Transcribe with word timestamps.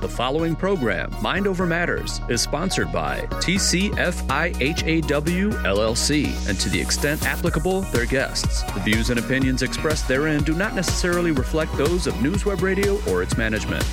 The 0.00 0.08
following 0.08 0.54
program, 0.54 1.10
Mind 1.22 1.46
Over 1.46 1.66
Matters, 1.66 2.20
is 2.28 2.42
sponsored 2.42 2.92
by 2.92 3.20
TCFIHAW 3.40 3.92
LLC 5.64 6.48
and 6.48 6.60
to 6.60 6.68
the 6.68 6.80
extent 6.80 7.24
applicable, 7.24 7.82
their 7.82 8.04
guests. 8.04 8.62
The 8.74 8.80
views 8.80 9.10
and 9.10 9.18
opinions 9.18 9.62
expressed 9.62 10.06
therein 10.06 10.42
do 10.42 10.54
not 10.54 10.74
necessarily 10.74 11.30
reflect 11.30 11.74
those 11.76 12.06
of 12.06 12.14
NewsWeb 12.14 12.60
Radio 12.60 13.00
or 13.10 13.22
its 13.22 13.38
management. 13.38 13.84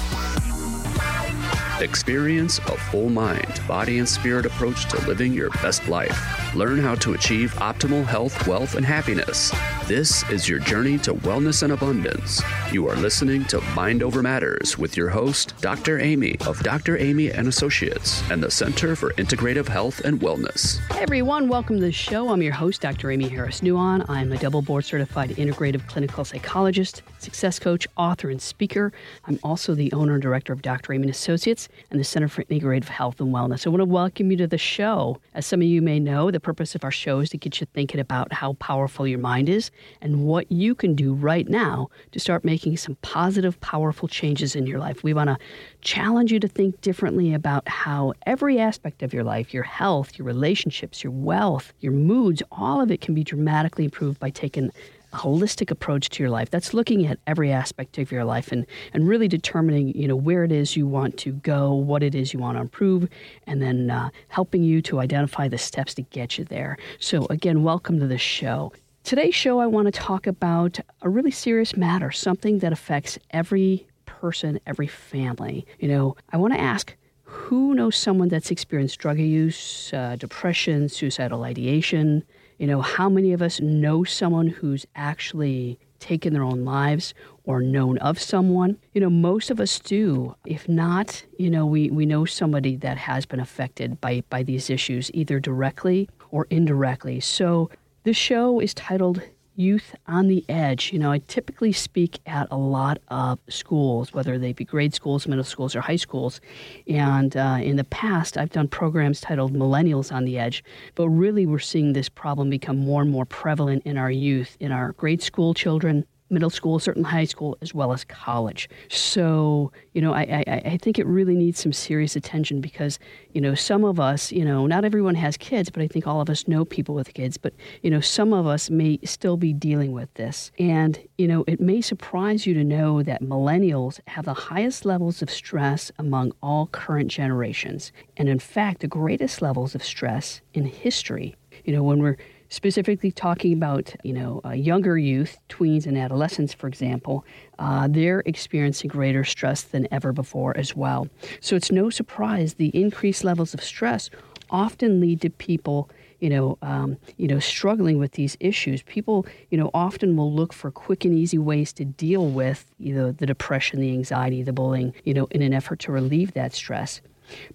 Experience 1.81 2.59
a 2.59 2.77
full 2.77 3.09
mind, 3.09 3.59
body, 3.67 3.97
and 3.97 4.07
spirit 4.07 4.45
approach 4.45 4.87
to 4.89 5.07
living 5.07 5.33
your 5.33 5.49
best 5.63 5.87
life. 5.87 6.55
Learn 6.55 6.77
how 6.77 6.93
to 6.95 7.15
achieve 7.15 7.53
optimal 7.55 8.05
health, 8.05 8.47
wealth, 8.47 8.75
and 8.75 8.85
happiness. 8.85 9.51
This 9.87 10.23
is 10.29 10.47
your 10.47 10.59
journey 10.59 10.99
to 10.99 11.15
wellness 11.15 11.63
and 11.63 11.73
abundance. 11.73 12.43
You 12.71 12.87
are 12.87 12.95
listening 12.95 13.45
to 13.45 13.59
Mind 13.75 14.03
Over 14.03 14.21
Matters 14.21 14.77
with 14.77 14.95
your 14.95 15.09
host, 15.09 15.55
Dr. 15.59 15.99
Aimee 15.99 16.37
of 16.45 16.61
Dr. 16.61 16.97
Aimee 16.97 17.31
and 17.31 17.47
Associates 17.47 18.21
and 18.29 18.43
the 18.43 18.51
Center 18.51 18.95
for 18.95 19.11
Integrative 19.13 19.67
Health 19.67 20.01
and 20.01 20.21
Wellness. 20.21 20.79
Hey 20.93 21.01
everyone, 21.01 21.49
welcome 21.49 21.77
to 21.77 21.81
the 21.81 21.91
show. 21.91 22.29
I'm 22.29 22.43
your 22.43 22.53
host, 22.53 22.81
Dr. 22.81 23.09
Aimee 23.09 23.27
Harris 23.27 23.61
Nuon. 23.61 24.05
I'm 24.07 24.31
a 24.31 24.37
double 24.37 24.61
board 24.61 24.85
certified 24.85 25.31
integrative 25.31 25.87
clinical 25.87 26.25
psychologist, 26.25 27.01
success 27.17 27.57
coach, 27.57 27.87
author, 27.97 28.29
and 28.29 28.41
speaker. 28.41 28.93
I'm 29.25 29.39
also 29.41 29.73
the 29.73 29.91
owner 29.93 30.13
and 30.13 30.21
director 30.21 30.53
of 30.53 30.61
Dr. 30.61 30.93
Aimee 30.93 31.03
and 31.03 31.11
Associates 31.11 31.67
and 31.89 31.99
the 31.99 32.03
Center 32.03 32.27
for 32.27 32.43
Integrative 32.43 32.85
Health 32.85 33.19
and 33.19 33.33
Wellness. 33.33 33.65
I 33.65 33.69
want 33.69 33.81
to 33.81 33.85
welcome 33.85 34.31
you 34.31 34.37
to 34.37 34.47
the 34.47 34.57
show. 34.57 35.19
As 35.33 35.45
some 35.45 35.61
of 35.61 35.67
you 35.67 35.81
may 35.81 35.99
know, 35.99 36.31
the 36.31 36.39
purpose 36.39 36.75
of 36.75 36.83
our 36.83 36.91
show 36.91 37.19
is 37.19 37.29
to 37.31 37.37
get 37.37 37.59
you 37.59 37.67
thinking 37.73 37.99
about 37.99 38.31
how 38.33 38.53
powerful 38.53 39.07
your 39.07 39.19
mind 39.19 39.49
is 39.49 39.71
and 40.01 40.25
what 40.25 40.51
you 40.51 40.75
can 40.75 40.95
do 40.95 41.13
right 41.13 41.47
now 41.47 41.89
to 42.11 42.19
start 42.19 42.45
making 42.45 42.77
some 42.77 42.97
positive, 43.01 43.59
powerful 43.61 44.07
changes 44.07 44.55
in 44.55 44.65
your 44.65 44.79
life. 44.79 45.03
We 45.03 45.13
want 45.13 45.29
to 45.29 45.37
challenge 45.81 46.31
you 46.31 46.39
to 46.39 46.47
think 46.47 46.81
differently 46.81 47.33
about 47.33 47.67
how 47.67 48.13
every 48.25 48.59
aspect 48.59 49.03
of 49.03 49.13
your 49.13 49.23
life, 49.23 49.53
your 49.53 49.63
health, 49.63 50.17
your 50.17 50.25
relationships, 50.25 51.03
your 51.03 51.11
wealth, 51.11 51.73
your 51.79 51.93
moods, 51.93 52.43
all 52.51 52.81
of 52.81 52.91
it 52.91 53.01
can 53.01 53.13
be 53.13 53.23
dramatically 53.23 53.85
improved 53.85 54.19
by 54.19 54.29
taking 54.29 54.71
a 55.13 55.17
holistic 55.17 55.71
approach 55.71 56.09
to 56.09 56.23
your 56.23 56.29
life. 56.29 56.49
That's 56.49 56.73
looking 56.73 57.05
at 57.05 57.19
every 57.27 57.51
aspect 57.51 57.97
of 57.97 58.11
your 58.11 58.23
life 58.23 58.51
and, 58.51 58.65
and 58.93 59.07
really 59.07 59.27
determining, 59.27 59.89
you 59.89 60.07
know, 60.07 60.15
where 60.15 60.43
it 60.43 60.51
is 60.51 60.75
you 60.75 60.87
want 60.87 61.17
to 61.17 61.33
go, 61.33 61.73
what 61.73 62.03
it 62.03 62.15
is 62.15 62.33
you 62.33 62.39
want 62.39 62.57
to 62.57 62.61
improve, 62.61 63.09
and 63.47 63.61
then 63.61 63.89
uh, 63.89 64.09
helping 64.29 64.63
you 64.63 64.81
to 64.83 64.99
identify 64.99 65.47
the 65.47 65.57
steps 65.57 65.93
to 65.95 66.01
get 66.03 66.37
you 66.37 66.45
there. 66.45 66.77
So 66.99 67.25
again, 67.29 67.63
welcome 67.63 67.99
to 67.99 68.07
the 68.07 68.17
show. 68.17 68.71
Today's 69.03 69.35
show, 69.35 69.59
I 69.59 69.65
want 69.65 69.87
to 69.87 69.91
talk 69.91 70.27
about 70.27 70.79
a 71.01 71.09
really 71.09 71.31
serious 71.31 71.75
matter, 71.75 72.11
something 72.11 72.59
that 72.59 72.71
affects 72.71 73.17
every 73.31 73.87
person, 74.05 74.59
every 74.67 74.87
family. 74.87 75.65
You 75.79 75.87
know, 75.87 76.15
I 76.31 76.37
want 76.37 76.53
to 76.53 76.59
ask 76.59 76.95
who 77.23 77.73
knows 77.73 77.95
someone 77.95 78.27
that's 78.27 78.51
experienced 78.51 78.99
drug 78.99 79.17
use, 79.17 79.91
uh, 79.93 80.17
depression, 80.17 80.89
suicidal 80.89 81.43
ideation? 81.43 82.23
You 82.61 82.67
know, 82.67 82.81
how 82.81 83.09
many 83.09 83.33
of 83.33 83.41
us 83.41 83.59
know 83.59 84.03
someone 84.03 84.45
who's 84.45 84.85
actually 84.95 85.79
taken 85.97 86.31
their 86.31 86.43
own 86.43 86.63
lives 86.63 87.15
or 87.43 87.59
known 87.59 87.97
of 87.97 88.19
someone? 88.19 88.77
You 88.93 89.01
know, 89.01 89.09
most 89.09 89.49
of 89.49 89.59
us 89.59 89.79
do. 89.79 90.35
If 90.45 90.69
not, 90.69 91.25
you 91.39 91.49
know, 91.49 91.65
we, 91.65 91.89
we 91.89 92.05
know 92.05 92.23
somebody 92.23 92.75
that 92.75 92.97
has 92.99 93.25
been 93.25 93.39
affected 93.39 93.99
by, 93.99 94.21
by 94.29 94.43
these 94.43 94.69
issues, 94.69 95.09
either 95.15 95.39
directly 95.39 96.07
or 96.29 96.45
indirectly. 96.51 97.19
So 97.19 97.71
the 98.03 98.13
show 98.13 98.59
is 98.59 98.75
titled 98.75 99.23
Youth 99.55 99.95
on 100.07 100.27
the 100.27 100.45
Edge. 100.49 100.91
You 100.93 100.99
know, 100.99 101.11
I 101.11 101.19
typically 101.19 101.71
speak 101.71 102.19
at 102.25 102.47
a 102.51 102.57
lot 102.57 102.99
of 103.09 103.39
schools, 103.49 104.13
whether 104.13 104.37
they 104.37 104.53
be 104.53 104.65
grade 104.65 104.93
schools, 104.93 105.27
middle 105.27 105.43
schools, 105.43 105.75
or 105.75 105.81
high 105.81 105.97
schools. 105.97 106.41
And 106.87 107.35
uh, 107.35 107.59
in 107.61 107.75
the 107.75 107.83
past, 107.83 108.37
I've 108.37 108.51
done 108.51 108.67
programs 108.67 109.21
titled 109.21 109.53
Millennials 109.53 110.11
on 110.11 110.25
the 110.25 110.39
Edge. 110.39 110.63
But 110.95 111.09
really, 111.09 111.45
we're 111.45 111.59
seeing 111.59 111.93
this 111.93 112.09
problem 112.09 112.49
become 112.49 112.79
more 112.79 113.01
and 113.01 113.11
more 113.11 113.25
prevalent 113.25 113.83
in 113.85 113.97
our 113.97 114.11
youth, 114.11 114.57
in 114.59 114.71
our 114.71 114.93
grade 114.93 115.21
school 115.21 115.53
children, 115.53 116.05
middle 116.31 116.49
school, 116.49 116.79
certain 116.79 117.03
high 117.03 117.25
school, 117.25 117.57
as 117.61 117.73
well 117.73 117.91
as 117.91 118.03
college. 118.05 118.69
So, 118.89 119.71
you 119.93 120.01
know, 120.01 120.13
I, 120.13 120.43
I, 120.47 120.61
I, 120.65 120.77
think 120.77 120.97
it 120.97 121.05
really 121.05 121.35
needs 121.35 121.59
some 121.59 121.73
serious 121.73 122.15
attention 122.15 122.61
because, 122.61 122.97
you 123.33 123.41
know, 123.41 123.53
some 123.53 123.83
of 123.83 123.99
us, 123.99 124.31
you 124.31 124.45
know, 124.45 124.65
not 124.65 124.85
everyone 124.85 125.15
has 125.15 125.37
kids, 125.37 125.69
but 125.69 125.81
I 125.81 125.87
think 125.87 126.07
all 126.07 126.21
of 126.21 126.29
us 126.29 126.47
know 126.47 126.63
people 126.63 126.95
with 126.95 127.13
kids. 127.13 127.37
But, 127.37 127.53
you 127.81 127.89
know, 127.89 127.99
some 127.99 128.33
of 128.33 128.47
us 128.47 128.69
may 128.69 128.99
still 129.03 129.37
be 129.37 129.53
dealing 129.53 129.91
with 129.91 130.13
this. 130.13 130.51
And, 130.57 130.97
you 131.17 131.27
know, 131.27 131.43
it 131.47 131.59
may 131.59 131.81
surprise 131.81 132.47
you 132.47 132.53
to 132.53 132.63
know 132.63 133.03
that 133.03 133.21
millennials 133.21 133.99
have 134.07 134.25
the 134.25 134.33
highest 134.33 134.85
levels 134.85 135.21
of 135.21 135.29
stress 135.29 135.91
among 135.99 136.31
all 136.41 136.67
current 136.67 137.09
generations. 137.11 137.91
And 138.17 138.29
in 138.29 138.39
fact, 138.39 138.81
the 138.81 138.87
greatest 138.87 139.41
levels 139.41 139.75
of 139.75 139.83
stress 139.83 140.41
in 140.53 140.65
history. 140.65 141.35
You 141.65 141.73
know, 141.73 141.83
when 141.83 142.01
we're 142.01 142.17
specifically 142.51 143.11
talking 143.11 143.53
about 143.53 143.95
you 144.03 144.13
know 144.13 144.41
uh, 144.45 144.51
younger 144.51 144.97
youth, 144.97 145.39
tweens 145.49 145.87
and 145.87 145.97
adolescents, 145.97 146.53
for 146.53 146.67
example, 146.67 147.25
uh, 147.57 147.87
they're 147.89 148.21
experiencing 148.27 148.89
greater 148.89 149.23
stress 149.23 149.63
than 149.63 149.87
ever 149.91 150.11
before 150.11 150.55
as 150.55 150.75
well. 150.75 151.07
So 151.39 151.55
it's 151.55 151.71
no 151.71 151.89
surprise 151.89 152.55
the 152.55 152.69
increased 152.79 153.23
levels 153.23 153.55
of 153.55 153.63
stress 153.63 154.11
often 154.51 154.99
lead 154.99 155.21
to 155.21 155.29
people 155.29 155.89
you 156.19 156.29
know, 156.29 156.57
um, 156.61 156.97
you 157.17 157.27
know, 157.27 157.39
struggling 157.39 157.97
with 157.97 158.11
these 158.11 158.37
issues. 158.39 158.83
People, 158.83 159.25
you 159.49 159.57
know, 159.57 159.71
often 159.73 160.15
will 160.15 160.31
look 160.31 160.53
for 160.53 160.69
quick 160.71 161.03
and 161.03 161.13
easy 161.15 161.39
ways 161.39 161.73
to 161.73 161.83
deal 161.83 162.27
with, 162.27 162.65
you 162.77 162.93
know, 162.93 163.11
the 163.11 163.25
depression, 163.25 163.81
the 163.81 163.91
anxiety, 163.91 164.43
the 164.43 164.53
bullying, 164.53 164.93
you 165.03 165.15
know, 165.15 165.25
in 165.31 165.41
an 165.41 165.51
effort 165.51 165.79
to 165.79 165.91
relieve 165.91 166.33
that 166.33 166.53
stress. 166.53 167.01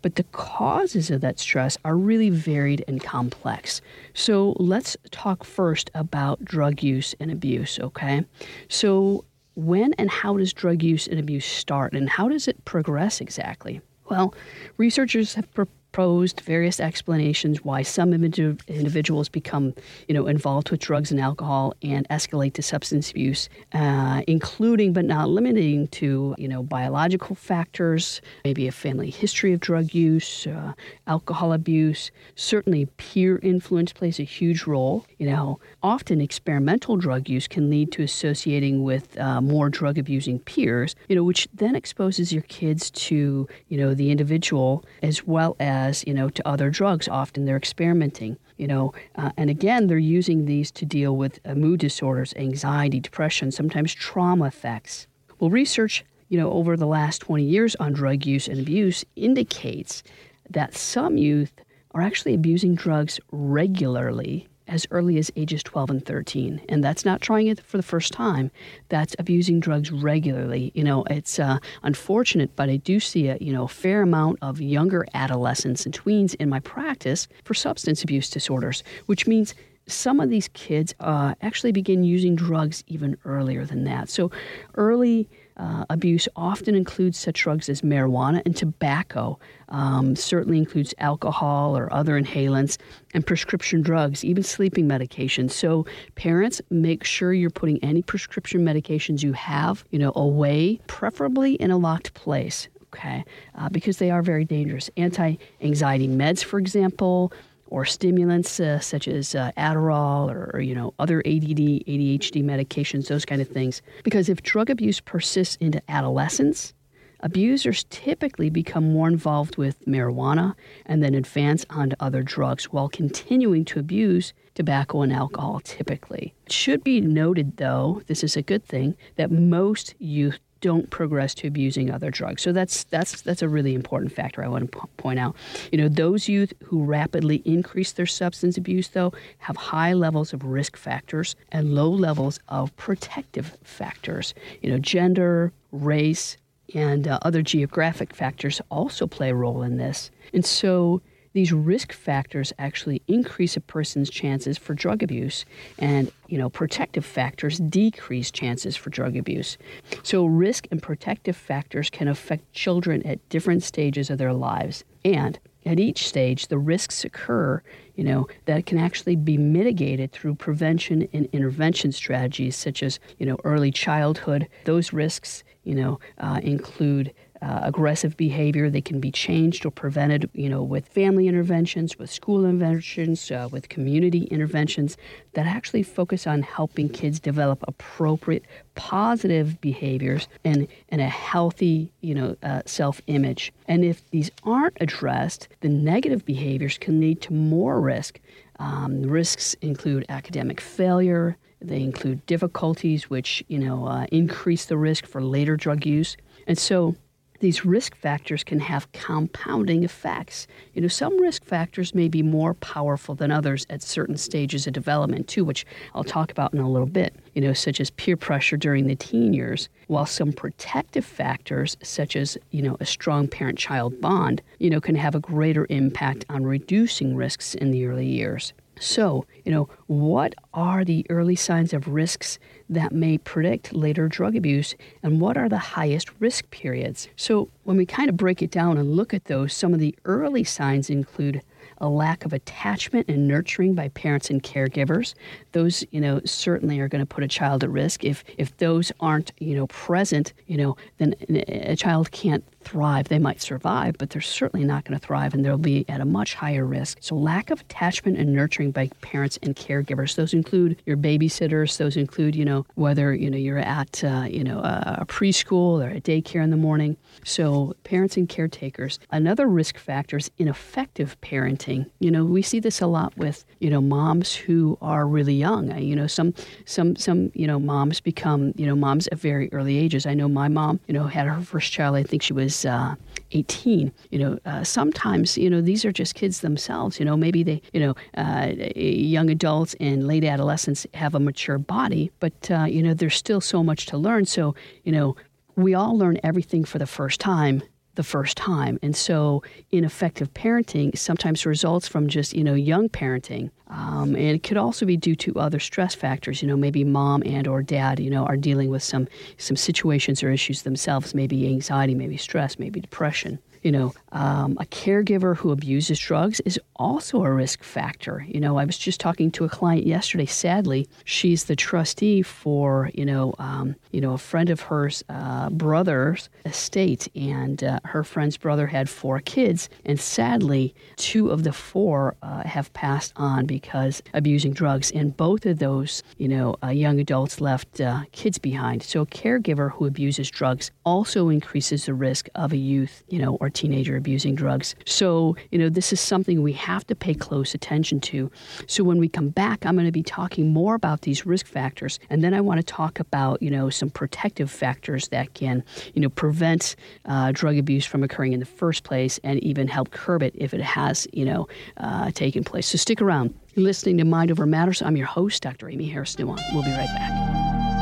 But 0.02 0.16
the 0.16 0.24
causes 0.24 1.10
of 1.10 1.20
that 1.20 1.38
stress 1.38 1.76
are 1.84 1.96
really 1.96 2.30
varied 2.30 2.84
and 2.88 3.02
complex. 3.02 3.80
So 4.14 4.54
let's 4.58 4.96
talk 5.10 5.44
first 5.44 5.90
about 5.94 6.44
drug 6.44 6.82
use 6.82 7.14
and 7.20 7.30
abuse, 7.30 7.78
okay? 7.80 8.24
So, 8.68 9.24
when 9.54 9.94
and 9.94 10.10
how 10.10 10.36
does 10.36 10.52
drug 10.52 10.82
use 10.82 11.06
and 11.06 11.18
abuse 11.18 11.46
start, 11.46 11.94
and 11.94 12.10
how 12.10 12.28
does 12.28 12.46
it 12.46 12.62
progress 12.66 13.22
exactly? 13.22 13.80
Well, 14.10 14.34
researchers 14.76 15.34
have 15.34 15.50
proposed 15.96 16.42
various 16.42 16.78
explanations 16.78 17.64
why 17.64 17.80
some 17.80 18.12
individuals 18.12 19.30
become, 19.30 19.72
you 20.08 20.14
know, 20.14 20.26
involved 20.26 20.70
with 20.70 20.78
drugs 20.78 21.10
and 21.10 21.18
alcohol 21.18 21.72
and 21.82 22.06
escalate 22.10 22.52
to 22.52 22.60
substance 22.60 23.10
abuse, 23.10 23.48
uh, 23.72 24.20
including 24.26 24.92
but 24.92 25.06
not 25.06 25.30
limiting 25.30 25.88
to, 25.88 26.34
you 26.36 26.46
know, 26.46 26.62
biological 26.62 27.34
factors, 27.34 28.20
maybe 28.44 28.68
a 28.68 28.72
family 28.72 29.08
history 29.08 29.54
of 29.54 29.60
drug 29.60 29.94
use, 29.94 30.46
uh, 30.46 30.74
alcohol 31.06 31.54
abuse. 31.54 32.10
Certainly, 32.34 32.84
peer 32.98 33.40
influence 33.42 33.94
plays 33.94 34.20
a 34.20 34.24
huge 34.24 34.66
role. 34.66 35.06
You 35.16 35.30
know, 35.30 35.60
often 35.82 36.20
experimental 36.20 36.98
drug 36.98 37.26
use 37.26 37.48
can 37.48 37.70
lead 37.70 37.90
to 37.92 38.02
associating 38.02 38.84
with 38.84 39.18
uh, 39.18 39.40
more 39.40 39.70
drug 39.70 39.96
abusing 39.96 40.40
peers, 40.40 40.94
you 41.08 41.16
know, 41.16 41.24
which 41.24 41.48
then 41.54 41.74
exposes 41.74 42.34
your 42.34 42.42
kids 42.42 42.90
to, 42.90 43.48
you 43.68 43.78
know, 43.78 43.94
the 43.94 44.10
individual 44.10 44.84
as 45.02 45.26
well 45.26 45.56
as 45.58 45.85
as 45.86 46.04
you 46.06 46.14
know 46.14 46.28
to 46.28 46.48
other 46.48 46.68
drugs. 46.70 47.08
Often 47.08 47.44
they're 47.44 47.56
experimenting, 47.64 48.36
you 48.56 48.66
know, 48.66 48.92
uh, 49.14 49.30
and 49.36 49.48
again 49.50 49.86
they're 49.86 49.98
using 50.20 50.44
these 50.44 50.70
to 50.72 50.84
deal 50.84 51.16
with 51.16 51.40
uh, 51.44 51.54
mood 51.54 51.80
disorders, 51.80 52.34
anxiety, 52.36 53.00
depression, 53.00 53.50
sometimes 53.50 53.94
trauma 53.94 54.46
effects. 54.46 55.06
Well, 55.38 55.50
research 55.50 56.04
you 56.28 56.38
know 56.38 56.50
over 56.52 56.76
the 56.76 56.86
last 56.86 57.20
20 57.20 57.44
years 57.44 57.76
on 57.76 57.92
drug 57.92 58.26
use 58.26 58.48
and 58.48 58.58
abuse 58.58 59.04
indicates 59.14 60.02
that 60.50 60.74
some 60.74 61.16
youth 61.16 61.52
are 61.92 62.02
actually 62.02 62.34
abusing 62.34 62.74
drugs 62.74 63.20
regularly 63.30 64.48
as 64.68 64.86
early 64.90 65.18
as 65.18 65.30
ages 65.36 65.62
12 65.62 65.90
and 65.90 66.06
13. 66.06 66.62
And 66.68 66.82
that's 66.82 67.04
not 67.04 67.20
trying 67.20 67.46
it 67.46 67.60
for 67.60 67.76
the 67.76 67.82
first 67.82 68.12
time. 68.12 68.50
That's 68.88 69.16
abusing 69.18 69.60
drugs 69.60 69.90
regularly. 69.90 70.72
You 70.74 70.84
know, 70.84 71.04
it's 71.10 71.38
uh, 71.38 71.58
unfortunate, 71.82 72.54
but 72.56 72.68
I 72.68 72.76
do 72.76 73.00
see 73.00 73.28
a, 73.28 73.36
you 73.40 73.52
know, 73.52 73.66
fair 73.66 74.02
amount 74.02 74.38
of 74.42 74.60
younger 74.60 75.06
adolescents 75.14 75.84
and 75.84 75.96
tweens 75.96 76.34
in 76.36 76.48
my 76.48 76.60
practice 76.60 77.28
for 77.44 77.54
substance 77.54 78.02
abuse 78.02 78.30
disorders, 78.30 78.82
which 79.06 79.26
means 79.26 79.54
some 79.88 80.20
of 80.20 80.30
these 80.30 80.48
kids 80.48 80.94
uh, 81.00 81.34
actually 81.42 81.72
begin 81.72 82.02
using 82.02 82.34
drugs 82.34 82.82
even 82.88 83.16
earlier 83.24 83.64
than 83.64 83.84
that. 83.84 84.08
So 84.08 84.30
early 84.74 85.28
uh, 85.56 85.84
abuse 85.88 86.28
often 86.36 86.74
includes 86.74 87.18
such 87.18 87.42
drugs 87.42 87.68
as 87.68 87.80
marijuana 87.80 88.42
and 88.44 88.54
tobacco, 88.56 89.38
um, 89.70 90.14
certainly 90.14 90.58
includes 90.58 90.94
alcohol 90.98 91.76
or 91.76 91.92
other 91.92 92.20
inhalants, 92.20 92.76
and 93.14 93.26
prescription 93.26 93.80
drugs, 93.80 94.24
even 94.24 94.42
sleeping 94.42 94.86
medications. 94.86 95.52
So, 95.52 95.86
parents, 96.14 96.60
make 96.70 97.04
sure 97.04 97.32
you're 97.32 97.50
putting 97.50 97.82
any 97.82 98.02
prescription 98.02 98.64
medications 98.64 99.22
you 99.22 99.32
have, 99.32 99.84
you 99.90 99.98
know, 99.98 100.12
away, 100.14 100.80
preferably 100.86 101.54
in 101.54 101.70
a 101.70 101.78
locked 101.78 102.12
place. 102.14 102.68
Okay, 102.94 103.24
uh, 103.56 103.68
because 103.68 103.98
they 103.98 104.10
are 104.10 104.22
very 104.22 104.44
dangerous. 104.44 104.90
Anti 104.96 105.36
anxiety 105.60 106.08
meds, 106.08 106.44
for 106.44 106.58
example, 106.58 107.32
or 107.68 107.84
stimulants 107.84 108.60
uh, 108.60 108.78
such 108.80 109.08
as 109.08 109.34
uh, 109.34 109.50
Adderall 109.56 110.30
or, 110.30 110.50
or, 110.54 110.60
you 110.60 110.74
know 110.74 110.94
other 110.98 111.20
ADD, 111.20 111.84
ADHD 111.86 112.44
medications, 112.44 113.08
those 113.08 113.24
kind 113.24 113.40
of 113.40 113.48
things. 113.48 113.82
Because 114.04 114.28
if 114.28 114.42
drug 114.42 114.70
abuse 114.70 115.00
persists 115.00 115.56
into 115.56 115.82
adolescence, 115.90 116.74
abusers 117.20 117.84
typically 117.90 118.50
become 118.50 118.92
more 118.92 119.08
involved 119.08 119.56
with 119.56 119.84
marijuana 119.86 120.54
and 120.84 121.02
then 121.02 121.14
advance 121.14 121.64
onto 121.70 121.96
other 122.00 122.22
drugs 122.22 122.66
while 122.66 122.88
continuing 122.88 123.64
to 123.64 123.78
abuse 123.78 124.32
tobacco 124.54 125.02
and 125.02 125.12
alcohol 125.12 125.60
typically. 125.60 126.34
It 126.46 126.52
should 126.52 126.84
be 126.84 127.00
noted, 127.00 127.56
though, 127.56 128.02
this 128.06 128.22
is 128.22 128.36
a 128.36 128.42
good 128.42 128.64
thing, 128.64 128.96
that 129.16 129.30
most 129.30 129.94
youth 129.98 130.38
don't 130.60 130.90
progress 130.90 131.34
to 131.34 131.48
abusing 131.48 131.90
other 131.90 132.10
drugs. 132.10 132.42
So 132.42 132.52
that's 132.52 132.84
that's 132.84 133.22
that's 133.22 133.42
a 133.42 133.48
really 133.48 133.74
important 133.74 134.12
factor 134.12 134.42
I 134.44 134.48
want 134.48 134.70
to 134.72 134.78
p- 134.78 134.86
point 134.96 135.18
out. 135.18 135.36
You 135.72 135.78
know, 135.78 135.88
those 135.88 136.28
youth 136.28 136.52
who 136.64 136.84
rapidly 136.84 137.42
increase 137.44 137.92
their 137.92 138.06
substance 138.06 138.56
abuse 138.56 138.88
though 138.88 139.12
have 139.38 139.56
high 139.56 139.92
levels 139.92 140.32
of 140.32 140.44
risk 140.44 140.76
factors 140.76 141.36
and 141.52 141.74
low 141.74 141.90
levels 141.90 142.40
of 142.48 142.74
protective 142.76 143.56
factors. 143.62 144.34
You 144.62 144.70
know, 144.70 144.78
gender, 144.78 145.52
race, 145.72 146.36
and 146.74 147.06
uh, 147.06 147.18
other 147.22 147.42
geographic 147.42 148.14
factors 148.14 148.60
also 148.70 149.06
play 149.06 149.30
a 149.30 149.34
role 149.34 149.62
in 149.62 149.76
this. 149.76 150.10
And 150.32 150.44
so 150.44 151.02
these 151.36 151.52
risk 151.52 151.92
factors 151.92 152.50
actually 152.58 153.02
increase 153.08 153.58
a 153.58 153.60
person's 153.60 154.08
chances 154.08 154.56
for 154.56 154.72
drug 154.72 155.02
abuse 155.02 155.44
and 155.78 156.10
you 156.28 156.38
know 156.38 156.48
protective 156.48 157.04
factors 157.04 157.58
decrease 157.58 158.30
chances 158.30 158.74
for 158.74 158.88
drug 158.88 159.18
abuse. 159.18 159.58
So 160.02 160.24
risk 160.24 160.66
and 160.70 160.82
protective 160.82 161.36
factors 161.36 161.90
can 161.90 162.08
affect 162.08 162.50
children 162.54 163.06
at 163.06 163.28
different 163.28 163.62
stages 163.62 164.08
of 164.08 164.16
their 164.16 164.32
lives. 164.32 164.82
And 165.04 165.38
at 165.66 165.78
each 165.78 166.08
stage 166.08 166.48
the 166.48 166.56
risks 166.56 167.04
occur 167.04 167.62
you 167.96 168.04
know 168.04 168.28
that 168.46 168.64
can 168.64 168.78
actually 168.78 169.16
be 169.16 169.36
mitigated 169.36 170.12
through 170.12 170.36
prevention 170.36 171.06
and 171.12 171.28
intervention 171.32 171.92
strategies 171.92 172.56
such 172.56 172.82
as 172.82 172.98
you 173.18 173.26
know 173.26 173.36
early 173.44 173.70
childhood. 173.70 174.48
Those 174.64 174.94
risks 174.94 175.44
you 175.64 175.74
know 175.74 176.00
uh, 176.18 176.40
include 176.42 177.12
uh, 177.42 177.60
aggressive 177.62 178.16
behavior. 178.16 178.70
They 178.70 178.80
can 178.80 179.00
be 179.00 179.10
changed 179.10 179.66
or 179.66 179.70
prevented, 179.70 180.30
you 180.32 180.48
know, 180.48 180.62
with 180.62 180.88
family 180.88 181.28
interventions, 181.28 181.98
with 181.98 182.10
school 182.10 182.44
interventions, 182.44 183.30
uh, 183.30 183.48
with 183.50 183.68
community 183.68 184.24
interventions 184.24 184.96
that 185.34 185.46
actually 185.46 185.82
focus 185.82 186.26
on 186.26 186.42
helping 186.42 186.88
kids 186.88 187.20
develop 187.20 187.62
appropriate, 187.68 188.44
positive 188.74 189.60
behaviors 189.60 190.28
and, 190.44 190.66
and 190.88 191.00
a 191.00 191.08
healthy, 191.08 191.92
you 192.00 192.14
know, 192.14 192.36
uh, 192.42 192.62
self-image. 192.66 193.52
And 193.66 193.84
if 193.84 194.08
these 194.10 194.30
aren't 194.44 194.76
addressed, 194.80 195.48
the 195.60 195.68
negative 195.68 196.24
behaviors 196.24 196.78
can 196.78 197.00
lead 197.00 197.20
to 197.22 197.32
more 197.32 197.80
risk. 197.80 198.20
Um, 198.58 199.02
risks 199.02 199.54
include 199.60 200.06
academic 200.08 200.60
failure. 200.60 201.36
They 201.60 201.82
include 201.82 202.24
difficulties 202.26 203.10
which, 203.10 203.44
you 203.48 203.58
know, 203.58 203.86
uh, 203.86 204.06
increase 204.12 204.66
the 204.66 204.76
risk 204.76 205.06
for 205.06 205.22
later 205.22 205.56
drug 205.56 205.84
use. 205.84 206.16
And 206.46 206.56
so 206.56 206.94
these 207.40 207.64
risk 207.64 207.94
factors 207.96 208.44
can 208.44 208.60
have 208.60 208.90
compounding 208.92 209.84
effects. 209.84 210.46
You 210.74 210.82
know, 210.82 210.88
some 210.88 211.20
risk 211.20 211.44
factors 211.44 211.94
may 211.94 212.08
be 212.08 212.22
more 212.22 212.54
powerful 212.54 213.14
than 213.14 213.30
others 213.30 213.66
at 213.70 213.82
certain 213.82 214.16
stages 214.16 214.66
of 214.66 214.72
development, 214.72 215.28
too, 215.28 215.44
which 215.44 215.66
I'll 215.94 216.04
talk 216.04 216.30
about 216.30 216.52
in 216.52 216.60
a 216.60 216.70
little 216.70 216.86
bit, 216.86 217.14
you 217.34 217.42
know, 217.42 217.52
such 217.52 217.80
as 217.80 217.90
peer 217.90 218.16
pressure 218.16 218.56
during 218.56 218.86
the 218.86 218.96
teen 218.96 219.32
years, 219.32 219.68
while 219.86 220.06
some 220.06 220.32
protective 220.32 221.04
factors, 221.04 221.76
such 221.82 222.16
as, 222.16 222.38
you 222.50 222.62
know, 222.62 222.76
a 222.80 222.86
strong 222.86 223.28
parent 223.28 223.58
child 223.58 224.00
bond, 224.00 224.42
you 224.58 224.70
know, 224.70 224.80
can 224.80 224.96
have 224.96 225.14
a 225.14 225.20
greater 225.20 225.66
impact 225.70 226.24
on 226.28 226.44
reducing 226.44 227.16
risks 227.16 227.54
in 227.54 227.70
the 227.70 227.86
early 227.86 228.06
years. 228.06 228.52
So, 228.78 229.24
you 229.44 229.52
know, 229.52 229.68
what 229.86 230.34
are 230.52 230.84
the 230.84 231.06
early 231.08 231.36
signs 231.36 231.72
of 231.72 231.88
risks 231.88 232.38
that 232.68 232.92
may 232.92 233.16
predict 233.18 233.72
later 233.72 234.08
drug 234.08 234.36
abuse, 234.36 234.74
and 235.02 235.20
what 235.20 235.36
are 235.36 235.48
the 235.48 235.58
highest 235.58 236.10
risk 236.20 236.50
periods? 236.50 237.08
So, 237.16 237.48
when 237.64 237.76
we 237.76 237.86
kind 237.86 238.10
of 238.10 238.16
break 238.16 238.42
it 238.42 238.50
down 238.50 238.76
and 238.76 238.94
look 238.94 239.14
at 239.14 239.24
those, 239.24 239.54
some 239.54 239.72
of 239.72 239.80
the 239.80 239.94
early 240.04 240.44
signs 240.44 240.90
include 240.90 241.42
a 241.78 241.88
lack 241.88 242.24
of 242.24 242.32
attachment 242.32 243.08
and 243.08 243.28
nurturing 243.28 243.74
by 243.74 243.88
parents 243.88 244.30
and 244.30 244.42
caregivers. 244.42 245.14
Those, 245.52 245.84
you 245.90 246.00
know, 246.00 246.20
certainly 246.24 246.80
are 246.80 246.88
going 246.88 247.02
to 247.02 247.06
put 247.06 247.24
a 247.24 247.28
child 247.28 247.64
at 247.64 247.70
risk. 247.70 248.04
If 248.04 248.24
if 248.38 248.56
those 248.58 248.92
aren't, 249.00 249.32
you 249.38 249.54
know, 249.54 249.66
present, 249.68 250.32
you 250.46 250.56
know, 250.56 250.76
then 250.98 251.14
eh, 251.28 251.72
a 251.72 251.76
child 251.76 252.10
can't 252.10 252.44
thrive. 252.66 253.08
They 253.08 253.18
might 253.18 253.40
survive, 253.40 253.96
but 253.98 254.10
they're 254.10 254.20
certainly 254.20 254.66
not 254.66 254.84
going 254.84 254.98
to 254.98 255.06
thrive 255.06 255.34
and 255.34 255.44
they'll 255.44 255.56
be 255.56 255.84
at 255.88 256.00
a 256.00 256.04
much 256.04 256.34
higher 256.34 256.64
risk. 256.64 256.98
So, 257.00 257.14
lack 257.14 257.50
of 257.50 257.60
attachment 257.60 258.18
and 258.18 258.32
nurturing 258.32 258.72
by 258.72 258.90
parents 259.00 259.38
and 259.42 259.54
caregivers. 259.54 260.16
Those 260.16 260.34
include 260.34 260.82
your 260.84 260.96
babysitters. 260.96 261.76
Those 261.76 261.96
include, 261.96 262.34
you 262.34 262.44
know, 262.44 262.66
whether, 262.74 263.14
you 263.14 263.30
know, 263.30 263.36
you're 263.36 263.58
at, 263.58 264.02
uh, 264.02 264.26
you 264.28 264.42
know, 264.42 264.58
a 264.60 265.06
preschool 265.06 265.84
or 265.84 265.90
a 265.90 266.00
daycare 266.00 266.42
in 266.42 266.50
the 266.50 266.56
morning. 266.56 266.96
So, 267.24 267.74
parents 267.84 268.16
and 268.16 268.28
caretakers. 268.28 268.98
Another 269.10 269.46
risk 269.46 269.78
factor 269.78 270.16
is 270.16 270.30
ineffective 270.38 271.16
parenting. 271.20 271.88
You 272.00 272.10
know, 272.10 272.24
we 272.24 272.42
see 272.42 272.60
this 272.60 272.80
a 272.80 272.86
lot 272.86 273.16
with, 273.16 273.44
you 273.60 273.70
know, 273.70 273.80
moms 273.80 274.34
who 274.34 274.76
are 274.82 275.06
really 275.06 275.34
young. 275.34 275.76
You 275.78 275.94
know, 275.94 276.06
some, 276.06 276.34
some, 276.64 276.96
some, 276.96 277.30
you 277.34 277.46
know, 277.46 277.60
moms 277.60 278.00
become, 278.00 278.52
you 278.56 278.66
know, 278.66 278.74
moms 278.74 279.06
at 279.08 279.18
very 279.18 279.52
early 279.52 279.78
ages. 279.78 280.04
I 280.04 280.14
know 280.14 280.28
my 280.28 280.48
mom, 280.48 280.80
you 280.88 280.94
know, 280.94 281.04
had 281.04 281.26
her 281.26 281.40
first 281.42 281.72
child, 281.72 281.96
I 281.96 282.02
think 282.02 282.22
she 282.22 282.32
was 282.32 282.55
was 282.56 282.64
uh, 282.64 282.94
18. 283.32 283.92
You 284.10 284.18
know, 284.18 284.38
uh, 284.46 284.64
sometimes, 284.64 285.36
you 285.36 285.50
know, 285.50 285.60
these 285.60 285.84
are 285.84 285.92
just 285.92 286.14
kids 286.14 286.40
themselves. 286.40 286.98
You 286.98 287.04
know, 287.04 287.16
maybe 287.16 287.42
they, 287.42 287.62
you 287.72 287.80
know, 287.80 287.94
uh, 288.16 288.52
young 288.74 289.30
adults 289.30 289.74
and 289.80 290.06
late 290.06 290.24
adolescents 290.24 290.86
have 290.94 291.14
a 291.14 291.20
mature 291.20 291.58
body, 291.58 292.10
but, 292.20 292.50
uh, 292.50 292.64
you 292.64 292.82
know, 292.82 292.94
there's 292.94 293.16
still 293.16 293.40
so 293.40 293.62
much 293.62 293.86
to 293.86 293.98
learn. 293.98 294.26
So, 294.26 294.54
you 294.84 294.92
know, 294.92 295.16
we 295.56 295.74
all 295.74 295.96
learn 295.96 296.18
everything 296.22 296.64
for 296.64 296.78
the 296.78 296.86
first 296.86 297.20
time 297.20 297.62
the 297.96 298.02
first 298.02 298.36
time. 298.36 298.78
And 298.82 298.94
so 298.94 299.42
ineffective 299.70 300.32
parenting 300.32 300.96
sometimes 300.96 301.44
results 301.44 301.88
from 301.88 302.08
just, 302.08 302.34
you 302.34 302.44
know, 302.44 302.54
young 302.54 302.88
parenting. 302.88 303.50
Um, 303.68 304.14
and 304.14 304.36
it 304.36 304.42
could 304.42 304.56
also 304.56 304.86
be 304.86 304.96
due 304.96 305.16
to 305.16 305.34
other 305.34 305.58
stress 305.58 305.94
factors. 305.94 306.40
You 306.40 306.48
know, 306.48 306.56
maybe 306.56 306.84
mom 306.84 307.22
and 307.26 307.48
or 307.48 307.62
dad, 307.62 307.98
you 307.98 308.10
know, 308.10 308.24
are 308.24 308.36
dealing 308.36 308.70
with 308.70 308.82
some 308.82 309.08
some 309.38 309.56
situations 309.56 310.22
or 310.22 310.30
issues 310.30 310.62
themselves, 310.62 311.14
maybe 311.14 311.48
anxiety, 311.48 311.94
maybe 311.94 312.16
stress, 312.16 312.58
maybe 312.58 312.80
depression. 312.80 313.38
You 313.62 313.72
know, 313.72 313.94
um, 314.16 314.56
a 314.58 314.64
caregiver 314.64 315.36
who 315.36 315.52
abuses 315.52 315.98
drugs 315.98 316.40
is 316.46 316.58
also 316.76 317.22
a 317.22 317.30
risk 317.30 317.62
factor. 317.62 318.24
You 318.26 318.40
know, 318.40 318.56
I 318.56 318.64
was 318.64 318.78
just 318.78 318.98
talking 318.98 319.30
to 319.32 319.44
a 319.44 319.48
client 319.50 319.86
yesterday. 319.86 320.24
Sadly, 320.24 320.88
she's 321.04 321.44
the 321.44 321.54
trustee 321.54 322.22
for 322.22 322.90
you 322.94 323.04
know, 323.04 323.34
um, 323.38 323.76
you 323.92 324.00
know, 324.00 324.14
a 324.14 324.18
friend 324.18 324.48
of 324.48 324.60
hers' 324.60 325.04
uh, 325.10 325.50
brother's 325.50 326.30
estate, 326.46 327.08
and 327.14 327.62
uh, 327.62 327.80
her 327.84 328.02
friend's 328.02 328.38
brother 328.38 328.66
had 328.66 328.88
four 328.88 329.20
kids, 329.20 329.68
and 329.84 330.00
sadly, 330.00 330.74
two 330.96 331.28
of 331.28 331.42
the 331.42 331.52
four 331.52 332.16
uh, 332.22 332.42
have 332.44 332.72
passed 332.72 333.12
on 333.16 333.44
because 333.44 334.02
abusing 334.14 334.54
drugs, 334.54 334.90
and 334.92 335.14
both 335.14 335.44
of 335.44 335.58
those, 335.58 336.02
you 336.16 336.28
know, 336.28 336.56
uh, 336.64 336.68
young 336.68 336.98
adults 336.98 337.38
left 337.42 337.82
uh, 337.82 338.00
kids 338.12 338.38
behind. 338.38 338.82
So, 338.82 339.02
a 339.02 339.06
caregiver 339.06 339.72
who 339.72 339.84
abuses 339.84 340.30
drugs 340.30 340.70
also 340.86 341.28
increases 341.28 341.84
the 341.84 341.92
risk 341.92 342.30
of 342.34 342.54
a 342.54 342.56
youth, 342.56 343.02
you 343.08 343.18
know, 343.18 343.36
or 343.42 343.50
teenager 343.50 344.00
abusing 344.06 344.36
drugs. 344.36 344.76
So, 344.84 345.34
you 345.50 345.58
know, 345.58 345.68
this 345.68 345.92
is 345.92 345.98
something 345.98 346.40
we 346.40 346.52
have 346.52 346.86
to 346.86 346.94
pay 346.94 347.12
close 347.12 347.54
attention 347.54 347.98
to. 348.02 348.30
So, 348.68 348.84
when 348.84 348.98
we 348.98 349.08
come 349.08 349.30
back, 349.30 349.66
I'm 349.66 349.74
going 349.74 349.86
to 349.86 349.90
be 349.90 350.04
talking 350.04 350.52
more 350.52 350.76
about 350.76 351.00
these 351.00 351.26
risk 351.26 351.44
factors, 351.46 351.98
and 352.08 352.22
then 352.22 352.32
I 352.32 352.40
want 352.40 352.60
to 352.60 352.64
talk 352.64 353.00
about, 353.00 353.42
you 353.42 353.50
know, 353.50 353.68
some 353.68 353.90
protective 353.90 354.48
factors 354.48 355.08
that 355.08 355.34
can, 355.34 355.64
you 355.94 356.00
know, 356.00 356.08
prevent 356.08 356.76
uh, 357.06 357.32
drug 357.32 357.58
abuse 357.58 357.84
from 357.84 358.04
occurring 358.04 358.32
in 358.32 358.38
the 358.38 358.46
first 358.46 358.84
place 358.84 359.18
and 359.24 359.42
even 359.42 359.66
help 359.66 359.90
curb 359.90 360.22
it 360.22 360.32
if 360.36 360.54
it 360.54 360.62
has, 360.62 361.08
you 361.12 361.24
know, 361.24 361.48
uh, 361.78 362.12
taken 362.12 362.44
place. 362.44 362.68
So, 362.68 362.78
stick 362.78 363.02
around. 363.02 363.34
You're 363.54 363.64
listening 363.64 363.98
to 363.98 364.04
Mind 364.04 364.30
Over 364.30 364.46
Matters. 364.46 364.82
I'm 364.82 364.96
your 364.96 365.06
host, 365.08 365.42
Dr. 365.42 365.68
Aimee 365.68 365.88
Harris 365.88 366.14
Nuon. 366.14 366.38
We'll 366.52 366.62
be 366.62 366.70
right 366.70 366.86
back. 366.86 367.75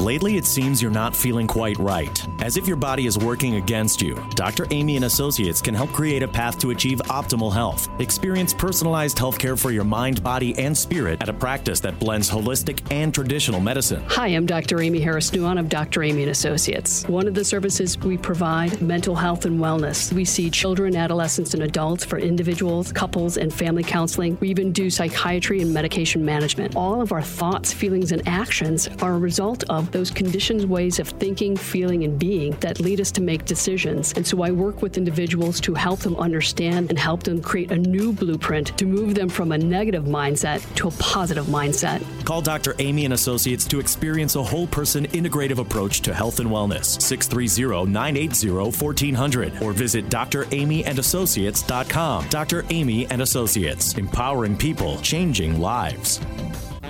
Lately, 0.00 0.38
it 0.38 0.46
seems 0.46 0.80
you're 0.80 0.90
not 0.90 1.14
feeling 1.14 1.46
quite 1.46 1.76
right, 1.78 2.26
as 2.40 2.56
if 2.56 2.66
your 2.66 2.78
body 2.78 3.04
is 3.04 3.18
working 3.18 3.56
against 3.56 4.00
you. 4.00 4.16
Dr. 4.34 4.66
Aimee 4.70 4.96
and 4.96 5.04
Associates 5.04 5.60
can 5.60 5.74
help 5.74 5.92
create 5.92 6.22
a 6.22 6.28
path 6.28 6.58
to 6.60 6.70
achieve 6.70 7.02
optimal 7.08 7.52
health. 7.52 7.86
Experience 8.00 8.54
personalized 8.54 9.18
healthcare 9.18 9.60
for 9.60 9.70
your 9.70 9.84
mind, 9.84 10.22
body, 10.22 10.58
and 10.58 10.74
spirit 10.74 11.20
at 11.20 11.28
a 11.28 11.34
practice 11.34 11.80
that 11.80 11.98
blends 11.98 12.30
holistic 12.30 12.80
and 12.90 13.12
traditional 13.12 13.60
medicine. 13.60 14.02
Hi, 14.08 14.28
I'm 14.28 14.46
Dr. 14.46 14.80
Aimee 14.80 15.00
Harris 15.00 15.32
Nuon 15.32 15.60
of 15.60 15.68
Dr. 15.68 16.02
Aimee 16.02 16.22
and 16.22 16.30
Associates. 16.30 17.06
One 17.06 17.28
of 17.28 17.34
the 17.34 17.44
services 17.44 17.98
we 17.98 18.16
provide 18.16 18.80
mental 18.80 19.14
health 19.14 19.44
and 19.44 19.60
wellness. 19.60 20.14
We 20.14 20.24
see 20.24 20.48
children, 20.48 20.96
adolescents, 20.96 21.52
and 21.52 21.62
adults 21.62 22.06
for 22.06 22.18
individuals, 22.18 22.90
couples, 22.90 23.36
and 23.36 23.52
family 23.52 23.82
counseling. 23.82 24.38
We 24.40 24.48
even 24.48 24.72
do 24.72 24.88
psychiatry 24.88 25.60
and 25.60 25.74
medication 25.74 26.24
management. 26.24 26.74
All 26.74 27.02
of 27.02 27.12
our 27.12 27.20
thoughts, 27.20 27.74
feelings, 27.74 28.12
and 28.12 28.26
actions 28.26 28.88
are 29.02 29.12
a 29.12 29.18
result 29.18 29.62
of 29.68 29.89
those 29.92 30.10
conditioned 30.10 30.64
ways 30.64 30.98
of 30.98 31.08
thinking, 31.08 31.56
feeling, 31.56 32.02
and 32.04 32.18
being 32.18 32.52
that 32.60 32.80
lead 32.80 33.00
us 33.00 33.10
to 33.12 33.20
make 33.20 33.44
decisions. 33.44 34.12
And 34.14 34.26
so 34.26 34.42
I 34.42 34.50
work 34.50 34.82
with 34.82 34.98
individuals 34.98 35.60
to 35.60 35.74
help 35.74 36.00
them 36.00 36.16
understand 36.16 36.90
and 36.90 36.98
help 36.98 37.22
them 37.22 37.40
create 37.40 37.70
a 37.70 37.78
new 37.78 38.12
blueprint 38.12 38.76
to 38.78 38.86
move 38.86 39.14
them 39.14 39.28
from 39.28 39.52
a 39.52 39.58
negative 39.58 40.04
mindset 40.04 40.60
to 40.76 40.88
a 40.88 40.90
positive 40.92 41.46
mindset. 41.46 42.02
Call 42.24 42.42
Dr. 42.42 42.74
Aimee 42.78 43.04
and 43.04 43.14
Associates 43.14 43.64
to 43.66 43.80
experience 43.80 44.36
a 44.36 44.42
whole 44.42 44.66
person 44.66 45.06
integrative 45.08 45.58
approach 45.58 46.00
to 46.02 46.14
health 46.14 46.40
and 46.40 46.50
wellness. 46.50 46.98
630-980-1400 46.98 49.62
or 49.62 49.72
visit 49.72 50.08
draimeeandassociates.com. 50.08 52.28
Dr. 52.28 52.64
Aimee 52.70 53.06
and 53.10 53.22
Associates, 53.22 53.94
empowering 53.94 54.56
people, 54.56 54.98
changing 54.98 55.60
lives. 55.60 56.20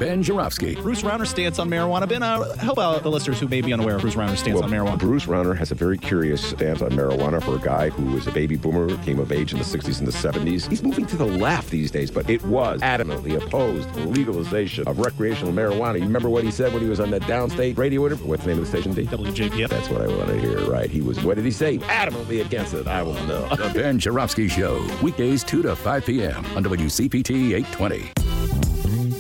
Ben 0.01 0.23
Joravsky. 0.23 0.77
Bruce 0.77 1.03
Rauner's 1.03 1.29
stance 1.29 1.59
on 1.59 1.69
marijuana. 1.69 2.09
Ben, 2.09 2.23
uh, 2.23 2.57
help 2.57 2.79
out 2.79 3.03
the 3.03 3.11
listeners 3.11 3.39
who 3.39 3.47
may 3.47 3.61
be 3.61 3.71
unaware 3.71 3.97
of 3.97 4.01
Bruce 4.01 4.15
Rauner's 4.15 4.39
stance 4.39 4.55
well, 4.55 4.65
on 4.65 4.71
marijuana. 4.71 4.99
Bruce 4.99 5.27
Rauner 5.27 5.55
has 5.55 5.73
a 5.73 5.75
very 5.75 5.99
curious 5.99 6.43
stance 6.43 6.81
on 6.81 6.93
marijuana 6.93 7.43
for 7.45 7.57
a 7.57 7.59
guy 7.59 7.91
who 7.91 8.15
was 8.15 8.27
a 8.27 8.33
baby 8.33 8.57
boomer, 8.57 8.97
came 9.05 9.19
of 9.19 9.31
age 9.31 9.53
in 9.53 9.59
the 9.59 9.65
60s 9.65 9.99
and 9.99 10.09
the 10.09 10.13
70s. 10.13 10.67
He's 10.71 10.83
moving 10.83 11.05
to 11.05 11.19
the 11.19 11.27
left 11.27 11.69
these 11.69 11.91
days, 11.91 12.11
but 12.11 12.31
it 12.31 12.43
was 12.47 12.81
adamantly 12.81 13.37
opposed 13.37 13.93
to 13.93 14.01
legalization 14.07 14.89
of 14.89 14.99
recreational 15.01 15.53
marijuana. 15.53 15.99
You 15.99 16.07
remember 16.07 16.31
what 16.31 16.45
he 16.45 16.51
said 16.51 16.73
when 16.73 16.83
he 16.83 16.89
was 16.89 16.99
on 16.99 17.11
that 17.11 17.23
downstate 17.23 17.77
radio 17.77 18.07
interview? 18.07 18.27
What's 18.27 18.45
the 18.45 18.49
name 18.49 18.59
of 18.59 18.65
the 18.65 18.71
station, 18.71 18.95
D? 18.95 19.05
WJPF. 19.05 19.69
That's 19.69 19.91
what 19.91 20.01
I 20.01 20.07
want 20.07 20.29
to 20.29 20.41
hear, 20.41 20.61
right? 20.61 20.89
He 20.89 21.03
was, 21.03 21.23
what 21.23 21.37
did 21.37 21.45
he 21.45 21.51
say? 21.51 21.77
Adamantly 21.77 22.43
against 22.43 22.73
it. 22.73 22.87
I 22.87 23.03
will 23.03 23.23
know. 23.27 23.47
the 23.55 23.71
Ben 23.75 23.99
Joravsky 23.99 24.49
Show, 24.49 24.83
weekdays 25.03 25.45
2 25.45 25.61
to 25.61 25.77
5 25.77 26.07
p.m. 26.07 26.43
on 26.57 26.65
WCPT 26.65 27.53
820. 27.53 28.30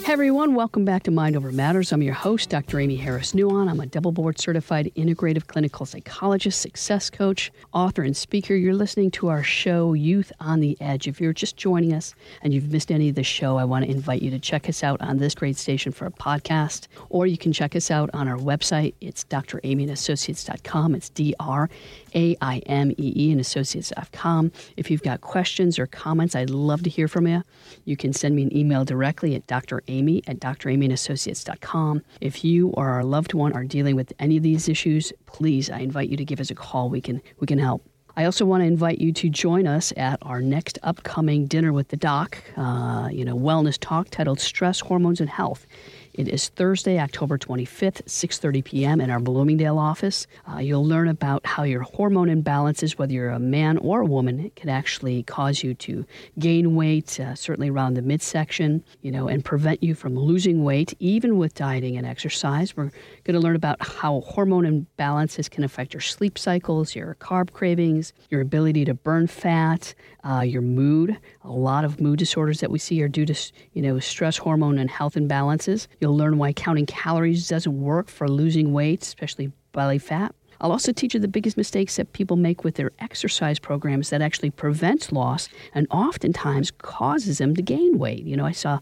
Hey 0.02 0.14
everyone, 0.14 0.54
welcome 0.54 0.84
back 0.84 1.04
to 1.04 1.10
Mind 1.12 1.36
Over 1.36 1.52
Matters. 1.52 1.92
I'm 1.92 2.02
your 2.02 2.14
host, 2.14 2.50
Dr. 2.50 2.80
Aimee 2.80 2.96
Harris 2.96 3.32
Nuon. 3.32 3.70
I'm 3.70 3.78
a 3.78 3.86
double 3.86 4.10
board 4.10 4.40
certified 4.40 4.90
integrative 4.96 5.46
clinical 5.46 5.86
psychologist, 5.86 6.60
success 6.60 7.10
coach, 7.10 7.52
author, 7.72 8.02
and 8.02 8.16
speaker. 8.16 8.54
You're 8.56 8.74
listening 8.74 9.12
to 9.12 9.28
our 9.28 9.44
show, 9.44 9.92
Youth 9.92 10.32
on 10.40 10.58
the 10.60 10.76
Edge. 10.80 11.06
If 11.06 11.20
you're 11.20 11.32
just 11.32 11.56
joining 11.56 11.92
us 11.92 12.14
and 12.42 12.52
you've 12.52 12.72
missed 12.72 12.90
any 12.90 13.10
of 13.10 13.14
the 13.14 13.22
show, 13.22 13.56
I 13.56 13.64
want 13.64 13.84
to 13.84 13.90
invite 13.90 14.20
you 14.20 14.30
to 14.32 14.40
check 14.40 14.68
us 14.68 14.82
out 14.82 15.00
on 15.00 15.18
this 15.18 15.34
great 15.34 15.56
station 15.56 15.92
for 15.92 16.06
a 16.06 16.10
podcast, 16.10 16.88
or 17.08 17.26
you 17.28 17.38
can 17.38 17.52
check 17.52 17.76
us 17.76 17.90
out 17.90 18.10
on 18.12 18.26
our 18.26 18.38
website. 18.38 18.94
It's 19.00 19.22
draimeeandassociates.com. 19.24 20.94
It's 20.96 21.10
D 21.10 21.34
R 21.38 21.70
A 22.14 22.36
I 22.40 22.58
M 22.66 22.90
E 22.92 23.12
E 23.16 23.30
and 23.32 23.40
associates.com. 23.40 24.52
If 24.76 24.90
you've 24.90 25.02
got 25.02 25.20
questions 25.20 25.78
or 25.78 25.86
comments, 25.86 26.34
I'd 26.34 26.50
love 26.50 26.82
to 26.84 26.90
hear 26.90 27.08
from 27.08 27.26
you. 27.26 27.42
You 27.84 27.96
can 27.96 28.12
send 28.12 28.36
me 28.36 28.42
an 28.42 28.56
email 28.56 28.84
directly 28.84 29.34
at 29.34 29.46
Dr. 29.46 29.82
Aimee 29.88 30.22
at 30.26 30.40
draimeeandassociates.com. 30.40 32.02
If 32.20 32.44
you 32.44 32.68
or 32.68 32.88
our 32.88 33.04
loved 33.04 33.34
one 33.34 33.52
are 33.52 33.64
dealing 33.64 33.96
with 33.96 34.12
any 34.18 34.36
of 34.36 34.42
these 34.42 34.68
issues, 34.68 35.12
please, 35.26 35.70
I 35.70 35.80
invite 35.80 36.08
you 36.08 36.16
to 36.16 36.24
give 36.24 36.40
us 36.40 36.50
a 36.50 36.54
call. 36.54 36.90
We 36.90 37.00
can, 37.00 37.22
we 37.38 37.46
can 37.46 37.58
help. 37.58 37.84
I 38.16 38.24
also 38.24 38.44
want 38.44 38.62
to 38.62 38.66
invite 38.66 39.00
you 39.00 39.12
to 39.12 39.28
join 39.28 39.66
us 39.66 39.92
at 39.96 40.18
our 40.22 40.42
next 40.42 40.78
upcoming 40.82 41.46
dinner 41.46 41.72
with 41.72 41.88
the 41.88 41.96
doc, 41.96 42.38
uh, 42.56 43.08
you 43.10 43.24
know, 43.24 43.36
wellness 43.36 43.78
talk 43.80 44.10
titled 44.10 44.40
Stress, 44.40 44.80
Hormones, 44.80 45.20
and 45.20 45.30
Health. 45.30 45.66
It 46.12 46.26
is 46.26 46.48
Thursday, 46.48 46.98
October 46.98 47.38
25th, 47.38 48.02
6:30 48.02 48.64
p.m. 48.64 49.00
in 49.00 49.10
our 49.10 49.20
Bloomingdale 49.20 49.78
office. 49.78 50.26
Uh, 50.50 50.58
you'll 50.58 50.84
learn 50.84 51.06
about 51.06 51.46
how 51.46 51.62
your 51.62 51.82
hormone 51.82 52.26
imbalances, 52.26 52.98
whether 52.98 53.12
you're 53.12 53.30
a 53.30 53.38
man 53.38 53.78
or 53.78 54.00
a 54.00 54.04
woman, 54.04 54.50
can 54.56 54.68
actually 54.68 55.22
cause 55.22 55.62
you 55.62 55.72
to 55.74 56.04
gain 56.36 56.74
weight, 56.74 57.20
uh, 57.20 57.36
certainly 57.36 57.70
around 57.70 57.94
the 57.94 58.02
midsection, 58.02 58.82
you 59.02 59.12
know, 59.12 59.28
and 59.28 59.44
prevent 59.44 59.84
you 59.84 59.94
from 59.94 60.16
losing 60.18 60.64
weight, 60.64 60.94
even 60.98 61.38
with 61.38 61.54
dieting 61.54 61.96
and 61.96 62.04
exercise. 62.04 62.76
We're 62.76 62.90
going 63.22 63.34
to 63.34 63.40
learn 63.40 63.56
about 63.56 63.80
how 63.80 64.22
hormone 64.22 64.86
imbalances 64.98 65.48
can 65.48 65.62
affect 65.62 65.94
your 65.94 66.00
sleep 66.00 66.38
cycles, 66.38 66.96
your 66.96 67.14
carb 67.20 67.52
cravings, 67.52 68.12
your 68.30 68.40
ability 68.40 68.84
to 68.86 68.94
burn 68.94 69.28
fat, 69.28 69.94
uh, 70.24 70.40
your 70.40 70.62
mood. 70.62 71.16
A 71.44 71.50
lot 71.50 71.84
of 71.84 72.00
mood 72.00 72.18
disorders 72.18 72.60
that 72.60 72.70
we 72.70 72.80
see 72.80 73.00
are 73.02 73.08
due 73.08 73.26
to, 73.26 73.52
you 73.72 73.82
know, 73.82 73.98
stress 74.00 74.36
hormone 74.38 74.78
and 74.78 74.90
health 74.90 75.14
imbalances. 75.14 75.86
You'll 76.00 76.09
learn 76.16 76.38
why 76.38 76.52
counting 76.52 76.86
calories 76.86 77.48
doesn't 77.48 77.80
work 77.80 78.08
for 78.08 78.28
losing 78.28 78.72
weight, 78.72 79.02
especially 79.02 79.52
belly 79.72 79.98
fat. 79.98 80.34
I'll 80.60 80.72
also 80.72 80.92
teach 80.92 81.14
you 81.14 81.20
the 81.20 81.28
biggest 81.28 81.56
mistakes 81.56 81.96
that 81.96 82.12
people 82.12 82.36
make 82.36 82.64
with 82.64 82.74
their 82.74 82.92
exercise 82.98 83.58
programs 83.58 84.10
that 84.10 84.20
actually 84.20 84.50
prevents 84.50 85.10
loss 85.10 85.48
and 85.74 85.86
oftentimes 85.90 86.70
causes 86.70 87.38
them 87.38 87.54
to 87.54 87.62
gain 87.62 87.98
weight. 87.98 88.24
You 88.24 88.36
know, 88.36 88.44
I 88.44 88.52
saw, 88.52 88.80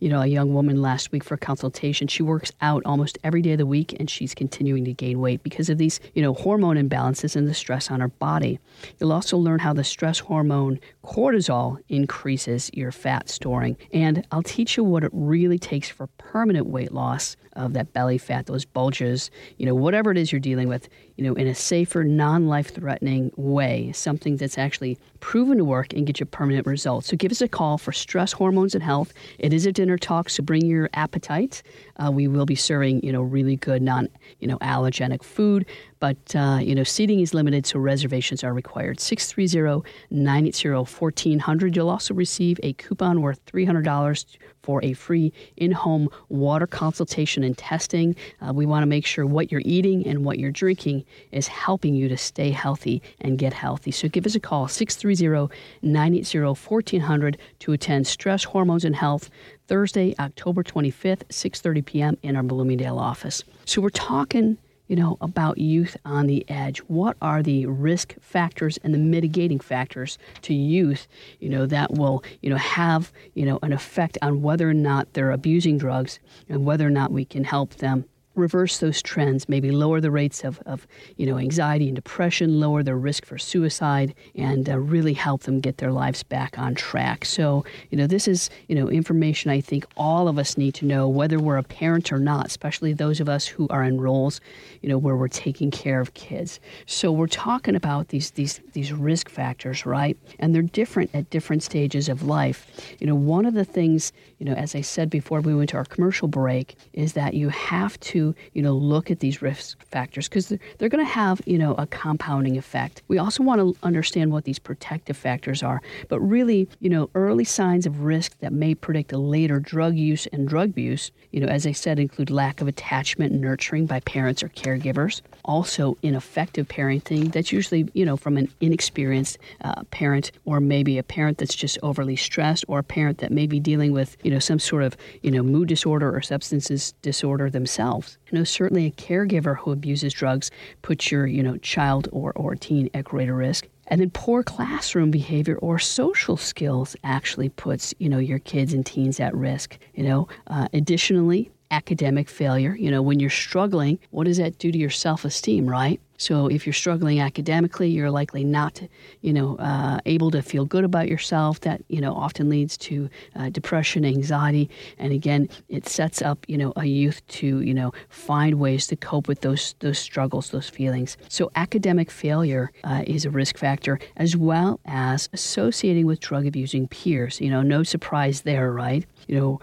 you 0.00 0.08
know, 0.08 0.20
a 0.20 0.26
young 0.26 0.52
woman 0.52 0.82
last 0.82 1.12
week 1.12 1.22
for 1.22 1.34
a 1.34 1.38
consultation. 1.38 2.08
She 2.08 2.22
works 2.22 2.52
out 2.60 2.82
almost 2.84 3.18
every 3.22 3.42
day 3.42 3.52
of 3.52 3.58
the 3.58 3.66
week 3.66 3.94
and 3.98 4.10
she's 4.10 4.34
continuing 4.34 4.84
to 4.86 4.92
gain 4.92 5.20
weight 5.20 5.42
because 5.42 5.68
of 5.68 5.78
these, 5.78 6.00
you 6.14 6.22
know, 6.22 6.34
hormone 6.34 6.76
imbalances 6.76 7.36
and 7.36 7.48
the 7.48 7.54
stress 7.54 7.90
on 7.90 8.00
her 8.00 8.08
body. 8.08 8.58
You'll 8.98 9.12
also 9.12 9.36
learn 9.36 9.60
how 9.60 9.72
the 9.72 9.84
stress 9.84 10.18
hormone 10.18 10.80
cortisol 11.04 11.78
increases 11.88 12.70
your 12.74 12.92
fat 12.92 13.28
storing. 13.28 13.76
And 13.92 14.26
I'll 14.32 14.42
teach 14.42 14.76
you 14.76 14.84
what 14.84 15.04
it 15.04 15.10
really 15.12 15.58
takes 15.58 15.88
for 15.88 16.06
permanent 16.18 16.66
weight 16.66 16.92
loss 16.92 17.36
of 17.66 17.72
that 17.74 17.92
belly 17.92 18.18
fat, 18.18 18.46
those 18.46 18.64
bulges, 18.64 19.30
you 19.58 19.66
know, 19.66 19.74
whatever 19.74 20.10
it 20.10 20.18
is 20.18 20.32
you're 20.32 20.40
dealing 20.40 20.68
with, 20.68 20.88
you 21.16 21.24
know, 21.24 21.34
in 21.34 21.46
a 21.46 21.54
safer, 21.54 22.04
non 22.04 22.46
life 22.46 22.74
threatening 22.74 23.32
way, 23.36 23.92
something 23.92 24.36
that's 24.36 24.58
actually 24.58 24.98
proven 25.20 25.58
to 25.58 25.64
work 25.64 25.92
and 25.92 26.06
get 26.06 26.20
you 26.20 26.26
permanent 26.26 26.66
results. 26.66 27.08
So 27.08 27.16
give 27.16 27.30
us 27.30 27.40
a 27.40 27.48
call 27.48 27.78
for 27.78 27.92
stress, 27.92 28.32
hormones, 28.32 28.74
and 28.74 28.82
health. 28.82 29.12
It 29.38 29.52
is 29.52 29.66
a 29.66 29.72
dinner 29.72 29.98
talk, 29.98 30.30
so 30.30 30.42
bring 30.42 30.66
your 30.66 30.90
appetite. 30.94 31.62
Uh, 31.96 32.10
we 32.10 32.28
will 32.28 32.46
be 32.46 32.54
serving, 32.54 33.04
you 33.04 33.12
know, 33.12 33.22
really 33.22 33.56
good 33.56 33.82
non, 33.82 34.08
you 34.40 34.48
know, 34.48 34.58
allergenic 34.58 35.22
food, 35.22 35.66
but, 36.00 36.34
uh, 36.34 36.58
you 36.62 36.74
know, 36.74 36.82
seating 36.82 37.20
is 37.20 37.34
limited, 37.34 37.66
so 37.66 37.78
reservations 37.78 38.42
are 38.42 38.54
required. 38.54 38.96
630-980-1400. 38.98 41.76
You'll 41.76 41.90
also 41.90 42.14
receive 42.14 42.58
a 42.62 42.72
coupon 42.72 43.20
worth 43.20 43.44
$300 43.44 44.24
for 44.62 44.82
a 44.84 44.94
free 44.94 45.32
in-home 45.56 46.08
water 46.28 46.66
consultation 46.66 47.44
and 47.44 47.56
testing. 47.56 48.16
Uh, 48.40 48.52
we 48.52 48.66
want 48.66 48.82
to 48.82 48.86
make 48.86 49.06
sure 49.06 49.24
what 49.26 49.52
you're 49.52 49.62
eating 49.64 50.06
and 50.06 50.24
what 50.24 50.38
you're 50.38 50.50
drinking 50.50 51.04
is 51.32 51.48
helping 51.48 51.94
you 51.94 52.08
to 52.08 52.16
stay 52.16 52.50
healthy 52.50 53.02
and 53.20 53.38
get 53.38 53.52
healthy. 53.52 53.90
So 53.90 54.08
give 54.08 54.24
us 54.26 54.34
a 54.34 54.40
call, 54.40 54.68
630-980-1400 55.10 57.36
to 57.60 57.72
attend 57.72 58.06
Stress, 58.06 58.44
Hormones, 58.44 58.84
and 58.84 58.96
Health 58.96 59.30
Thursday, 59.66 60.14
October 60.18 60.62
25th, 60.62 61.24
6.30 61.28 61.84
p.m. 61.84 62.18
in 62.22 62.36
our 62.36 62.42
Bloomingdale 62.42 62.98
office. 62.98 63.42
So 63.64 63.80
we're 63.80 63.90
talking 63.90 64.58
you 64.90 64.96
know, 64.96 65.16
about 65.20 65.58
youth 65.58 65.96
on 66.04 66.26
the 66.26 66.44
edge. 66.50 66.80
What 66.88 67.16
are 67.22 67.44
the 67.44 67.64
risk 67.66 68.16
factors 68.20 68.76
and 68.82 68.92
the 68.92 68.98
mitigating 68.98 69.60
factors 69.60 70.18
to 70.42 70.52
youth, 70.52 71.06
you 71.38 71.48
know, 71.48 71.64
that 71.66 71.92
will, 71.92 72.24
you 72.42 72.50
know, 72.50 72.56
have, 72.56 73.12
you 73.34 73.46
know, 73.46 73.60
an 73.62 73.72
effect 73.72 74.18
on 74.20 74.42
whether 74.42 74.68
or 74.68 74.74
not 74.74 75.12
they're 75.12 75.30
abusing 75.30 75.78
drugs 75.78 76.18
and 76.48 76.64
whether 76.64 76.84
or 76.84 76.90
not 76.90 77.12
we 77.12 77.24
can 77.24 77.44
help 77.44 77.76
them 77.76 78.04
reverse 78.40 78.78
those 78.78 79.02
trends, 79.02 79.48
maybe 79.48 79.70
lower 79.70 80.00
the 80.00 80.10
rates 80.10 80.44
of, 80.44 80.58
of 80.66 80.86
you 81.16 81.26
know, 81.26 81.38
anxiety 81.38 81.86
and 81.86 81.94
depression, 81.94 82.60
lower 82.60 82.82
their 82.82 82.96
risk 82.96 83.24
for 83.24 83.38
suicide, 83.38 84.14
and 84.34 84.68
uh, 84.68 84.78
really 84.78 85.12
help 85.12 85.42
them 85.42 85.60
get 85.60 85.76
their 85.78 85.92
lives 85.92 86.22
back 86.22 86.58
on 86.58 86.74
track. 86.74 87.24
So, 87.24 87.64
you 87.90 87.98
know, 87.98 88.06
this 88.06 88.26
is, 88.26 88.50
you 88.68 88.74
know, 88.74 88.88
information 88.88 89.50
I 89.50 89.60
think 89.60 89.86
all 89.96 90.28
of 90.28 90.38
us 90.38 90.56
need 90.56 90.74
to 90.74 90.86
know, 90.86 91.08
whether 91.08 91.38
we're 91.38 91.58
a 91.58 91.62
parent 91.62 92.12
or 92.12 92.18
not, 92.18 92.46
especially 92.46 92.92
those 92.92 93.20
of 93.20 93.28
us 93.28 93.46
who 93.46 93.68
are 93.68 93.84
in 93.84 94.00
roles, 94.00 94.40
you 94.82 94.88
know, 94.88 94.98
where 94.98 95.16
we're 95.16 95.28
taking 95.28 95.70
care 95.70 96.00
of 96.00 96.14
kids. 96.14 96.60
So 96.86 97.12
we're 97.12 97.26
talking 97.26 97.76
about 97.76 98.08
these, 98.08 98.30
these, 98.32 98.60
these 98.72 98.92
risk 98.92 99.28
factors, 99.28 99.86
right? 99.86 100.16
And 100.38 100.54
they're 100.54 100.62
different 100.62 101.10
at 101.14 101.30
different 101.30 101.62
stages 101.62 102.08
of 102.08 102.22
life. 102.22 102.66
You 102.98 103.06
know, 103.06 103.14
one 103.14 103.46
of 103.46 103.54
the 103.54 103.64
things, 103.64 104.12
you 104.40 104.46
know, 104.46 104.54
as 104.54 104.74
I 104.74 104.80
said 104.80 105.10
before 105.10 105.40
we 105.40 105.54
went 105.54 105.70
to 105.70 105.76
our 105.76 105.84
commercial 105.84 106.26
break, 106.26 106.74
is 106.92 107.12
that 107.12 107.34
you 107.34 107.50
have 107.50 108.00
to 108.00 108.34
you 108.52 108.62
know, 108.62 108.74
look 108.74 109.10
at 109.10 109.20
these 109.20 109.42
risk 109.42 109.82
factors 109.86 110.28
because 110.28 110.48
they're, 110.48 110.58
they're 110.78 110.88
going 110.88 111.04
to 111.04 111.10
have, 111.10 111.40
you 111.46 111.58
know, 111.58 111.74
a 111.74 111.86
compounding 111.86 112.56
effect. 112.56 113.02
We 113.08 113.18
also 113.18 113.42
want 113.42 113.60
to 113.60 113.76
understand 113.82 114.32
what 114.32 114.44
these 114.44 114.58
protective 114.58 115.16
factors 115.16 115.62
are, 115.62 115.80
but 116.08 116.20
really, 116.20 116.68
you 116.80 116.90
know, 116.90 117.10
early 117.14 117.44
signs 117.44 117.86
of 117.86 118.00
risk 118.00 118.38
that 118.40 118.52
may 118.52 118.74
predict 118.74 119.12
a 119.12 119.18
later 119.18 119.60
drug 119.60 119.96
use 119.96 120.26
and 120.28 120.48
drug 120.48 120.70
abuse, 120.70 121.10
you 121.30 121.40
know, 121.40 121.46
as 121.46 121.66
I 121.66 121.72
said, 121.72 121.98
include 121.98 122.30
lack 122.30 122.60
of 122.60 122.68
attachment 122.68 123.32
and 123.32 123.40
nurturing 123.40 123.86
by 123.86 124.00
parents 124.00 124.42
or 124.42 124.48
caregivers. 124.48 125.20
Also, 125.50 125.96
ineffective 126.04 126.68
parenting 126.68 127.32
that's 127.32 127.50
usually, 127.50 127.88
you 127.92 128.06
know, 128.06 128.16
from 128.16 128.36
an 128.36 128.48
inexperienced 128.60 129.36
uh, 129.64 129.82
parent 129.90 130.30
or 130.44 130.60
maybe 130.60 130.96
a 130.96 131.02
parent 131.02 131.38
that's 131.38 131.56
just 131.56 131.76
overly 131.82 132.14
stressed 132.14 132.64
or 132.68 132.78
a 132.78 132.84
parent 132.84 133.18
that 133.18 133.32
may 133.32 133.48
be 133.48 133.58
dealing 133.58 133.90
with, 133.90 134.16
you 134.22 134.30
know, 134.30 134.38
some 134.38 134.60
sort 134.60 134.84
of, 134.84 134.96
you 135.22 135.30
know, 135.32 135.42
mood 135.42 135.66
disorder 135.66 136.14
or 136.14 136.20
substances 136.20 136.94
disorder 137.02 137.50
themselves. 137.50 138.16
You 138.30 138.38
know, 138.38 138.44
certainly 138.44 138.86
a 138.86 138.92
caregiver 138.92 139.56
who 139.56 139.72
abuses 139.72 140.12
drugs 140.12 140.52
puts 140.82 141.10
your, 141.10 141.26
you 141.26 141.42
know, 141.42 141.56
child 141.56 142.08
or, 142.12 142.30
or 142.36 142.54
teen 142.54 142.88
at 142.94 143.06
greater 143.06 143.34
risk. 143.34 143.66
And 143.88 144.00
then 144.00 144.10
poor 144.10 144.44
classroom 144.44 145.10
behavior 145.10 145.56
or 145.56 145.80
social 145.80 146.36
skills 146.36 146.94
actually 147.02 147.48
puts, 147.48 147.92
you 147.98 148.08
know, 148.08 148.18
your 148.18 148.38
kids 148.38 148.72
and 148.72 148.86
teens 148.86 149.18
at 149.18 149.34
risk. 149.34 149.78
You 149.94 150.04
know, 150.04 150.28
uh, 150.46 150.68
additionally, 150.72 151.50
academic 151.70 152.28
failure. 152.28 152.74
You 152.76 152.90
know, 152.90 153.02
when 153.02 153.20
you're 153.20 153.30
struggling, 153.30 153.98
what 154.10 154.24
does 154.24 154.38
that 154.38 154.58
do 154.58 154.72
to 154.72 154.78
your 154.78 154.90
self 154.90 155.24
esteem, 155.24 155.66
right? 155.66 156.00
So 156.20 156.48
if 156.48 156.66
you're 156.66 156.74
struggling 156.74 157.18
academically, 157.18 157.88
you're 157.88 158.10
likely 158.10 158.44
not, 158.44 158.82
you 159.22 159.32
know, 159.32 159.56
uh, 159.56 160.00
able 160.04 160.30
to 160.32 160.42
feel 160.42 160.66
good 160.66 160.84
about 160.84 161.08
yourself. 161.08 161.60
That 161.60 161.82
you 161.88 162.00
know 162.00 162.14
often 162.14 162.50
leads 162.50 162.76
to 162.78 163.08
uh, 163.34 163.48
depression, 163.48 164.04
anxiety, 164.04 164.68
and 164.98 165.14
again, 165.14 165.48
it 165.70 165.88
sets 165.88 166.20
up 166.20 166.44
you 166.46 166.58
know 166.58 166.74
a 166.76 166.84
youth 166.84 167.26
to 167.38 167.62
you 167.62 167.72
know 167.72 167.92
find 168.10 168.60
ways 168.60 168.86
to 168.88 168.96
cope 168.96 169.28
with 169.28 169.40
those 169.40 169.74
those 169.80 169.98
struggles, 169.98 170.50
those 170.50 170.68
feelings. 170.68 171.16
So 171.28 171.50
academic 171.56 172.10
failure 172.10 172.70
uh, 172.84 173.02
is 173.06 173.24
a 173.24 173.30
risk 173.30 173.56
factor, 173.56 173.98
as 174.18 174.36
well 174.36 174.78
as 174.84 175.30
associating 175.32 176.04
with 176.04 176.20
drug 176.20 176.46
abusing 176.46 176.86
peers. 176.88 177.40
You 177.40 177.48
know, 177.48 177.62
no 177.62 177.82
surprise 177.82 178.42
there, 178.42 178.70
right? 178.70 179.06
you 179.30 179.38
know, 179.38 179.60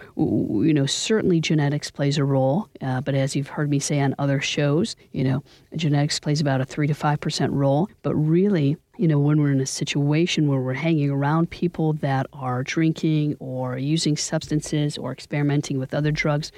you 0.62 0.72
know, 0.72 0.86
certainly 0.86 1.40
genetics 1.40 1.90
plays 1.90 2.16
a 2.16 2.24
role, 2.24 2.68
uh, 2.80 3.02
but 3.02 3.14
as 3.14 3.36
you've 3.36 3.48
heard 3.48 3.68
me 3.68 3.78
say 3.78 4.00
on 4.00 4.14
other 4.18 4.40
shows, 4.40 4.96
you 5.12 5.22
know, 5.22 5.42
genetics 5.76 6.18
plays 6.18 6.40
about 6.48 6.62
a 6.62 6.64
three 6.64 6.86
to 6.86 6.94
five 6.94 7.20
percent 7.20 7.52
role. 7.52 7.90
But 8.02 8.14
really, 8.14 8.78
you 8.96 9.06
know, 9.06 9.18
when 9.18 9.38
we're 9.40 9.52
in 9.52 9.60
a 9.60 9.66
situation 9.66 10.48
where 10.48 10.60
we're 10.60 10.72
hanging 10.72 11.10
around 11.10 11.50
people 11.50 11.92
that 11.94 12.26
are 12.32 12.62
drinking 12.62 13.36
or 13.38 13.76
using 13.76 14.16
substances 14.16 14.96
or 14.96 15.12
experimenting 15.12 15.78
with 15.78 15.92
other 15.92 16.10
drugs, 16.10 16.50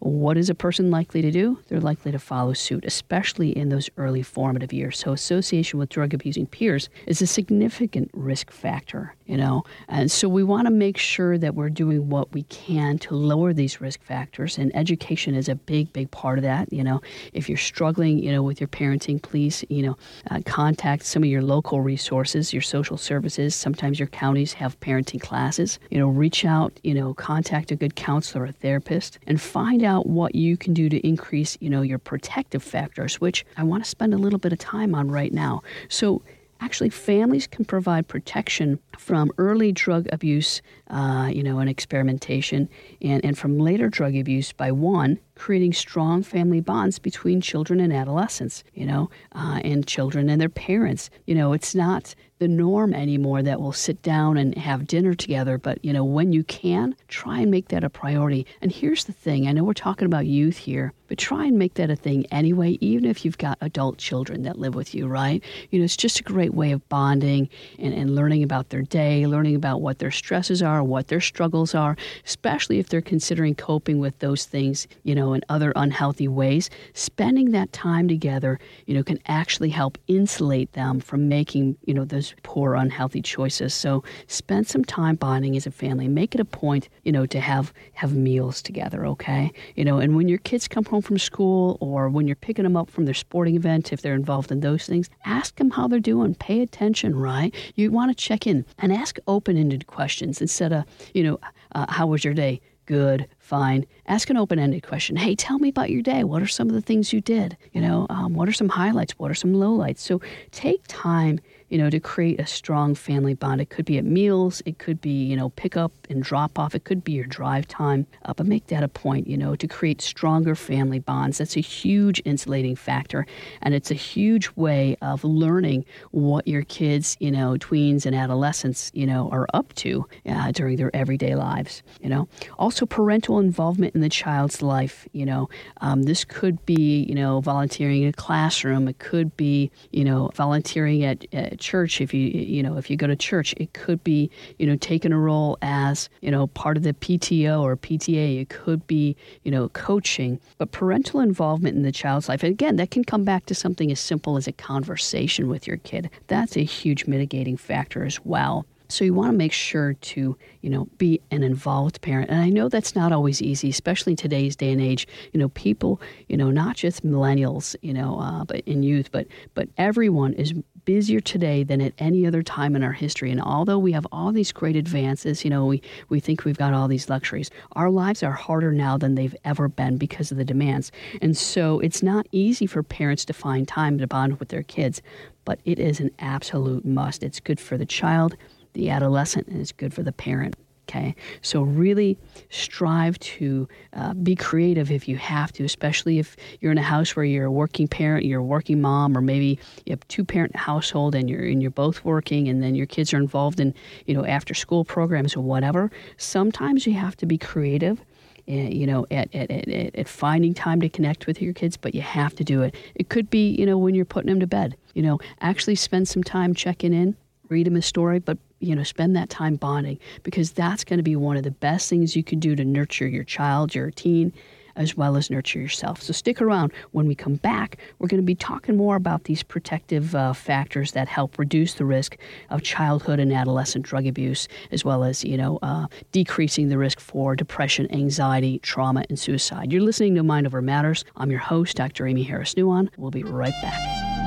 what 0.00 0.36
is 0.36 0.48
a 0.48 0.54
person 0.54 0.90
likely 0.90 1.22
to 1.22 1.30
do? 1.30 1.58
They're 1.68 1.80
likely 1.80 2.12
to 2.12 2.18
follow 2.18 2.52
suit, 2.52 2.84
especially 2.84 3.56
in 3.56 3.68
those 3.68 3.90
early 3.96 4.22
formative 4.22 4.72
years. 4.72 4.98
So, 4.98 5.12
association 5.12 5.78
with 5.78 5.88
drug 5.88 6.14
abusing 6.14 6.46
peers 6.46 6.88
is 7.06 7.20
a 7.20 7.26
significant 7.26 8.10
risk 8.12 8.50
factor, 8.50 9.16
you 9.26 9.36
know. 9.36 9.64
And 9.88 10.10
so, 10.10 10.28
we 10.28 10.44
want 10.44 10.66
to 10.66 10.70
make 10.70 10.98
sure 10.98 11.36
that 11.38 11.56
we're 11.56 11.68
doing 11.68 12.08
what 12.08 12.32
we 12.32 12.44
can 12.44 12.98
to 12.98 13.16
lower 13.16 13.52
these 13.52 13.80
risk 13.80 14.02
factors. 14.02 14.56
And 14.56 14.74
education 14.76 15.34
is 15.34 15.48
a 15.48 15.56
big, 15.56 15.92
big 15.92 16.10
part 16.12 16.38
of 16.38 16.44
that. 16.44 16.72
You 16.72 16.84
know, 16.84 17.00
if 17.32 17.48
you're 17.48 17.58
struggling, 17.58 18.18
you 18.18 18.30
know, 18.30 18.42
with 18.42 18.60
your 18.60 18.68
parenting, 18.68 19.20
please, 19.20 19.64
you 19.68 19.82
know, 19.82 19.96
uh, 20.30 20.40
contact 20.46 21.06
some 21.06 21.24
of 21.24 21.28
your 21.28 21.42
local 21.42 21.80
resources, 21.80 22.52
your 22.52 22.62
social 22.62 22.96
services. 22.96 23.56
Sometimes 23.56 23.98
your 23.98 24.08
counties 24.08 24.52
have 24.52 24.78
parenting 24.78 25.20
classes. 25.20 25.80
You 25.90 25.98
know, 25.98 26.08
reach 26.08 26.44
out, 26.44 26.78
you 26.84 26.94
know, 26.94 27.14
contact 27.14 27.72
a 27.72 27.76
good 27.76 27.96
counselor 27.96 28.44
or 28.44 28.52
therapist 28.52 29.18
and 29.26 29.40
find 29.40 29.82
out 29.82 29.87
what 29.96 30.34
you 30.34 30.56
can 30.56 30.74
do 30.74 30.88
to 30.88 31.06
increase, 31.06 31.56
you 31.60 31.70
know, 31.70 31.82
your 31.82 31.98
protective 31.98 32.62
factors, 32.62 33.20
which 33.20 33.44
I 33.56 33.62
want 33.62 33.84
to 33.84 33.90
spend 33.90 34.14
a 34.14 34.18
little 34.18 34.38
bit 34.38 34.52
of 34.52 34.58
time 34.58 34.94
on 34.94 35.10
right 35.10 35.32
now. 35.32 35.62
So 35.88 36.22
actually 36.60 36.90
families 36.90 37.46
can 37.46 37.64
provide 37.64 38.08
protection 38.08 38.78
from 38.96 39.30
early 39.38 39.72
drug 39.72 40.08
abuse 40.12 40.60
uh, 40.90 41.30
you 41.32 41.42
know 41.42 41.58
and 41.58 41.70
experimentation 41.70 42.68
and, 43.00 43.24
and 43.24 43.38
from 43.38 43.58
later 43.58 43.88
drug 43.88 44.16
abuse 44.16 44.52
by 44.52 44.72
one 44.72 45.18
creating 45.34 45.72
strong 45.72 46.22
family 46.22 46.60
bonds 46.60 46.98
between 46.98 47.40
children 47.40 47.80
and 47.80 47.92
adolescents 47.92 48.64
you 48.74 48.84
know 48.84 49.08
uh, 49.32 49.60
and 49.64 49.86
children 49.86 50.28
and 50.28 50.40
their 50.40 50.48
parents 50.48 51.10
you 51.26 51.34
know 51.34 51.52
it's 51.52 51.74
not 51.74 52.14
the 52.38 52.48
norm 52.48 52.94
anymore 52.94 53.42
that 53.42 53.60
we'll 53.60 53.72
sit 53.72 54.02
down 54.02 54.36
and 54.36 54.56
have 54.56 54.86
dinner 54.86 55.14
together. 55.14 55.58
But, 55.58 55.84
you 55.84 55.92
know, 55.92 56.04
when 56.04 56.32
you 56.32 56.44
can, 56.44 56.94
try 57.08 57.40
and 57.40 57.50
make 57.50 57.68
that 57.68 57.84
a 57.84 57.90
priority. 57.90 58.46
And 58.60 58.72
here's 58.72 59.04
the 59.04 59.12
thing 59.12 59.46
I 59.46 59.52
know 59.52 59.64
we're 59.64 59.74
talking 59.74 60.06
about 60.06 60.26
youth 60.26 60.58
here, 60.58 60.92
but 61.08 61.18
try 61.18 61.46
and 61.46 61.58
make 61.58 61.74
that 61.74 61.90
a 61.90 61.96
thing 61.96 62.26
anyway, 62.26 62.78
even 62.80 63.04
if 63.04 63.24
you've 63.24 63.38
got 63.38 63.58
adult 63.60 63.98
children 63.98 64.42
that 64.42 64.58
live 64.58 64.74
with 64.74 64.94
you, 64.94 65.06
right? 65.06 65.42
You 65.70 65.78
know, 65.78 65.84
it's 65.84 65.96
just 65.96 66.20
a 66.20 66.22
great 66.22 66.54
way 66.54 66.72
of 66.72 66.86
bonding 66.88 67.48
and, 67.78 67.92
and 67.92 68.14
learning 68.14 68.42
about 68.42 68.68
their 68.68 68.82
day, 68.82 69.26
learning 69.26 69.56
about 69.56 69.80
what 69.80 69.98
their 69.98 70.10
stresses 70.10 70.62
are, 70.62 70.82
what 70.82 71.08
their 71.08 71.20
struggles 71.20 71.74
are, 71.74 71.96
especially 72.24 72.78
if 72.78 72.88
they're 72.88 73.00
considering 73.00 73.54
coping 73.54 73.98
with 73.98 74.18
those 74.18 74.44
things, 74.44 74.86
you 75.02 75.14
know, 75.14 75.32
in 75.32 75.42
other 75.48 75.72
unhealthy 75.76 76.28
ways. 76.28 76.70
Spending 76.92 77.50
that 77.52 77.72
time 77.72 78.08
together, 78.08 78.58
you 78.86 78.94
know, 78.94 79.02
can 79.02 79.18
actually 79.26 79.70
help 79.70 79.98
insulate 80.06 80.72
them 80.72 81.00
from 81.00 81.28
making, 81.28 81.76
you 81.84 81.94
know, 81.94 82.04
those 82.04 82.34
poor, 82.42 82.74
unhealthy 82.74 83.22
choices. 83.22 83.74
So 83.74 84.04
spend 84.26 84.66
some 84.66 84.84
time 84.84 85.16
bonding 85.16 85.56
as 85.56 85.66
a 85.66 85.70
family. 85.70 86.08
Make 86.08 86.34
it 86.34 86.40
a 86.40 86.44
point, 86.44 86.88
you 87.04 87.12
know, 87.12 87.26
to 87.26 87.40
have 87.40 87.72
have 87.94 88.14
meals 88.14 88.62
together. 88.62 89.06
Okay, 89.06 89.52
you 89.74 89.84
know, 89.84 89.98
and 89.98 90.14
when 90.14 90.28
your 90.28 90.38
kids 90.38 90.68
come 90.68 90.84
home 90.84 90.97
from 91.00 91.18
school 91.18 91.78
or 91.80 92.08
when 92.08 92.26
you're 92.26 92.36
picking 92.36 92.64
them 92.64 92.76
up 92.76 92.90
from 92.90 93.04
their 93.04 93.14
sporting 93.14 93.56
event, 93.56 93.92
if 93.92 94.02
they're 94.02 94.14
involved 94.14 94.50
in 94.50 94.60
those 94.60 94.86
things, 94.86 95.08
ask 95.24 95.56
them 95.56 95.70
how 95.70 95.88
they're 95.88 96.00
doing. 96.00 96.34
Pay 96.34 96.60
attention, 96.60 97.16
right? 97.16 97.54
You 97.74 97.90
want 97.90 98.10
to 98.10 98.14
check 98.14 98.46
in 98.46 98.64
and 98.78 98.92
ask 98.92 99.18
open-ended 99.26 99.86
questions 99.86 100.40
instead 100.40 100.72
of, 100.72 100.84
you 101.14 101.22
know, 101.22 101.38
uh, 101.74 101.86
how 101.88 102.06
was 102.06 102.24
your 102.24 102.34
day? 102.34 102.60
Good, 102.86 103.28
fine. 103.38 103.84
Ask 104.06 104.30
an 104.30 104.38
open 104.38 104.58
ended 104.58 104.82
question. 104.82 105.16
Hey, 105.16 105.34
tell 105.34 105.58
me 105.58 105.68
about 105.68 105.90
your 105.90 106.00
day. 106.00 106.24
What 106.24 106.40
are 106.40 106.46
some 106.46 106.68
of 106.68 106.74
the 106.74 106.80
things 106.80 107.12
you 107.12 107.20
did? 107.20 107.54
You 107.72 107.82
know, 107.82 108.06
um, 108.08 108.32
what 108.32 108.48
are 108.48 108.52
some 108.52 108.70
highlights? 108.70 109.12
What 109.18 109.30
are 109.30 109.34
some 109.34 109.52
lowlights? 109.52 109.98
So 109.98 110.22
take 110.52 110.80
time 110.88 111.38
you 111.68 111.78
know, 111.78 111.90
to 111.90 112.00
create 112.00 112.40
a 112.40 112.46
strong 112.46 112.94
family 112.94 113.34
bond. 113.34 113.60
It 113.60 113.70
could 113.70 113.84
be 113.84 113.98
at 113.98 114.04
meals, 114.04 114.62
it 114.64 114.78
could 114.78 115.00
be, 115.00 115.24
you 115.24 115.36
know, 115.36 115.50
pick 115.50 115.76
up 115.76 115.92
and 116.08 116.22
drop 116.22 116.58
off, 116.58 116.74
it 116.74 116.84
could 116.84 117.04
be 117.04 117.12
your 117.12 117.26
drive 117.26 117.66
time, 117.68 118.06
uh, 118.24 118.34
but 118.34 118.46
make 118.46 118.68
that 118.68 118.82
a 118.82 118.88
point, 118.88 119.26
you 119.26 119.36
know, 119.36 119.54
to 119.56 119.68
create 119.68 120.00
stronger 120.00 120.54
family 120.54 120.98
bonds. 120.98 121.38
That's 121.38 121.56
a 121.56 121.60
huge 121.60 122.22
insulating 122.24 122.76
factor, 122.76 123.26
and 123.62 123.74
it's 123.74 123.90
a 123.90 123.94
huge 123.94 124.50
way 124.56 124.96
of 125.02 125.24
learning 125.24 125.84
what 126.10 126.48
your 126.48 126.62
kids, 126.62 127.16
you 127.20 127.30
know, 127.30 127.56
tweens 127.58 128.06
and 128.06 128.14
adolescents, 128.14 128.90
you 128.94 129.06
know, 129.06 129.28
are 129.30 129.46
up 129.54 129.74
to 129.74 130.06
uh, 130.26 130.52
during 130.52 130.76
their 130.76 130.94
everyday 130.94 131.34
lives, 131.34 131.82
you 132.00 132.08
know. 132.08 132.28
Also, 132.58 132.86
parental 132.86 133.38
involvement 133.38 133.94
in 133.94 134.00
the 134.00 134.08
child's 134.08 134.62
life, 134.62 135.06
you 135.12 135.26
know, 135.26 135.48
um, 135.80 136.04
this 136.04 136.24
could 136.24 136.64
be, 136.66 137.04
you 137.08 137.14
know, 137.14 137.40
volunteering 137.40 138.02
in 138.02 138.08
a 138.08 138.12
classroom, 138.12 138.88
it 138.88 138.98
could 138.98 139.36
be, 139.36 139.70
you 139.90 140.04
know, 140.04 140.30
volunteering 140.34 141.04
at, 141.04 141.24
at 141.34 141.57
church, 141.58 142.00
if 142.00 142.14
you 142.14 142.28
you 142.28 142.62
know 142.62 142.76
if 142.76 142.90
you 142.90 142.96
go 142.96 143.06
to 143.06 143.16
church, 143.16 143.54
it 143.56 143.72
could 143.72 144.02
be 144.04 144.30
you 144.58 144.66
know 144.66 144.76
taking 144.76 145.12
a 145.12 145.18
role 145.18 145.58
as 145.62 146.08
you 146.20 146.30
know 146.30 146.46
part 146.48 146.76
of 146.76 146.82
the 146.82 146.94
PTO 146.94 147.62
or 147.62 147.76
PTA. 147.76 148.40
It 148.40 148.48
could 148.48 148.86
be 148.86 149.16
you 149.42 149.50
know 149.50 149.68
coaching, 149.70 150.40
but 150.58 150.72
parental 150.72 151.20
involvement 151.20 151.76
in 151.76 151.82
the 151.82 151.92
child's 151.92 152.28
life. 152.28 152.42
And 152.42 152.52
again, 152.52 152.76
that 152.76 152.90
can 152.90 153.04
come 153.04 153.24
back 153.24 153.46
to 153.46 153.54
something 153.54 153.90
as 153.90 154.00
simple 154.00 154.36
as 154.36 154.46
a 154.46 154.52
conversation 154.52 155.48
with 155.48 155.66
your 155.66 155.78
kid. 155.78 156.10
That's 156.26 156.56
a 156.56 156.64
huge 156.64 157.06
mitigating 157.06 157.56
factor 157.56 158.04
as 158.04 158.24
well. 158.24 158.66
So 158.88 159.04
you 159.04 159.12
want 159.12 159.32
to 159.32 159.36
make 159.36 159.52
sure 159.52 159.94
to, 159.94 160.36
you 160.62 160.70
know, 160.70 160.88
be 160.96 161.20
an 161.30 161.42
involved 161.42 162.00
parent. 162.00 162.30
And 162.30 162.40
I 162.40 162.48
know 162.48 162.68
that's 162.68 162.94
not 162.94 163.12
always 163.12 163.42
easy, 163.42 163.68
especially 163.68 164.14
in 164.14 164.16
today's 164.16 164.56
day 164.56 164.72
and 164.72 164.80
age. 164.80 165.06
You 165.32 165.40
know, 165.40 165.50
people, 165.50 166.00
you 166.28 166.36
know, 166.36 166.50
not 166.50 166.76
just 166.76 167.04
millennials, 167.04 167.76
you 167.82 167.92
know, 167.92 168.18
uh, 168.18 168.44
but 168.44 168.60
in 168.60 168.82
youth, 168.82 169.10
but 169.12 169.26
but 169.54 169.68
everyone 169.76 170.32
is 170.34 170.54
busier 170.88 171.20
today 171.20 171.62
than 171.64 171.82
at 171.82 171.92
any 171.98 172.26
other 172.26 172.42
time 172.42 172.74
in 172.74 172.82
our 172.82 172.92
history. 172.92 173.30
And 173.30 173.42
although 173.42 173.78
we 173.78 173.92
have 173.92 174.06
all 174.10 174.32
these 174.32 174.52
great 174.52 174.74
advances, 174.74 175.44
you 175.44 175.50
know, 175.50 175.66
we, 175.66 175.82
we 176.08 176.18
think 176.18 176.46
we've 176.46 176.56
got 176.56 176.72
all 176.72 176.88
these 176.88 177.10
luxuries, 177.10 177.50
our 177.72 177.90
lives 177.90 178.22
are 178.22 178.32
harder 178.32 178.72
now 178.72 178.96
than 178.96 179.14
they've 179.14 179.36
ever 179.44 179.68
been 179.68 179.98
because 179.98 180.32
of 180.32 180.38
the 180.38 180.46
demands. 180.46 180.90
And 181.20 181.36
so 181.36 181.78
it's 181.80 182.02
not 182.02 182.26
easy 182.32 182.64
for 182.64 182.82
parents 182.82 183.26
to 183.26 183.34
find 183.34 183.68
time 183.68 183.98
to 183.98 184.06
bond 184.06 184.40
with 184.40 184.48
their 184.48 184.62
kids, 184.62 185.02
but 185.44 185.60
it 185.66 185.78
is 185.78 186.00
an 186.00 186.10
absolute 186.20 186.86
must. 186.86 187.22
It's 187.22 187.38
good 187.38 187.60
for 187.60 187.76
the 187.76 187.84
child, 187.84 188.34
the 188.78 188.90
adolescent, 188.90 189.48
and 189.48 189.60
it's 189.60 189.72
good 189.72 189.92
for 189.92 190.02
the 190.02 190.12
parent. 190.12 190.56
Okay, 190.88 191.14
so 191.42 191.60
really 191.60 192.16
strive 192.48 193.18
to 193.18 193.68
uh, 193.92 194.14
be 194.14 194.34
creative 194.34 194.90
if 194.90 195.06
you 195.06 195.18
have 195.18 195.52
to, 195.52 195.64
especially 195.64 196.18
if 196.18 196.34
you're 196.60 196.72
in 196.72 196.78
a 196.78 196.82
house 196.82 197.14
where 197.14 197.26
you're 197.26 197.44
a 197.44 197.52
working 197.52 197.86
parent, 197.86 198.24
you're 198.24 198.40
a 198.40 198.44
working 198.44 198.80
mom, 198.80 199.14
or 199.14 199.20
maybe 199.20 199.58
you 199.84 199.90
have 199.90 200.08
two 200.08 200.24
parent 200.24 200.56
household 200.56 201.14
and 201.14 201.28
you're 201.28 201.44
and 201.44 201.60
you're 201.60 201.70
both 201.72 202.04
working, 202.04 202.48
and 202.48 202.62
then 202.62 202.74
your 202.74 202.86
kids 202.86 203.12
are 203.12 203.18
involved 203.18 203.60
in 203.60 203.74
you 204.06 204.14
know 204.14 204.24
after 204.24 204.54
school 204.54 204.82
programs 204.82 205.36
or 205.36 205.40
whatever. 205.40 205.90
Sometimes 206.16 206.86
you 206.86 206.94
have 206.94 207.16
to 207.16 207.26
be 207.26 207.36
creative 207.36 208.00
eh, 208.46 208.68
you 208.68 208.86
know, 208.86 209.06
at, 209.10 209.34
at, 209.34 209.50
at, 209.50 209.94
at, 209.94 210.08
finding 210.08 210.54
time 210.54 210.80
to 210.80 210.88
connect 210.88 211.26
with 211.26 211.42
your 211.42 211.52
kids, 211.52 211.76
but 211.76 211.94
you 211.94 212.00
have 212.00 212.34
to 212.36 212.44
do 212.44 212.62
it. 212.62 212.74
It 212.94 213.10
could 213.10 213.28
be, 213.28 213.50
you 213.50 213.66
know, 213.66 213.76
when 213.76 213.94
you're 213.94 214.06
putting 214.06 214.30
them 214.30 214.40
to 214.40 214.46
bed, 214.46 214.74
you 214.94 215.02
know, 215.02 215.18
actually 215.42 215.74
spend 215.74 216.08
some 216.08 216.22
time 216.22 216.54
checking 216.54 216.94
in, 216.94 217.14
read 217.50 217.66
them 217.66 217.76
a 217.76 217.82
story, 217.82 218.20
but 218.20 218.38
you 218.60 218.74
know, 218.74 218.82
spend 218.82 219.16
that 219.16 219.28
time 219.28 219.56
bonding 219.56 219.98
because 220.22 220.52
that's 220.52 220.84
going 220.84 220.98
to 220.98 221.02
be 221.02 221.16
one 221.16 221.36
of 221.36 221.42
the 221.42 221.50
best 221.50 221.88
things 221.88 222.16
you 222.16 222.24
can 222.24 222.38
do 222.38 222.56
to 222.56 222.64
nurture 222.64 223.06
your 223.06 223.24
child, 223.24 223.74
your 223.74 223.90
teen, 223.90 224.32
as 224.78 224.96
well 224.96 225.16
as 225.16 225.28
nurture 225.28 225.58
yourself. 225.58 226.00
So 226.00 226.12
stick 226.12 226.40
around. 226.40 226.72
When 226.92 227.06
we 227.06 227.14
come 227.14 227.34
back, 227.34 227.78
we're 227.98 228.08
going 228.08 228.22
to 228.22 228.26
be 228.26 228.34
talking 228.34 228.76
more 228.76 228.96
about 228.96 229.24
these 229.24 229.42
protective 229.42 230.14
uh, 230.14 230.32
factors 230.32 230.92
that 230.92 231.08
help 231.08 231.38
reduce 231.38 231.74
the 231.74 231.84
risk 231.84 232.16
of 232.48 232.62
childhood 232.62 233.18
and 233.18 233.32
adolescent 233.32 233.84
drug 233.84 234.06
abuse, 234.06 234.48
as 234.70 234.84
well 234.84 235.04
as 235.04 235.24
you 235.24 235.36
know 235.36 235.58
uh, 235.62 235.86
decreasing 236.12 236.68
the 236.68 236.78
risk 236.78 237.00
for 237.00 237.36
depression, 237.36 237.92
anxiety, 237.92 238.60
trauma, 238.60 239.04
and 239.08 239.18
suicide. 239.18 239.72
You're 239.72 239.82
listening 239.82 240.14
to 240.14 240.22
Mind 240.22 240.46
Over 240.46 240.62
Matters. 240.62 241.04
I'm 241.16 241.30
your 241.30 241.40
host, 241.40 241.76
Dr. 241.76 242.06
Aimee 242.06 242.22
Harris 242.22 242.54
Nuon. 242.54 242.88
We'll 242.96 243.10
be 243.10 243.24
right 243.24 243.54
back. 243.60 244.17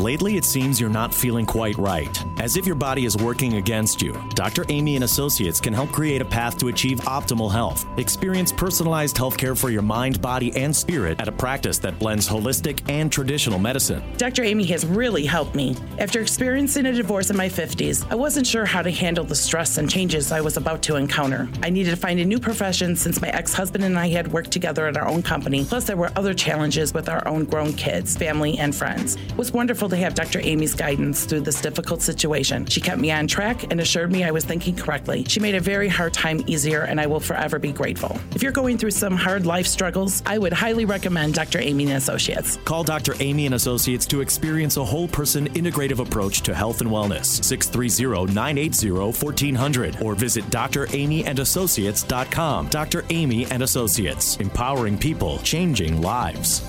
Lately, 0.00 0.38
it 0.38 0.46
seems 0.46 0.80
you're 0.80 0.88
not 0.88 1.12
feeling 1.12 1.44
quite 1.44 1.76
right, 1.76 2.24
as 2.40 2.56
if 2.56 2.64
your 2.64 2.74
body 2.74 3.04
is 3.04 3.18
working 3.18 3.56
against 3.56 4.00
you. 4.00 4.18
Dr. 4.34 4.64
Aimee 4.70 4.94
and 4.94 5.04
Associates 5.04 5.60
can 5.60 5.74
help 5.74 5.92
create 5.92 6.22
a 6.22 6.24
path 6.24 6.56
to 6.56 6.68
achieve 6.68 7.00
optimal 7.00 7.52
health. 7.52 7.84
Experience 7.98 8.50
personalized 8.50 9.14
healthcare 9.14 9.54
for 9.54 9.68
your 9.68 9.82
mind, 9.82 10.22
body, 10.22 10.56
and 10.56 10.74
spirit 10.74 11.20
at 11.20 11.28
a 11.28 11.32
practice 11.32 11.76
that 11.80 11.98
blends 11.98 12.26
holistic 12.26 12.80
and 12.88 13.12
traditional 13.12 13.58
medicine. 13.58 14.02
Dr. 14.16 14.42
Aimee 14.42 14.64
has 14.70 14.86
really 14.86 15.26
helped 15.26 15.54
me. 15.54 15.76
After 15.98 16.22
experiencing 16.22 16.86
a 16.86 16.92
divorce 16.92 17.28
in 17.28 17.36
my 17.36 17.50
50s, 17.50 18.10
I 18.10 18.14
wasn't 18.14 18.46
sure 18.46 18.64
how 18.64 18.80
to 18.80 18.90
handle 18.90 19.26
the 19.26 19.34
stress 19.34 19.76
and 19.76 19.90
changes 19.90 20.32
I 20.32 20.40
was 20.40 20.56
about 20.56 20.80
to 20.84 20.96
encounter. 20.96 21.46
I 21.62 21.68
needed 21.68 21.90
to 21.90 21.96
find 21.98 22.18
a 22.20 22.24
new 22.24 22.40
profession 22.40 22.96
since 22.96 23.20
my 23.20 23.28
ex 23.28 23.52
husband 23.52 23.84
and 23.84 23.98
I 23.98 24.08
had 24.08 24.32
worked 24.32 24.50
together 24.50 24.86
at 24.86 24.96
our 24.96 25.06
own 25.06 25.22
company, 25.22 25.66
plus, 25.66 25.84
there 25.84 25.98
were 25.98 26.10
other 26.16 26.32
challenges 26.32 26.94
with 26.94 27.10
our 27.10 27.28
own 27.28 27.44
grown 27.44 27.74
kids, 27.74 28.16
family, 28.16 28.56
and 28.56 28.74
friends. 28.74 29.16
It 29.16 29.36
was 29.36 29.52
wonderful 29.52 29.89
to 29.90 29.96
have 29.96 30.14
Dr. 30.14 30.40
Aimee's 30.40 30.74
guidance 30.74 31.24
through 31.24 31.40
this 31.40 31.60
difficult 31.60 32.02
situation. 32.02 32.66
She 32.66 32.80
kept 32.80 33.00
me 33.00 33.10
on 33.10 33.26
track 33.26 33.70
and 33.70 33.80
assured 33.80 34.10
me 34.10 34.24
I 34.24 34.30
was 34.30 34.44
thinking 34.44 34.76
correctly. 34.76 35.24
She 35.28 35.40
made 35.40 35.54
a 35.54 35.60
very 35.60 35.88
hard 35.88 36.14
time 36.14 36.42
easier, 36.46 36.82
and 36.82 37.00
I 37.00 37.06
will 37.06 37.20
forever 37.20 37.58
be 37.58 37.72
grateful. 37.72 38.18
If 38.34 38.42
you're 38.42 38.52
going 38.52 38.78
through 38.78 38.92
some 38.92 39.16
hard 39.16 39.46
life 39.46 39.66
struggles, 39.66 40.22
I 40.26 40.38
would 40.38 40.52
highly 40.52 40.84
recommend 40.84 41.34
Dr. 41.34 41.58
Aimee 41.58 41.88
and 41.88 41.98
Associates. 41.98 42.58
Call 42.64 42.84
Dr. 42.84 43.14
Aimee 43.20 43.46
and 43.46 43.54
Associates 43.54 44.06
to 44.06 44.20
experience 44.20 44.76
a 44.76 44.84
whole 44.84 45.08
person 45.08 45.48
integrative 45.50 45.98
approach 45.98 46.42
to 46.42 46.54
health 46.54 46.80
and 46.80 46.90
wellness. 46.90 47.40
630-980-1400 47.40 50.02
or 50.02 50.14
visit 50.14 50.44
draimeeandassociates.com. 50.46 52.68
Dr. 52.68 53.04
Aimee 53.10 53.46
and 53.50 53.62
Associates, 53.62 54.36
empowering 54.36 54.98
people, 54.98 55.38
changing 55.38 56.00
lives. 56.00 56.62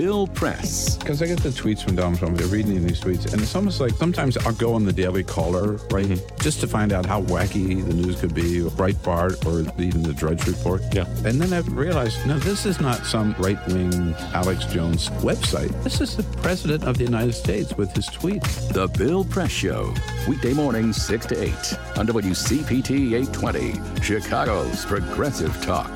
Bill 0.00 0.26
Press. 0.28 0.96
Because 0.96 1.20
I 1.20 1.26
get 1.26 1.40
the 1.42 1.50
tweets 1.50 1.82
from 1.84 1.94
Dom 1.94 2.16
from 2.16 2.34
they're 2.34 2.46
reading 2.46 2.86
these 2.86 3.02
tweets, 3.02 3.30
and 3.34 3.42
it's 3.42 3.54
almost 3.54 3.80
like 3.82 3.92
sometimes 3.92 4.38
I'll 4.38 4.54
go 4.54 4.72
on 4.72 4.86
the 4.86 4.94
Daily 4.94 5.22
Caller, 5.22 5.72
right, 5.90 6.06
Mm-hmm. 6.06 6.36
just 6.40 6.60
to 6.60 6.66
find 6.66 6.90
out 6.94 7.04
how 7.04 7.20
wacky 7.24 7.86
the 7.86 7.92
news 7.92 8.18
could 8.18 8.34
be, 8.34 8.62
or 8.62 8.70
Breitbart, 8.70 9.44
or 9.44 9.60
even 9.78 10.02
the 10.02 10.14
Drudge 10.14 10.46
Report. 10.46 10.80
Yeah. 10.94 11.04
And 11.26 11.38
then 11.38 11.52
I 11.52 11.58
realized, 11.68 12.26
no, 12.26 12.38
this 12.38 12.64
is 12.64 12.80
not 12.80 13.04
some 13.04 13.34
right 13.38 13.58
wing 13.68 14.14
Alex 14.32 14.64
Jones 14.72 15.10
website. 15.20 15.70
This 15.84 16.00
is 16.00 16.16
the 16.16 16.22
President 16.38 16.84
of 16.84 16.96
the 16.96 17.04
United 17.04 17.34
States 17.34 17.76
with 17.76 17.92
his 17.92 18.06
tweets. 18.08 18.72
The 18.72 18.88
Bill 18.88 19.22
Press 19.22 19.50
Show. 19.50 19.92
Weekday 20.26 20.54
mornings, 20.54 20.96
6 21.02 21.26
to 21.26 21.42
8 21.42 21.50
on 21.98 22.06
WCPT 22.06 23.12
820, 23.20 24.00
Chicago's 24.02 24.82
Progressive 24.86 25.54
Talk. 25.60 25.90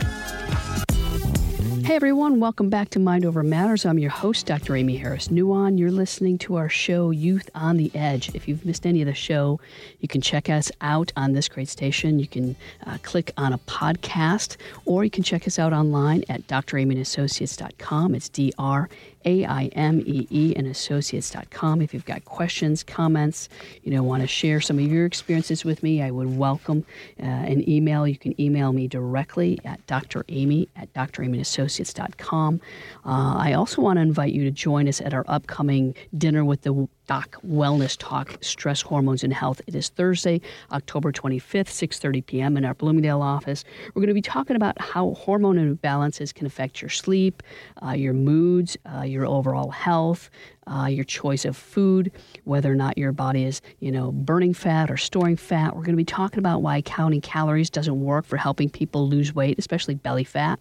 Hey 1.84 1.96
everyone, 1.96 2.40
welcome 2.40 2.70
back 2.70 2.88
to 2.90 2.98
Mind 2.98 3.26
Over 3.26 3.42
Matters. 3.42 3.84
I'm 3.84 3.98
your 3.98 4.10
host, 4.10 4.46
Dr. 4.46 4.74
Aimee 4.74 4.96
Harris 4.96 5.28
Nuon. 5.28 5.78
You're 5.78 5.90
listening 5.90 6.38
to 6.38 6.56
our 6.56 6.70
show, 6.70 7.10
Youth 7.10 7.50
on 7.54 7.76
the 7.76 7.90
Edge. 7.94 8.34
If 8.34 8.48
you've 8.48 8.64
missed 8.64 8.86
any 8.86 9.02
of 9.02 9.06
the 9.06 9.12
show, 9.12 9.60
you 10.00 10.08
can 10.08 10.22
check 10.22 10.48
us 10.48 10.72
out 10.80 11.12
on 11.14 11.34
this 11.34 11.46
great 11.46 11.68
station. 11.68 12.18
You 12.18 12.26
can 12.26 12.56
uh, 12.86 12.96
click 13.02 13.32
on 13.36 13.52
a 13.52 13.58
podcast, 13.58 14.56
or 14.86 15.04
you 15.04 15.10
can 15.10 15.22
check 15.22 15.46
us 15.46 15.58
out 15.58 15.74
online 15.74 16.24
at 16.30 16.46
draimeeassociates.com. 16.46 18.14
It's 18.14 18.30
D 18.30 18.54
R 18.58 18.88
A 19.24 19.44
I 19.44 19.66
M 19.72 20.00
E 20.06 20.26
E 20.30 20.54
and 20.56 20.66
associates.com. 20.66 21.82
If 21.82 21.94
you've 21.94 22.04
got 22.04 22.24
questions, 22.24 22.82
comments, 22.82 23.48
you 23.82 23.92
know, 23.92 24.02
want 24.02 24.22
to 24.22 24.26
share 24.26 24.60
some 24.60 24.78
of 24.78 24.84
your 24.84 25.06
experiences 25.06 25.64
with 25.64 25.82
me, 25.82 26.02
I 26.02 26.10
would 26.10 26.36
welcome 26.36 26.84
uh, 27.20 27.24
an 27.24 27.68
email. 27.68 28.06
You 28.06 28.16
can 28.16 28.38
email 28.40 28.72
me 28.72 28.88
directly 28.88 29.58
at 29.64 29.84
draimee 29.86 30.68
at 30.76 30.92
dr 30.92 31.22
aimee 31.22 31.34
draimeeassociates.com. 31.34 32.60
Uh, 33.04 33.36
I 33.36 33.52
also 33.52 33.82
want 33.82 33.98
to 33.98 34.02
invite 34.02 34.32
you 34.32 34.44
to 34.44 34.50
join 34.50 34.88
us 34.88 35.00
at 35.00 35.14
our 35.14 35.24
upcoming 35.28 35.94
Dinner 36.16 36.44
with 36.44 36.62
the 36.62 36.88
Doc 37.06 37.36
Wellness 37.46 37.96
Talk, 37.98 38.38
Stress, 38.40 38.80
Hormones, 38.80 39.22
and 39.22 39.32
Health. 39.32 39.60
It 39.66 39.74
is 39.74 39.90
Thursday, 39.90 40.40
October 40.72 41.12
25th, 41.12 41.68
6.30 41.68 42.24
p.m. 42.24 42.56
in 42.56 42.64
our 42.64 42.74
Bloomingdale 42.74 43.20
office. 43.20 43.64
We're 43.88 44.00
going 44.00 44.08
to 44.08 44.14
be 44.14 44.22
talking 44.22 44.56
about 44.56 44.80
how 44.80 45.12
hormone 45.14 45.56
imbalances 45.76 46.34
can 46.34 46.46
affect 46.46 46.80
your 46.80 46.88
sleep, 46.88 47.42
uh, 47.84 47.90
your 47.90 48.14
moods, 48.14 48.76
uh, 48.90 49.02
your 49.02 49.26
overall 49.26 49.70
health, 49.70 50.30
uh, 50.66 50.86
your 50.86 51.04
choice 51.04 51.44
of 51.44 51.56
food, 51.56 52.10
whether 52.44 52.70
or 52.70 52.74
not 52.74 52.98
your 52.98 53.12
body 53.12 53.44
is, 53.44 53.60
you 53.80 53.90
know, 53.90 54.12
burning 54.12 54.54
fat 54.54 54.90
or 54.90 54.96
storing 54.96 55.36
fat. 55.36 55.74
We're 55.74 55.82
going 55.82 55.92
to 55.92 55.96
be 55.96 56.04
talking 56.04 56.38
about 56.38 56.62
why 56.62 56.82
counting 56.82 57.20
calories 57.20 57.70
doesn't 57.70 58.00
work 58.00 58.24
for 58.24 58.36
helping 58.36 58.70
people 58.70 59.08
lose 59.08 59.34
weight, 59.34 59.58
especially 59.58 59.94
belly 59.94 60.24
fat. 60.24 60.58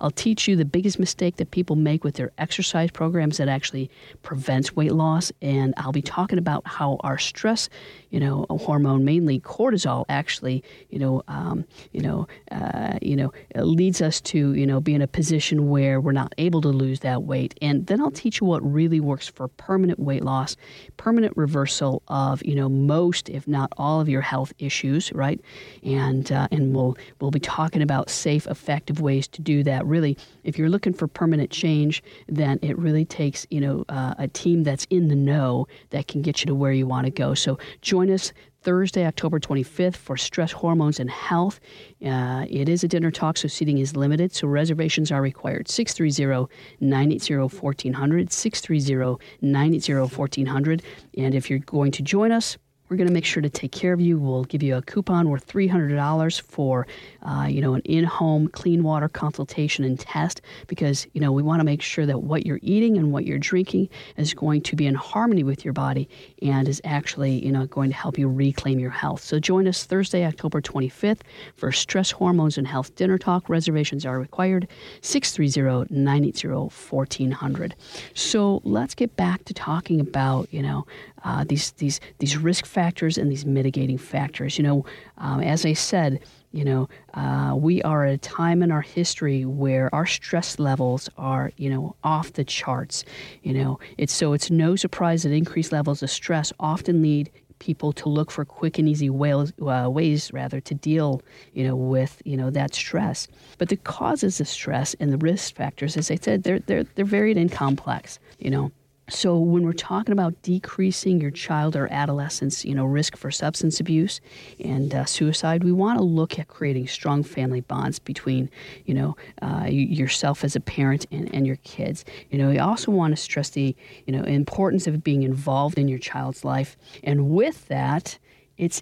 I'll 0.00 0.10
teach 0.10 0.48
you 0.48 0.56
the 0.56 0.64
biggest 0.64 0.98
mistake 0.98 1.36
that 1.36 1.50
people 1.50 1.76
make 1.76 2.04
with 2.04 2.16
their 2.16 2.32
exercise 2.38 2.90
programs 2.90 3.38
that 3.38 3.48
actually 3.48 3.90
prevents 4.22 4.74
weight 4.76 4.92
loss, 4.92 5.32
and 5.40 5.74
I'll 5.76 5.92
be 5.92 6.02
talking 6.02 6.38
about 6.38 6.66
how 6.66 6.98
our 7.00 7.18
stress, 7.18 7.68
you 8.10 8.20
know, 8.20 8.46
hormone, 8.50 9.04
mainly 9.04 9.40
cortisol, 9.40 10.04
actually, 10.08 10.62
you 10.90 10.98
know, 10.98 11.22
um, 11.28 11.64
you 11.92 12.00
know, 12.00 12.26
uh, 12.50 12.98
you 13.00 13.16
know, 13.16 13.32
leads 13.54 14.00
us 14.02 14.20
to, 14.20 14.54
you 14.54 14.66
know, 14.66 14.80
be 14.80 14.94
in 14.94 15.02
a 15.02 15.06
position 15.06 15.68
where 15.68 16.00
we're 16.00 16.12
not 16.12 16.34
able 16.38 16.60
to 16.62 16.68
lose 16.68 17.00
that 17.00 17.22
weight. 17.22 17.54
And 17.62 17.86
then 17.86 18.00
I'll 18.00 18.10
teach 18.10 18.40
you 18.40 18.46
what 18.46 18.62
really 18.62 19.00
works 19.00 19.28
for 19.38 19.46
permanent 19.46 20.00
weight 20.00 20.24
loss, 20.24 20.56
permanent 20.96 21.32
reversal 21.36 22.02
of, 22.08 22.44
you 22.44 22.56
know, 22.56 22.68
most, 22.68 23.28
if 23.28 23.46
not 23.46 23.72
all, 23.76 24.00
of 24.00 24.08
your 24.08 24.20
health 24.20 24.52
issues, 24.58 25.12
right? 25.12 25.40
And 25.84 26.30
uh, 26.32 26.48
and 26.50 26.74
we'll 26.74 26.96
we'll 27.20 27.30
be 27.30 27.38
talking 27.38 27.80
about 27.80 28.10
safe, 28.10 28.48
effective 28.48 29.00
ways 29.00 29.28
to 29.28 29.40
do 29.40 29.62
that. 29.62 29.86
Really, 29.86 30.18
if 30.42 30.58
you're 30.58 30.68
looking 30.68 30.92
for 30.92 31.06
permanent 31.06 31.50
change, 31.50 32.02
then 32.26 32.58
it 32.62 32.76
really 32.76 33.04
takes, 33.04 33.46
you 33.48 33.60
know, 33.60 33.84
uh, 33.88 34.14
a 34.18 34.26
team 34.26 34.64
that's 34.64 34.88
in 34.90 35.06
the 35.06 35.14
know 35.14 35.68
that 35.90 36.08
can 36.08 36.20
get 36.20 36.40
you 36.40 36.46
to 36.46 36.54
where 36.56 36.72
you 36.72 36.88
want 36.88 37.04
to 37.04 37.12
go. 37.12 37.32
So 37.34 37.58
join 37.80 38.10
us 38.10 38.32
Thursday, 38.62 39.06
October 39.06 39.38
25th 39.38 39.96
for 39.96 40.16
Stress, 40.16 40.52
Hormones, 40.52 41.00
and 41.00 41.10
Health. 41.10 41.60
Uh, 42.04 42.44
it 42.48 42.68
is 42.68 42.84
a 42.84 42.88
dinner 42.88 43.10
talk, 43.10 43.36
so 43.36 43.48
seating 43.48 43.78
is 43.78 43.96
limited, 43.96 44.34
so 44.34 44.48
reservations 44.48 45.12
are 45.12 45.22
required. 45.22 45.68
630 45.68 46.52
980 46.80 47.56
1400, 47.56 48.32
630 48.32 49.24
980 49.40 50.16
1400. 50.16 50.82
And 51.16 51.34
if 51.34 51.48
you're 51.48 51.60
going 51.60 51.92
to 51.92 52.02
join 52.02 52.32
us, 52.32 52.58
we're 52.88 52.96
going 52.96 53.06
to 53.06 53.12
make 53.12 53.24
sure 53.24 53.40
to 53.42 53.50
take 53.50 53.72
care 53.72 53.92
of 53.92 54.00
you. 54.00 54.18
We'll 54.18 54.44
give 54.44 54.62
you 54.62 54.76
a 54.76 54.82
coupon 54.82 55.28
worth 55.28 55.46
$300 55.46 56.40
for, 56.40 56.86
uh, 57.22 57.46
you 57.48 57.60
know, 57.60 57.74
an 57.74 57.82
in-home 57.82 58.48
clean 58.48 58.82
water 58.82 59.08
consultation 59.08 59.84
and 59.84 60.00
test 60.00 60.40
because, 60.66 61.06
you 61.12 61.20
know, 61.20 61.30
we 61.32 61.42
want 61.42 61.60
to 61.60 61.64
make 61.64 61.82
sure 61.82 62.06
that 62.06 62.22
what 62.22 62.46
you're 62.46 62.60
eating 62.62 62.96
and 62.96 63.12
what 63.12 63.26
you're 63.26 63.38
drinking 63.38 63.90
is 64.16 64.32
going 64.32 64.62
to 64.62 64.74
be 64.76 64.86
in 64.86 64.94
harmony 64.94 65.42
with 65.42 65.62
your 65.64 65.74
body 65.74 66.08
and 66.42 66.68
is 66.68 66.80
actually, 66.84 67.44
you 67.44 67.52
know, 67.52 67.66
going 67.66 67.90
to 67.90 67.96
help 67.96 68.18
you 68.18 68.28
reclaim 68.28 68.78
your 68.78 68.90
health. 68.90 69.22
So 69.22 69.38
join 69.38 69.68
us 69.68 69.84
Thursday, 69.84 70.24
October 70.24 70.62
25th 70.62 71.20
for 71.56 71.70
Stress, 71.72 72.10
Hormones, 72.10 72.56
and 72.56 72.66
Health 72.66 72.94
Dinner 72.94 73.18
Talk. 73.18 73.46
Reservations 73.48 74.06
are 74.06 74.18
required. 74.18 74.68
630-980-1400. 75.02 77.72
So 78.14 78.62
let's 78.64 78.94
get 78.94 79.14
back 79.16 79.44
to 79.44 79.52
talking 79.54 80.00
about, 80.00 80.52
you 80.52 80.62
know, 80.62 80.86
uh, 81.24 81.44
these 81.44 81.72
these 81.72 82.00
these 82.18 82.36
risk 82.36 82.66
factors 82.66 83.18
and 83.18 83.30
these 83.30 83.44
mitigating 83.44 83.98
factors. 83.98 84.58
You 84.58 84.64
know, 84.64 84.84
um, 85.18 85.40
as 85.40 85.64
I 85.64 85.72
said, 85.72 86.20
you 86.52 86.64
know, 86.64 86.88
uh, 87.14 87.54
we 87.56 87.82
are 87.82 88.04
at 88.04 88.14
a 88.14 88.18
time 88.18 88.62
in 88.62 88.70
our 88.70 88.80
history 88.80 89.44
where 89.44 89.94
our 89.94 90.06
stress 90.06 90.58
levels 90.58 91.08
are, 91.18 91.52
you 91.56 91.70
know, 91.70 91.96
off 92.04 92.32
the 92.32 92.44
charts. 92.44 93.04
You 93.42 93.54
know, 93.54 93.78
it's 93.98 94.12
so 94.12 94.32
it's 94.32 94.50
no 94.50 94.76
surprise 94.76 95.22
that 95.24 95.32
increased 95.32 95.72
levels 95.72 96.02
of 96.02 96.10
stress 96.10 96.52
often 96.58 97.02
lead 97.02 97.30
people 97.58 97.92
to 97.92 98.08
look 98.08 98.30
for 98.30 98.44
quick 98.44 98.78
and 98.78 98.88
easy 98.88 99.10
ways, 99.10 99.52
uh, 99.60 99.88
ways 99.90 100.32
rather 100.32 100.60
to 100.60 100.74
deal 100.74 101.20
you 101.52 101.66
know 101.66 101.74
with 101.74 102.22
you 102.24 102.36
know 102.36 102.50
that 102.50 102.72
stress 102.72 103.26
but 103.58 103.68
the 103.68 103.76
causes 103.76 104.40
of 104.40 104.46
stress 104.46 104.94
and 105.00 105.12
the 105.12 105.18
risk 105.18 105.54
factors 105.56 105.96
as 105.96 106.08
i 106.08 106.14
said 106.14 106.44
they're 106.44 106.60
they're, 106.60 106.84
they're 106.94 107.04
varied 107.04 107.36
and 107.36 107.50
complex 107.50 108.20
you 108.38 108.48
know 108.48 108.70
so 109.08 109.38
when 109.38 109.62
we're 109.62 109.72
talking 109.72 110.12
about 110.12 110.40
decreasing 110.42 111.20
your 111.20 111.30
child 111.30 111.76
or 111.76 111.88
adolescent's, 111.90 112.64
you 112.64 112.74
know, 112.74 112.84
risk 112.84 113.16
for 113.16 113.30
substance 113.30 113.80
abuse 113.80 114.20
and 114.60 114.94
uh, 114.94 115.04
suicide, 115.04 115.64
we 115.64 115.72
want 115.72 115.98
to 115.98 116.04
look 116.04 116.38
at 116.38 116.48
creating 116.48 116.86
strong 116.88 117.22
family 117.22 117.60
bonds 117.60 117.98
between, 117.98 118.50
you 118.84 118.94
know, 118.94 119.16
uh, 119.42 119.66
yourself 119.68 120.44
as 120.44 120.54
a 120.54 120.60
parent 120.60 121.06
and, 121.10 121.34
and 121.34 121.46
your 121.46 121.56
kids. 121.56 122.04
You 122.30 122.38
know, 122.38 122.48
we 122.48 122.58
also 122.58 122.90
want 122.90 123.12
to 123.12 123.16
stress 123.16 123.50
the, 123.50 123.74
you 124.06 124.12
know, 124.12 124.22
importance 124.24 124.86
of 124.86 125.02
being 125.02 125.22
involved 125.22 125.78
in 125.78 125.88
your 125.88 125.98
child's 125.98 126.44
life, 126.44 126.76
and 127.02 127.30
with 127.30 127.66
that, 127.68 128.18
it's 128.56 128.80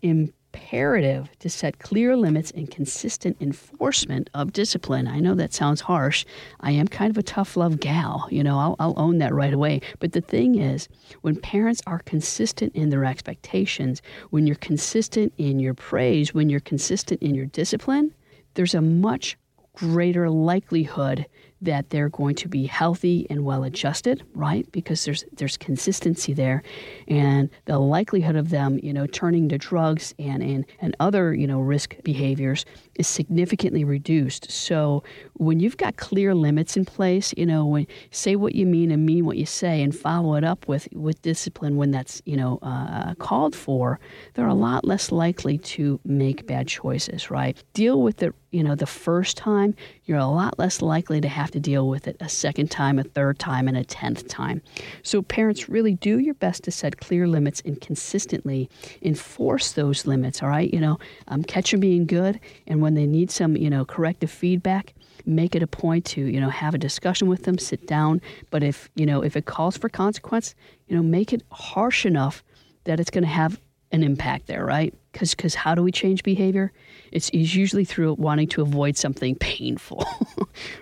imperative 0.57 1.29
to 1.39 1.51
set 1.51 1.79
clear 1.79 2.17
limits 2.17 2.51
and 2.53 2.71
consistent 2.71 3.37
enforcement 3.41 4.31
of 4.33 4.53
discipline. 4.53 5.07
I 5.07 5.21
know 5.21 5.35
that 5.35 5.53
sounds 5.53 5.83
harsh. 5.83 6.25
I 6.61 6.71
am 6.71 6.89
kind 6.89 7.11
of 7.11 7.19
a 7.19 7.23
tough 7.23 7.57
love 7.57 7.79
gal, 7.79 8.27
you 8.31 8.43
know, 8.43 8.59
I'll, 8.59 8.77
I'll 8.79 8.95
own 8.97 9.19
that 9.19 9.35
right 9.35 9.53
away. 9.53 9.83
But 9.99 10.13
the 10.13 10.21
thing 10.23 10.59
is, 10.59 10.89
when 11.21 11.37
parents 11.37 11.83
are 11.87 11.99
consistent 12.01 12.75
in 12.75 12.89
their 12.89 13.05
expectations, 13.05 14.01
when 14.31 14.47
you're 14.47 14.57
consistent 14.57 15.33
in 15.37 15.61
your 15.61 15.75
praise, 15.75 16.33
when 16.33 16.49
you're 16.49 16.61
consistent 16.61 17.23
in 17.23 17.35
your 17.35 17.47
discipline, 17.47 18.15
there's 18.55 18.75
a 18.75 18.81
much 18.81 19.37
greater 19.75 20.31
likelihood 20.31 21.27
that 21.67 21.91
they're 21.91 22.09
going 22.09 22.35
to 22.37 22.49
be 22.49 22.67
healthy 22.67 23.27
and 23.31 23.45
well 23.45 23.63
adjusted, 23.63 24.25
right? 24.35 24.71
Because 24.73 25.05
there's 25.05 25.25
there's 25.33 25.57
consistency 25.57 26.33
there, 26.33 26.63
and 27.07 27.51
the 27.67 27.79
likelihood 27.79 28.37
of 28.37 28.51
them, 28.51 28.81
you 28.83 28.93
know, 28.93 29.07
turning 29.07 29.49
to 29.51 29.59
drugs 29.59 30.15
and 30.19 30.43
and, 30.43 30.65
and 30.81 30.97
other 30.99 31.35
you 31.35 31.47
know 31.47 31.61
risk 31.61 31.97
behaviors 32.03 32.65
is 32.99 33.07
significantly 33.07 33.85
reduced. 33.85 34.51
So 34.51 35.03
when 35.35 35.61
you've 35.61 35.77
got 35.77 35.97
clear 35.97 36.35
limits 36.35 36.77
in 36.77 36.85
place, 36.85 37.33
you 37.37 37.47
know, 37.47 37.67
when 37.67 37.87
say 38.11 38.37
what 38.37 38.55
you 38.55 38.67
mean 38.67 38.91
and 38.91 39.05
mean 39.05 39.27
what 39.27 39.37
you 39.37 39.47
say, 39.47 39.83
and 39.83 39.97
follow 39.97 40.35
it 40.35 40.45
up 40.45 40.67
with 40.69 40.89
with 40.93 41.21
discipline 41.23 41.77
when 41.77 41.91
that's 41.91 42.23
you 42.25 42.37
know 42.37 42.59
uh, 42.63 43.15
called 43.15 43.55
for, 43.55 44.01
they're 44.35 44.47
a 44.47 44.55
lot 44.55 44.85
less 44.85 45.13
likely 45.13 45.59
to 45.59 46.01
make 46.05 46.47
bad 46.47 46.69
choices. 46.69 47.31
Right? 47.31 47.63
Deal 47.75 48.03
with 48.03 48.23
it 48.23 48.35
you 48.57 48.63
know, 48.63 48.75
the 48.75 48.87
first 48.87 49.37
time, 49.37 49.75
you're 50.05 50.17
a 50.17 50.27
lot 50.27 50.59
less 50.59 50.81
likely 50.81 51.21
to 51.21 51.29
have 51.29 51.51
to 51.51 51.61
deal 51.61 51.89
with 51.89 52.09
it 52.09 52.17
a 52.21 52.29
second 52.29 52.71
time, 52.71 52.99
a 52.99 53.03
third 53.03 53.39
time, 53.39 53.69
and 53.69 53.77
a 53.77 53.85
tenth 53.85 54.27
time. 54.29 54.63
So, 55.03 55.21
parents, 55.21 55.69
really 55.69 55.93
do 55.93 56.19
your 56.19 56.33
best 56.33 56.65
to 56.65 56.71
set 56.71 56.99
clear 56.99 57.27
limits 57.27 57.61
and 57.67 57.79
consistently 57.79 58.71
enforce 59.03 59.73
those 59.73 60.07
limits, 60.07 60.43
all 60.43 60.49
right? 60.49 60.73
You 60.73 60.81
know, 60.81 60.99
um, 61.29 61.43
catch 61.43 61.73
them 61.73 61.81
being 61.81 62.07
good, 62.07 62.41
and 62.67 62.81
when 62.87 62.95
they 62.95 63.05
need 63.05 63.33
some, 63.33 63.57
you 63.57 63.69
know, 63.69 63.85
corrective 63.85 64.31
feedback, 64.31 64.95
make 65.25 65.57
it 65.57 65.63
a 65.63 65.67
point 65.67 66.05
to 66.05 66.21
you 66.21 66.41
know 66.41 66.49
have 66.49 66.73
a 66.73 66.79
discussion 66.79 67.27
with 67.27 67.43
them 67.43 67.59
sit 67.59 67.85
down. 67.89 68.21
But 68.51 68.63
if 68.63 68.89
you 68.95 69.05
know 69.05 69.25
if 69.25 69.37
it 69.37 69.45
calls 69.45 69.77
for 69.77 69.89
consequence 69.89 70.55
you 70.87 70.95
know 70.97 71.03
make 71.03 71.33
it 71.33 71.43
harsh 71.51 72.07
enough 72.07 72.45
that 72.85 73.01
it's 73.01 73.11
going 73.11 73.25
to 73.25 73.29
have 73.29 73.61
an 73.91 74.05
impact 74.05 74.47
there 74.47 74.65
right? 74.65 74.95
Because 75.11 75.35
because 75.35 75.57
how 75.57 75.75
do 75.75 75.83
we 75.83 75.91
change 75.91 76.23
behavior? 76.23 76.73
It's, 77.11 77.29
it's 77.31 77.57
usually 77.57 77.85
through 77.85 78.15
wanting 78.15 78.47
to 78.51 78.63
avoid 78.63 78.97
something 78.97 79.35
painful, 79.41 80.07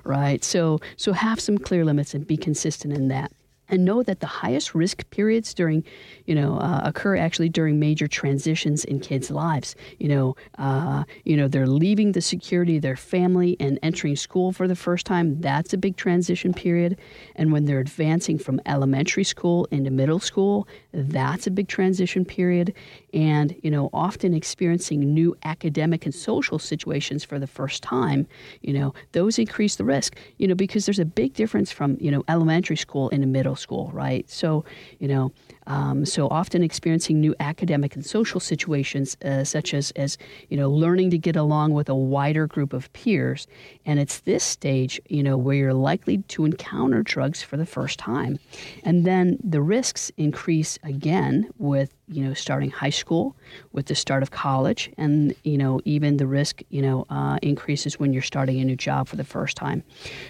right? 0.04 0.44
So, 0.44 0.80
so 0.96 1.14
have 1.14 1.40
some 1.40 1.56
clear 1.56 1.86
limits 1.86 2.12
and 2.12 2.26
be 2.26 2.36
consistent 2.36 2.92
in 2.92 3.08
that 3.08 3.32
and 3.68 3.85
know 3.85 4.03
that 4.03 4.20
the 4.20 4.27
highest 4.27 4.74
risk 4.74 5.09
periods 5.11 5.55
during, 5.55 5.85
you 6.27 6.35
know, 6.35 6.59
uh, 6.59 6.83
occur 6.85 7.16
actually 7.16 7.48
during 7.48 7.79
major 7.79 8.07
transitions 8.07 8.85
in 8.85 9.00
kids' 9.00 9.31
lives. 9.31 9.74
You 9.98 10.09
know, 10.09 10.37
uh, 10.59 11.05
you 11.24 11.37
know, 11.37 11.48
they're 11.48 11.66
leaving 11.66 12.12
the 12.12 12.20
security 12.20 12.77
of 12.77 12.83
their 12.83 12.96
family 12.96 13.57
and 13.61 13.79
entering 13.83 14.16
school 14.16 14.53
for 14.53 14.68
the 14.68 14.77
first 14.77 15.07
time. 15.07 15.40
That's 15.40 15.72
a 15.72 15.79
big 15.79 15.96
transition 15.96 16.53
period. 16.53 16.98
And 17.37 17.53
when 17.53 17.64
they're 17.64 17.81
advancing 17.81 18.38
from 18.38 18.61
elementary 18.66 19.24
school 19.24 19.66
into 19.70 19.90
middle 19.90 20.20
school, 20.20 20.68
that's 20.92 21.46
a 21.46 21.50
big 21.50 21.68
transition 21.68 22.24
period. 22.24 22.74
And 23.14 23.55
you 23.62 23.70
know, 23.70 23.88
often 23.92 24.35
experiencing 24.35 25.14
new 25.14 25.37
academic 25.44 26.05
and 26.05 26.14
social 26.14 26.59
situations 26.59 27.22
for 27.22 27.38
the 27.38 27.46
first 27.46 27.83
time, 27.83 28.27
you 28.61 28.74
know, 28.74 28.92
those 29.12 29.38
increase 29.38 29.77
the 29.77 29.85
risk. 29.85 30.16
You 30.38 30.48
know, 30.48 30.55
because 30.55 30.85
there's 30.85 30.98
a 30.98 31.05
big 31.05 31.33
difference 31.35 31.70
from 31.70 31.96
you 32.00 32.11
know 32.11 32.24
elementary 32.29 32.77
school 32.77 33.09
into 33.11 33.27
middle 33.27 33.57
school, 33.57 33.90
right? 33.92 34.29
So, 34.29 34.64
you 34.98 35.09
know, 35.09 35.33
um, 35.66 36.05
so 36.05 36.29
often 36.29 36.62
experiencing 36.62 37.20
new 37.20 37.35
academic 37.40 37.94
and 37.94 38.05
social 38.05 38.40
situations, 38.40 39.16
uh, 39.24 39.44
such 39.44 39.74
as, 39.74 39.90
as, 39.92 40.18
you 40.48 40.57
know, 40.57 40.70
learning 40.70 41.11
to 41.11 41.18
get 41.18 41.37
along 41.37 41.72
with 41.72 41.88
a 41.88 41.94
wider 41.94 42.46
group 42.46 42.72
of 42.72 42.92
peers. 42.92 43.46
And 43.87 43.98
it's 43.98 44.20
this 44.20 44.44
stage, 44.44 45.00
you 45.09 45.22
know, 45.22 45.37
where 45.37 45.57
you're 45.57 45.74
likely 45.74 46.18
to 46.18 46.44
encounter 46.44 47.03
drugs 47.03 47.42
for 47.42 47.57
the 47.57 47.66
first 47.66 47.98
time. 47.98 48.38
And 48.83 49.05
then 49.05 49.38
the 49.42 49.62
risks 49.62 50.11
increase 50.16 50.79
again 50.83 51.48
with, 51.59 51.94
you 52.09 52.22
know, 52.22 52.35
starting 52.35 52.70
high 52.70 52.90
school, 52.90 53.35
with 53.72 53.87
the 53.87 53.94
start 53.94 54.22
of 54.22 54.31
college, 54.31 54.90
and, 54.98 55.35
you 55.44 55.57
know, 55.57 55.81
even 55.85 56.18
the 56.18 56.27
risk, 56.27 56.62
you 56.68 56.83
know, 56.83 57.07
uh, 57.09 57.38
increases 57.42 57.98
when 57.98 58.12
you're 58.12 58.22
starting 58.22 58.61
a 58.61 58.64
new 58.64 58.77
job 58.77 59.09
for 59.09 59.16
the 59.16 59.24
first 59.24 59.57
time. 59.57 59.83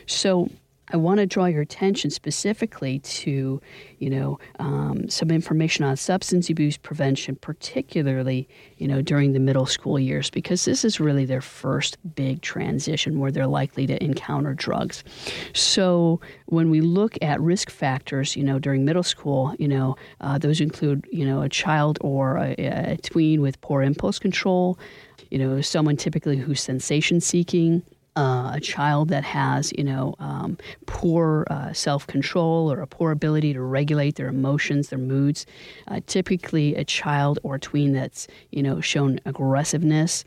So, 0.07 0.49
I 0.93 0.99
want 0.99 1.19
to 1.19 1.27
draw 1.27 1.47
your 1.47 1.63
attention 1.63 2.11
specifically 2.11 2.99
to, 2.99 3.61
you 3.99 4.11
know, 4.11 4.39
um, 4.59 5.09
some 5.09 5.31
information 5.31 5.85
on 5.85 5.97
substance 5.97 6.51
abuse 6.51 6.77
prevention, 6.77 7.37
particularly, 7.37 8.47
you 8.77 8.87
know, 8.87 9.01
during 9.01 9.33
the 9.33 9.41
middle 9.41 9.65
school 9.65 9.99
years, 9.99 10.29
because 10.29 10.67
this 10.67 10.85
is 10.85 11.01
really 11.01 11.25
their 11.25 11.41
first 11.41 11.97
big 12.15 12.43
transition 12.43 13.19
where 13.19 13.31
they're 13.31 13.47
likely 13.47 13.87
to 13.87 14.03
encounter 14.05 14.53
drugs. 14.53 15.05
So 15.55 16.21
when 16.47 16.71
we 16.71 16.83
look 16.83 17.17
at 17.23 17.41
risk 17.41 17.71
factors, 17.71 18.37
you 18.37 18.45
know, 18.45 18.59
during 18.59 18.85
middle 18.85 19.03
school, 19.03 19.55
you 19.59 19.69
know, 19.69 19.97
uh, 20.21 20.37
those 20.37 20.61
include, 20.61 21.07
you 21.11 21.25
know, 21.25 21.41
a 21.41 21.49
child 21.49 21.99
or 22.03 22.37
a, 22.37 22.55
a 22.59 22.97
tween 22.99 23.41
with 23.41 23.59
poor 23.63 23.83
impulse 23.83 24.19
control, 24.19 24.79
you 25.31 25.39
know, 25.39 25.61
someone 25.63 25.97
typically 25.97 26.37
who's 26.37 26.61
sensation 26.61 27.21
seeking 27.21 27.83
uh, 28.17 28.53
a 28.55 28.61
child 28.61 29.09
that 29.09 29.25
has, 29.25 29.73
you 29.77 29.85
know, 29.85 30.15
um, 30.19 30.57
poor 30.87 31.47
uh, 31.51 31.73
self 31.73 32.07
control 32.07 32.71
or 32.71 32.81
a 32.81 32.87
poor 32.87 33.11
ability 33.11 33.53
to 33.53 33.61
regulate 33.61 34.17
their 34.17 34.29
emotions, 34.29 34.89
their 34.89 34.99
moods. 34.99 35.47
Uh, 35.89 36.01
typically, 36.07 36.75
a 36.77 36.85
child 36.85 37.39
or 37.43 37.59
tween 37.59 37.93
that's, 37.93 38.29
you 38.51 38.63
know, 38.63 38.81
shown 38.81 39.21
aggressiveness. 39.25 40.25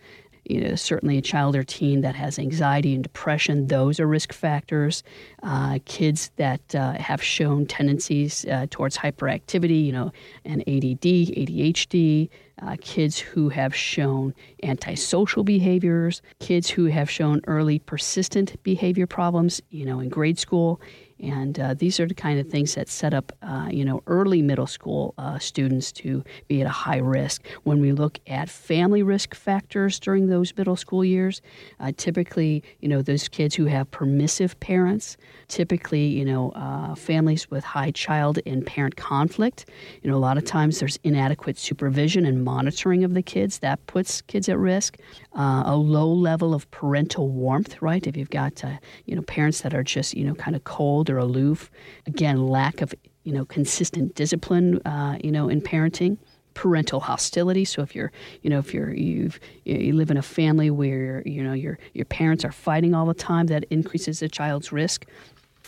You 0.50 0.62
know, 0.62 0.76
certainly 0.76 1.18
a 1.18 1.22
child 1.22 1.58
or 1.58 1.64
teen 1.64 2.02
that 2.02 2.16
has 2.16 2.40
anxiety 2.40 2.94
and 2.94 3.04
depression, 3.04 3.68
those 3.68 4.00
are 4.00 4.08
risk 4.08 4.32
factors. 4.32 5.04
Uh, 5.44 5.80
kids 5.84 6.32
that 6.38 6.74
uh, 6.74 6.94
have 6.94 7.22
shown 7.22 7.66
tendencies 7.66 8.46
uh, 8.46 8.66
towards 8.70 8.98
hyperactivity, 8.98 9.86
you 9.86 9.92
know, 9.92 10.14
and 10.46 10.62
ADD, 10.62 11.02
ADHD, 11.02 12.30
uh, 12.62 12.76
kids 12.82 13.20
who 13.20 13.50
have 13.50 13.76
shown 13.76 14.34
antisocial 14.64 15.44
behaviors, 15.44 16.22
kids 16.40 16.70
who 16.70 16.86
have 16.86 17.10
shown 17.10 17.42
early 17.48 17.80
persistent 17.80 18.62
behavior 18.64 19.08
problems, 19.08 19.62
you 19.70 19.86
know, 19.86 20.00
in 20.00 20.10
grade 20.10 20.40
school, 20.40 20.82
and 21.20 21.60
uh, 21.60 21.74
these 21.74 22.00
are 22.00 22.06
the 22.06 22.14
kind 22.14 22.40
of 22.40 22.48
things 22.48 22.76
that 22.76 22.88
set 22.90 23.14
up, 23.14 23.32
uh, 23.42 23.68
you 23.72 23.84
know, 23.84 24.04
early 24.08 24.42
middle 24.42 24.68
school 24.68 25.14
uh, 25.18 25.40
students 25.40 25.92
to 25.94 26.24
be 26.48 26.62
at 26.62 26.68
a 26.68 26.72
high 26.72 26.98
risk. 26.98 27.46
When 27.64 27.82
we 27.82 27.92
look 27.92 28.20
at 28.28 28.50
family 28.50 29.02
risk 29.02 29.34
factors 29.34 30.00
during 30.00 30.28
those 30.28 30.54
middle 30.56 30.76
school 30.76 31.04
years, 31.04 31.42
uh, 31.80 31.92
typically, 31.98 32.64
you 32.82 32.88
know, 32.88 33.02
those 33.02 33.28
kids 33.28 33.56
who 33.56 33.66
have 33.66 33.90
permissive 33.90 34.60
parents, 34.60 35.18
typically, 35.48 36.06
you 36.06 36.26
know, 36.26 36.52
uh, 36.52 36.94
families 36.94 37.50
with 37.50 37.64
high 37.64 37.92
child 37.92 38.40
and 38.46 38.66
parent 38.66 38.96
conflict. 38.96 39.66
You 40.04 40.12
know, 40.12 40.18
a 40.18 40.20
lot 40.20 40.38
of 40.38 40.46
times 40.46 40.80
there's 40.80 41.00
inadequate 41.04 41.58
supervision 41.58 42.26
and 42.26 42.44
monitoring 42.44 43.04
of 43.04 43.14
the 43.14 43.24
kids. 43.24 43.60
That 43.60 43.86
puts 43.88 44.22
kids 44.22 44.50
at 44.50 44.58
risk. 44.60 44.98
Uh, 45.38 45.62
a 45.66 45.76
low 45.76 46.12
level 46.12 46.54
of 46.54 46.70
parental 46.72 47.30
warmth, 47.30 47.80
right? 47.82 48.08
If 48.08 48.18
you've 48.18 48.32
got, 48.32 48.64
you 49.06 49.16
know, 49.16 49.22
parents 49.22 49.62
that 49.62 49.74
are 49.74 49.84
just, 49.84 50.18
you 50.18 50.26
know, 50.26 50.34
kind 50.34 50.56
of 50.56 50.64
cold 50.64 50.88
cold 50.88 51.10
or 51.10 51.18
aloof. 51.18 51.70
Again, 52.06 52.48
lack 52.48 52.82
of 52.82 52.94
you 53.24 53.34
know 53.34 53.46
consistent 53.46 54.16
discipline, 54.16 54.80
uh, 54.86 55.18
you 55.24 55.32
know, 55.32 55.50
in 55.50 55.62
parenting 55.62 56.18
parental 56.54 57.00
hostility. 57.00 57.66
So 57.66 57.84
if 57.84 57.94
you're, 57.94 58.12
you 58.42 58.50
know, 58.50 58.58
if 58.58 58.74
you're 58.74 58.92
you've 58.92 59.40
you 59.64 59.94
live 59.94 60.10
in 60.10 60.18
a 60.18 60.24
family 60.24 60.72
where 60.72 61.22
you 61.26 61.44
know 61.44 61.54
your 61.54 61.78
your 61.94 62.06
parents 62.06 62.44
are 62.46 62.52
fighting 62.52 62.96
all 62.96 63.06
the 63.06 63.14
time, 63.14 63.48
that 63.48 63.66
increases 63.70 64.20
the 64.20 64.30
child's 64.30 64.72
risk. 64.72 65.06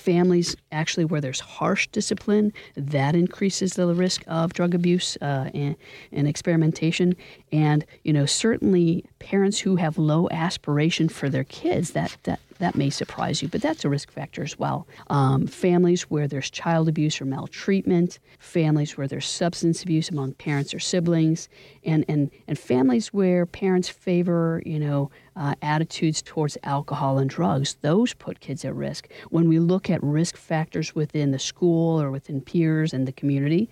Families 0.10 0.56
actually 0.72 1.06
where 1.06 1.22
there's 1.22 1.40
harsh 1.40 1.88
discipline, 1.88 2.52
that 2.76 3.14
increases 3.16 3.74
the 3.74 3.94
risk 3.94 4.24
of 4.28 4.54
drug 4.54 4.74
abuse 4.74 5.18
uh, 5.22 5.50
and, 5.54 5.76
and 6.12 6.28
experimentation. 6.28 7.16
And 7.52 7.86
you 8.04 8.14
know, 8.14 8.26
certainly 8.26 9.06
parents 9.20 9.60
who 9.60 9.76
have 9.76 10.00
low 10.00 10.28
aspiration 10.32 11.10
for 11.10 11.30
their 11.30 11.44
kids, 11.44 11.92
that 11.92 12.18
that 12.24 12.40
that 12.60 12.76
may 12.76 12.90
surprise 12.90 13.42
you, 13.42 13.48
but 13.48 13.62
that's 13.62 13.84
a 13.84 13.90
risk 13.90 14.12
factor 14.12 14.44
as 14.44 14.60
well. 14.60 14.86
Um, 15.10 15.48
families 15.48 16.04
where 16.04 16.28
there's 16.28 16.50
child 16.50 16.88
abuse 16.88 17.20
or 17.20 17.26
maltreatment, 17.26 18.20
families 18.38 18.98
where 18.98 19.08
there's 19.08 19.28
substance 19.28 19.82
abuse 19.82 20.10
among 20.10 20.34
parents 20.34 20.74
or 20.74 20.80
siblings, 20.80 21.50
and, 21.86 22.06
and, 22.08 22.30
and 22.48 22.60
families 22.60 23.08
where 23.14 23.46
parents 23.46 23.90
favor, 23.90 24.62
you 24.66 24.80
know, 24.80 25.10
uh, 25.38 25.56
attitudes 25.62 26.22
towards 26.22 26.58
alcohol 26.64 27.18
and 27.18 27.30
drugs, 27.30 27.78
those 27.82 28.14
put 28.14 28.42
kids 28.42 28.66
at 28.66 28.76
risk. 28.76 29.08
When 29.30 29.48
we 29.48 29.60
look 29.60 29.90
at 29.90 30.04
risk 30.04 30.36
factors 30.36 30.94
within 30.94 31.32
the 31.32 31.40
school 31.40 32.02
or 32.02 32.12
within 32.12 32.42
peers 32.42 32.94
and 32.94 33.08
the 33.08 33.14
community, 33.14 33.70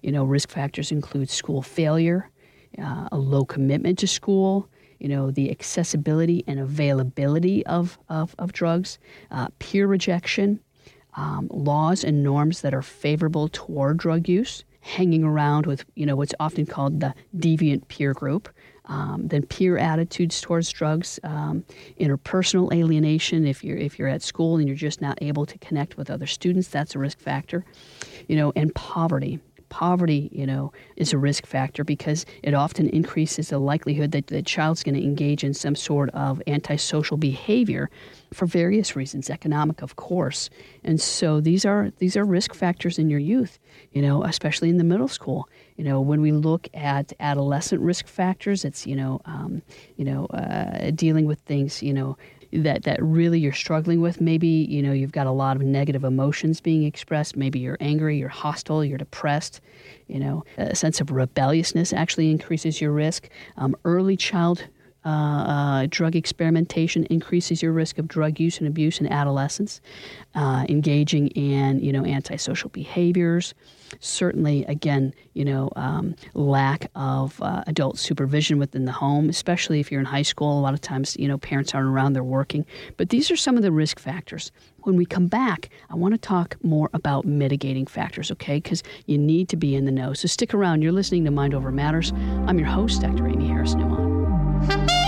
you 0.00 0.10
know, 0.10 0.24
risk 0.24 0.48
factors 0.48 0.90
include 0.90 1.28
school 1.28 1.60
failure, 1.60 2.30
uh, 2.78 3.08
a 3.12 3.18
low 3.18 3.44
commitment 3.44 3.98
to 3.98 4.06
school, 4.06 4.68
you 5.02 5.08
know, 5.08 5.32
the 5.32 5.50
accessibility 5.50 6.44
and 6.46 6.60
availability 6.60 7.66
of, 7.66 7.98
of, 8.08 8.36
of 8.38 8.52
drugs, 8.52 9.00
uh, 9.32 9.48
peer 9.58 9.88
rejection, 9.88 10.60
um, 11.16 11.48
laws 11.50 12.04
and 12.04 12.22
norms 12.22 12.60
that 12.60 12.72
are 12.72 12.82
favorable 12.82 13.48
toward 13.48 13.96
drug 13.96 14.28
use, 14.28 14.62
hanging 14.80 15.24
around 15.24 15.66
with, 15.66 15.84
you 15.96 16.06
know, 16.06 16.14
what's 16.14 16.34
often 16.38 16.66
called 16.66 17.00
the 17.00 17.12
deviant 17.36 17.88
peer 17.88 18.14
group, 18.14 18.48
um, 18.84 19.26
then 19.26 19.44
peer 19.44 19.76
attitudes 19.76 20.40
towards 20.40 20.70
drugs, 20.70 21.18
um, 21.24 21.64
interpersonal 21.98 22.72
alienation. 22.72 23.44
If 23.44 23.64
you're 23.64 23.78
if 23.78 23.98
you're 23.98 24.08
at 24.08 24.22
school 24.22 24.56
and 24.56 24.68
you're 24.68 24.76
just 24.76 25.00
not 25.00 25.18
able 25.20 25.46
to 25.46 25.58
connect 25.58 25.96
with 25.96 26.10
other 26.10 26.26
students, 26.26 26.68
that's 26.68 26.94
a 26.94 27.00
risk 27.00 27.18
factor. 27.18 27.64
You 28.28 28.36
know, 28.36 28.52
and 28.54 28.72
poverty 28.74 29.40
poverty, 29.72 30.28
you 30.32 30.46
know, 30.46 30.70
is 30.96 31.14
a 31.14 31.18
risk 31.18 31.46
factor 31.46 31.82
because 31.82 32.26
it 32.42 32.52
often 32.52 32.90
increases 32.90 33.48
the 33.48 33.58
likelihood 33.58 34.12
that 34.12 34.26
the 34.26 34.42
child's 34.42 34.82
going 34.82 34.94
to 34.94 35.02
engage 35.02 35.42
in 35.42 35.54
some 35.54 35.74
sort 35.74 36.10
of 36.10 36.42
antisocial 36.46 37.16
behavior 37.16 37.88
for 38.34 38.44
various 38.44 38.94
reasons, 38.94 39.30
economic, 39.30 39.80
of 39.80 39.96
course. 39.96 40.50
And 40.84 41.00
so 41.00 41.40
these 41.40 41.64
are 41.64 41.90
these 41.98 42.18
are 42.18 42.24
risk 42.24 42.52
factors 42.52 42.98
in 42.98 43.08
your 43.08 43.18
youth, 43.18 43.58
you 43.92 44.02
know, 44.02 44.22
especially 44.24 44.68
in 44.68 44.76
the 44.76 44.84
middle 44.84 45.08
school. 45.08 45.48
You 45.76 45.84
know, 45.84 46.02
when 46.02 46.20
we 46.20 46.32
look 46.32 46.68
at 46.74 47.14
adolescent 47.18 47.80
risk 47.80 48.06
factors, 48.06 48.66
it's 48.66 48.86
you 48.86 48.94
know, 48.94 49.22
um, 49.24 49.62
you 49.96 50.04
know, 50.04 50.26
uh, 50.26 50.90
dealing 50.90 51.24
with 51.24 51.40
things, 51.40 51.82
you 51.82 51.94
know, 51.94 52.18
that 52.52 52.84
that 52.84 53.02
really 53.02 53.40
you're 53.40 53.52
struggling 53.52 54.00
with. 54.00 54.20
Maybe 54.20 54.46
you 54.46 54.82
know 54.82 54.92
you've 54.92 55.12
got 55.12 55.26
a 55.26 55.30
lot 55.30 55.56
of 55.56 55.62
negative 55.62 56.04
emotions 56.04 56.60
being 56.60 56.84
expressed. 56.84 57.36
Maybe 57.36 57.58
you're 57.58 57.78
angry, 57.80 58.18
you're 58.18 58.28
hostile, 58.28 58.84
you're 58.84 58.98
depressed. 58.98 59.60
You 60.06 60.20
know, 60.20 60.44
a 60.58 60.74
sense 60.76 61.00
of 61.00 61.10
rebelliousness 61.10 61.92
actually 61.92 62.30
increases 62.30 62.80
your 62.80 62.92
risk. 62.92 63.28
Um, 63.56 63.74
early 63.84 64.16
child 64.16 64.66
uh, 65.04 65.08
uh, 65.08 65.86
drug 65.90 66.14
experimentation 66.14 67.04
increases 67.06 67.60
your 67.60 67.72
risk 67.72 67.98
of 67.98 68.06
drug 68.06 68.38
use 68.38 68.58
and 68.58 68.68
abuse 68.68 69.00
in 69.00 69.10
adolescence. 69.10 69.80
Uh, 70.34 70.64
engaging 70.68 71.28
in 71.28 71.80
you 71.80 71.92
know 71.92 72.04
antisocial 72.04 72.70
behaviors, 72.70 73.54
certainly 74.00 74.64
again 74.66 75.14
you 75.34 75.44
know 75.44 75.70
um, 75.76 76.14
lack 76.34 76.90
of 76.94 77.40
uh, 77.42 77.62
adult 77.66 77.98
supervision 77.98 78.58
within 78.58 78.84
the 78.84 78.92
home, 78.92 79.28
especially 79.28 79.80
if 79.80 79.90
you're 79.90 80.00
in 80.00 80.06
high 80.06 80.22
school. 80.22 80.58
A 80.58 80.62
lot 80.62 80.74
of 80.74 80.80
times 80.80 81.16
you 81.18 81.28
know 81.28 81.38
parents 81.38 81.74
aren't 81.74 81.88
around; 81.88 82.12
they're 82.12 82.24
working. 82.24 82.64
But 82.96 83.10
these 83.10 83.30
are 83.30 83.36
some 83.36 83.56
of 83.56 83.62
the 83.62 83.72
risk 83.72 83.98
factors. 83.98 84.52
When 84.80 84.96
we 84.96 85.06
come 85.06 85.28
back, 85.28 85.70
I 85.90 85.94
want 85.94 86.14
to 86.14 86.18
talk 86.18 86.56
more 86.62 86.90
about 86.92 87.24
mitigating 87.24 87.86
factors, 87.86 88.32
okay? 88.32 88.56
Because 88.56 88.82
you 89.06 89.16
need 89.16 89.48
to 89.50 89.56
be 89.56 89.76
in 89.76 89.84
the 89.84 89.92
know. 89.92 90.12
So 90.12 90.26
stick 90.26 90.54
around. 90.54 90.82
You're 90.82 90.92
listening 90.92 91.24
to 91.24 91.30
Mind 91.30 91.54
Over 91.54 91.70
Matters. 91.70 92.12
I'm 92.46 92.58
your 92.58 92.68
host, 92.68 93.00
Dr. 93.00 93.28
Aimee 93.28 93.46
Harris 93.46 93.74
Nuon. 93.74 95.01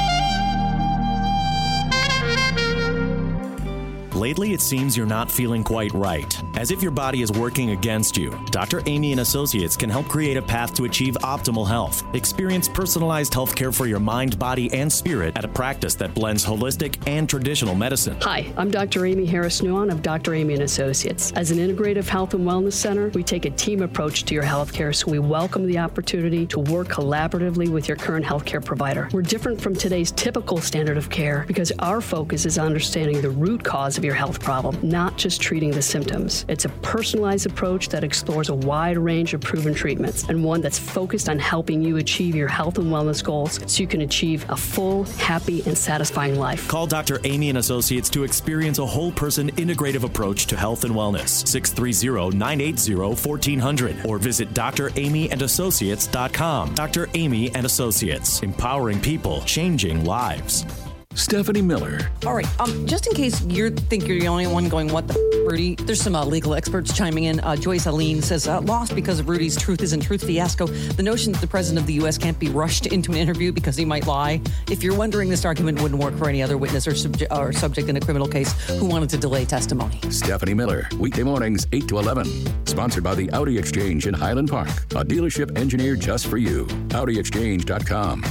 Lately, 4.15 4.53
it 4.53 4.61
seems 4.61 4.97
you're 4.97 5.07
not 5.07 5.29
feeling 5.29 5.65
quite 5.65 5.93
right, 5.93 6.41
as 6.57 6.71
if 6.71 6.81
your 6.83 6.93
body 6.93 7.23
is 7.23 7.33
working 7.33 7.71
against 7.71 8.17
you. 8.17 8.31
Dr. 8.53 8.81
Aimee 8.87 9.11
and 9.11 9.23
Associates 9.23 9.77
can 9.77 9.91
help 9.91 10.07
create 10.07 10.37
a 10.37 10.43
path 10.43 10.73
to 10.75 10.85
achieve 10.85 11.17
optimal 11.23 11.67
health. 11.67 12.05
Experience 12.15 12.69
personalized 12.69 13.35
health 13.35 13.57
care 13.57 13.73
for 13.73 13.87
your 13.89 13.99
mind, 13.99 14.39
body, 14.39 14.73
and 14.73 14.93
spirit 14.93 15.37
at 15.37 15.45
a 15.45 15.49
practice 15.49 15.97
that 15.97 16.15
blends 16.15 16.47
holistic 16.47 16.97
and 17.09 17.29
traditional 17.29 17.75
medicine. 17.75 18.17
Hi, 18.21 18.53
I'm 18.57 18.71
Dr. 18.71 19.05
Aimee 19.05 19.27
Harris 19.27 19.63
Nuon 19.63 19.91
of 19.91 20.01
Dr. 20.01 20.33
Aimee 20.33 20.55
and 20.55 20.63
Associates. 20.63 21.33
As 21.33 21.51
an 21.51 21.59
integrative 21.59 22.09
health 22.09 22.35
and 22.35 22.47
wellness 22.47 22.75
center, 22.75 23.09
we 23.09 23.25
take 23.25 23.47
a 23.47 23.51
team 23.51 23.83
approach 23.83 24.23
to 24.27 24.35
your 24.35 24.45
health 24.45 24.73
care, 24.73 24.93
so 24.93 25.11
we 25.11 25.19
welcome 25.19 25.67
the 25.67 25.81
opportunity 25.81 26.47
to 26.47 26.61
work 26.61 26.87
collaboratively 26.87 27.69
with 27.69 27.89
your 27.89 27.97
current 27.97 28.25
healthcare 28.25 28.65
provider. 28.65 29.09
We're 29.13 29.23
different 29.23 29.61
from 29.61 29.75
today's 29.75 30.13
typical 30.13 30.59
standard 30.59 30.99
of 30.99 31.11
care 31.11 31.45
because 31.49 31.73
our 31.81 32.01
focus 32.01 32.47
is 32.47 32.59
understanding 32.59 33.21
the 33.21 33.31
root 33.31 33.65
cause 33.65 33.99
of 33.99 34.04
your 34.05 34.15
health 34.15 34.41
problem, 34.41 34.79
not 34.83 35.17
just 35.17 35.41
treating 35.41 35.71
the 35.71 35.83
symptoms. 35.83 36.45
It's 36.49 36.65
a 36.65 36.69
personalized 36.69 37.47
approach 37.47 37.89
that 37.89 38.05
explores 38.05 38.49
a 38.49 38.55
wide 38.55 38.99
range 38.99 39.35
of 39.35 39.41
proven 39.41 39.75
treatments 39.75 40.25
and 40.25 40.45
one 40.45 40.61
that's 40.61 40.79
focused 40.79 41.29
on 41.29 41.39
helping 41.39 41.83
you 41.83 41.97
achieve 41.97 42.35
your 42.35 42.49
health 42.49 42.79
and 42.79 42.89
wellness 42.89 43.25
goals 43.25 43.61
so 43.67 43.81
you 43.81 43.87
can 43.87 44.03
achieve 44.03 44.49
a 44.51 44.57
full, 44.57 45.05
happy, 45.05 45.63
and 45.67 45.77
satisfying 45.77 46.39
life. 46.39 46.69
Call 46.69 46.87
Dr. 46.87 47.19
Aimee 47.25 47.49
and 47.49 47.59
Associates 47.59 48.11
to 48.11 48.25
experience 48.25 48.79
a 48.79 48.87
whole 48.87 49.13
person 49.13 49.51
integrative 49.53 50.05
approach 50.05 50.47
to 50.47 50.57
health 50.57 50.85
and 50.85 50.95
wellness. 50.95 51.47
630 51.49 52.37
980 52.37 52.95
1400 52.95 54.07
or 54.07 54.19
visit 54.19 54.53
draimeeandassociates.com. 54.53 56.75
Dr. 56.75 57.09
Aimee 57.15 57.51
and 57.55 57.67
Associates, 57.67 58.43
empowering 58.43 59.01
people, 59.01 59.41
changing 59.43 60.05
lives. 60.05 60.84
Stephanie 61.15 61.63
Miller. 61.63 62.11
All 62.27 62.35
right. 62.35 62.47
Um, 62.61 62.87
just 62.87 63.07
in 63.07 63.15
case 63.15 63.43
you 63.45 63.71
think 63.71 64.07
you're 64.09 64.19
the 64.21 64.29
only 64.29 64.47
one 64.47 64.69
going, 64.69 64.89
what 64.93 65.07
the 65.09 65.15
f- 65.15 65.51
Rudy? 65.51 65.75
There's 65.77 66.01
some 66.01 66.15
uh, 66.15 66.25
legal 66.25 66.55
experts 66.55 66.97
chiming 66.97 67.25
in. 67.25 67.41
Uh, 67.41 67.57
Joyce 67.57 67.87
Alene 67.87 68.21
says, 68.23 68.49
uh, 68.49 68.61
lost 68.63 68.95
because 68.95 69.21
of 69.21 69.29
Rudy's 69.29 69.57
truth 69.57 69.83
isn't 69.83 70.01
truth 70.01 70.25
fiasco. 70.25 70.67
The 70.67 71.03
notion 71.03 71.33
that 71.33 71.41
the 71.41 71.47
president 71.47 71.81
of 71.81 71.87
the 71.87 71.95
U.S. 71.95 72.19
can't 72.19 72.39
be 72.39 72.49
rushed 72.49 72.87
into 72.87 73.13
an 73.13 73.19
interview 73.19 73.53
because 73.53 73.77
he 73.77 73.85
might 73.85 74.07
lie. 74.07 74.41
If 74.71 74.83
you're 74.83 74.97
wondering, 74.97 75.29
this 75.29 75.45
argument 75.45 75.81
wouldn't 75.81 76.03
work 76.03 76.17
for 76.17 76.29
any 76.29 76.43
other 76.43 76.59
witness 76.59 76.87
or, 76.87 76.93
subje- 76.93 77.31
or 77.37 77.53
subject 77.53 77.89
in 77.89 77.97
a 77.97 78.01
criminal 78.01 78.29
case 78.29 78.53
who 78.79 78.87
wanted 78.87 79.11
to 79.11 79.17
delay 79.19 79.45
testimony. 79.45 80.01
Stephanie 80.11 80.55
Miller, 80.55 80.89
weekday 80.99 81.23
mornings, 81.23 81.67
8 81.73 81.87
to 81.89 81.99
11. 81.99 82.67
Sponsored 82.67 83.05
by 83.05 83.15
the 83.15 83.31
Audi 83.33 83.57
Exchange 83.59 84.07
in 84.07 84.15
Highland 84.15 84.49
Park, 84.51 84.69
a 84.69 85.05
dealership 85.05 85.57
engineered 85.57 86.01
just 86.01 86.27
for 86.27 86.39
you. 86.39 86.67
AudiExchange.com. 86.91 88.25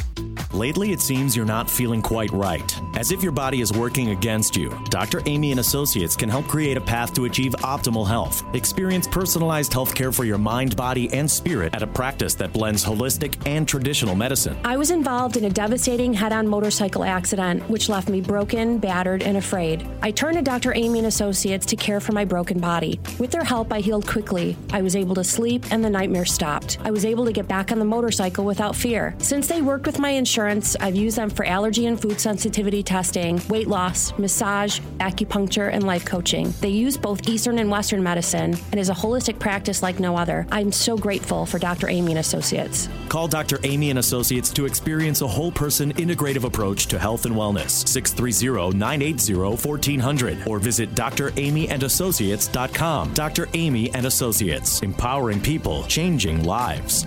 Lately, 0.53 0.91
it 0.91 1.01
seems 1.01 1.35
you're 1.35 1.47
not 1.47 1.67
feeling 1.67 2.03
quite 2.03 2.31
right, 2.31 2.79
as 2.95 3.11
if 3.11 3.23
your 3.23 3.31
body 3.31 3.61
is 3.61 3.73
working 3.73 4.09
against 4.09 4.55
you. 4.55 4.69
Dr. 4.89 5.21
Aimee 5.25 5.51
and 5.51 5.59
Associates 5.59 6.15
can 6.15 6.29
help 6.29 6.47
create 6.47 6.77
a 6.77 6.81
path 6.81 7.13
to 7.13 7.25
achieve 7.25 7.53
optimal 7.59 8.07
health. 8.07 8.43
Experience 8.53 9.07
personalized 9.07 9.73
health 9.73 9.95
care 9.95 10.11
for 10.11 10.25
your 10.25 10.37
mind, 10.37 10.75
body, 10.75 11.11
and 11.13 11.29
spirit 11.29 11.73
at 11.73 11.81
a 11.81 11.87
practice 11.87 12.35
that 12.35 12.53
blends 12.53 12.83
holistic 12.83 13.35
and 13.47 13.67
traditional 13.67 14.15
medicine. 14.15 14.57
I 14.63 14.77
was 14.77 14.91
involved 14.91 15.37
in 15.37 15.45
a 15.45 15.49
devastating 15.49 16.13
head 16.13 16.33
on 16.33 16.47
motorcycle 16.47 17.03
accident, 17.03 17.67
which 17.69 17.89
left 17.89 18.09
me 18.09 18.21
broken, 18.21 18.77
battered, 18.77 19.23
and 19.23 19.37
afraid. 19.37 19.87
I 20.01 20.11
turned 20.11 20.37
to 20.37 20.43
Dr. 20.43 20.73
Aimee 20.75 20.99
and 20.99 21.07
Associates 21.07 21.65
to 21.67 21.75
care 21.75 21.99
for 21.99 22.11
my 22.11 22.25
broken 22.25 22.59
body. 22.59 22.99
With 23.19 23.31
their 23.31 23.43
help, 23.43 23.73
I 23.73 23.79
healed 23.79 24.07
quickly. 24.07 24.55
I 24.71 24.81
was 24.81 24.95
able 24.95 25.15
to 25.15 25.23
sleep, 25.23 25.65
and 25.71 25.83
the 25.83 25.89
nightmare 25.89 26.25
stopped. 26.25 26.77
I 26.83 26.91
was 26.91 27.05
able 27.05 27.25
to 27.25 27.31
get 27.31 27.47
back 27.47 27.71
on 27.71 27.79
the 27.79 27.85
motorcycle 27.85 28.45
without 28.45 28.75
fear. 28.75 29.15
Since 29.17 29.47
they 29.47 29.61
worked 29.61 29.85
with 29.85 29.99
my 29.99 30.09
insurance, 30.09 30.75
I've 30.79 30.95
used 30.95 31.17
them 31.17 31.29
for 31.29 31.45
allergy 31.45 31.85
and 31.85 31.99
food 31.99 32.19
sensitivity 32.19 32.82
testing, 32.83 33.41
weight 33.49 33.67
loss, 33.67 34.17
massage, 34.17 34.79
acupuncture, 34.99 35.71
and 35.71 35.85
life 35.85 36.05
coaching. 36.05 36.53
They 36.61 36.69
use 36.69 36.97
both 36.97 37.27
Eastern 37.27 37.59
and 37.59 37.69
Western 37.69 38.01
medicine 38.03 38.55
and 38.71 38.79
is 38.79 38.89
a 38.89 38.93
holistic 38.93 39.39
practice 39.39 39.83
like 39.83 39.99
no 39.99 40.15
other. 40.15 40.47
I'm 40.51 40.71
so 40.71 40.97
grateful 40.97 41.45
for 41.45 41.59
Dr. 41.59 41.89
Aimee 41.89 42.11
and 42.11 42.19
Associates. 42.19 42.87
Call 43.09 43.27
Dr. 43.27 43.59
Aimee 43.63 43.89
and 43.89 43.99
Associates 43.99 44.51
to 44.51 44.65
experience 44.65 45.21
a 45.21 45.27
whole 45.27 45.51
person 45.51 45.93
integrative 45.93 46.43
approach 46.43 46.87
to 46.87 46.99
health 46.99 47.25
and 47.25 47.35
wellness. 47.35 47.87
630 47.87 48.77
980 48.77 49.35
1400 49.35 50.47
or 50.47 50.59
visit 50.59 50.93
draimeeandassociates.com. 50.95 53.13
Dr. 53.13 53.49
Aimee 53.53 53.91
and 53.93 54.05
Associates, 54.05 54.81
empowering 54.81 55.41
people, 55.41 55.83
changing 55.83 56.43
lives. 56.43 57.05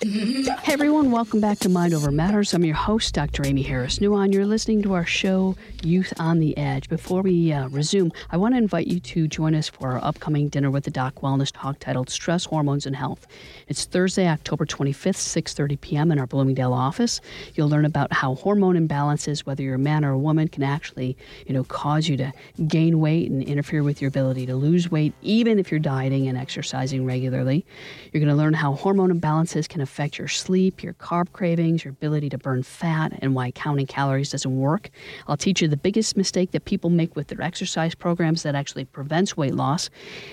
Hey 0.00 0.74
everyone, 0.74 1.10
welcome 1.10 1.40
back 1.40 1.58
to 1.58 1.68
Mind 1.68 1.92
Over 1.92 2.12
Matters. 2.12 2.54
I'm 2.54 2.64
your 2.64 2.76
host, 2.76 3.14
Dr. 3.14 3.44
Aimee 3.44 3.64
Harris 3.64 3.98
Nuon. 3.98 4.32
You're 4.32 4.46
listening 4.46 4.80
to 4.82 4.92
our 4.92 5.04
show, 5.04 5.56
Youth 5.82 6.12
on 6.20 6.38
the 6.38 6.56
Edge. 6.56 6.88
Before 6.88 7.20
we 7.20 7.52
uh, 7.52 7.66
resume, 7.70 8.12
I 8.30 8.36
want 8.36 8.54
to 8.54 8.58
invite 8.58 8.86
you 8.86 9.00
to 9.00 9.26
join 9.26 9.56
us 9.56 9.68
for 9.68 9.90
our 9.90 10.04
upcoming 10.04 10.50
Dinner 10.50 10.70
with 10.70 10.84
the 10.84 10.92
Doc 10.92 11.16
Wellness 11.16 11.50
talk 11.52 11.80
titled 11.80 12.10
Stress, 12.10 12.44
Hormones, 12.44 12.86
and 12.86 12.94
Health. 12.94 13.26
It's 13.66 13.86
Thursday, 13.86 14.28
October 14.28 14.66
25th, 14.66 15.16
6.30 15.16 15.80
p.m. 15.80 16.12
in 16.12 16.20
our 16.20 16.28
Bloomingdale 16.28 16.74
office. 16.74 17.20
You'll 17.54 17.68
learn 17.68 17.84
about 17.84 18.12
how 18.12 18.36
hormone 18.36 18.76
imbalances, 18.76 19.40
whether 19.40 19.64
you're 19.64 19.74
a 19.74 19.80
man 19.80 20.04
or 20.04 20.12
a 20.12 20.18
woman, 20.18 20.46
can 20.46 20.62
actually, 20.62 21.16
you 21.44 21.54
know, 21.54 21.64
cause 21.64 22.06
you 22.06 22.16
to 22.18 22.32
gain 22.68 23.00
weight 23.00 23.32
and 23.32 23.42
interfere 23.42 23.82
with 23.82 24.00
your 24.00 24.10
ability 24.10 24.46
to 24.46 24.54
lose 24.54 24.92
weight, 24.92 25.12
even 25.22 25.58
if 25.58 25.72
you're 25.72 25.80
dieting 25.80 26.28
and 26.28 26.38
exercising 26.38 27.04
regularly. 27.04 27.66
You're 28.12 28.20
going 28.20 28.30
to 28.30 28.36
learn 28.36 28.54
how 28.54 28.74
hormone 28.74 29.10
imbalances 29.10 29.68
can 29.68 29.87
affect 29.88 30.18
your 30.18 30.28
sleep, 30.28 30.82
your 30.82 30.94
carb 30.94 31.32
cravings, 31.32 31.84
your 31.84 31.92
ability 31.92 32.28
to 32.28 32.38
burn 32.38 32.62
fat, 32.62 33.12
and 33.20 33.34
why 33.34 33.50
counting 33.50 33.86
calories 33.86 34.30
doesn't 34.30 34.58
work. 34.58 34.90
I'll 35.26 35.36
teach 35.36 35.62
you 35.62 35.68
the 35.68 35.76
biggest 35.78 36.16
mistake 36.16 36.50
that 36.52 36.66
people 36.66 36.90
make 36.90 37.16
with 37.16 37.28
their 37.28 37.40
exercise 37.40 37.94
programs 37.94 38.42
that 38.42 38.54
actually 38.54 38.84
prevents 38.84 39.36
weight 39.36 39.54
loss. 39.54 39.88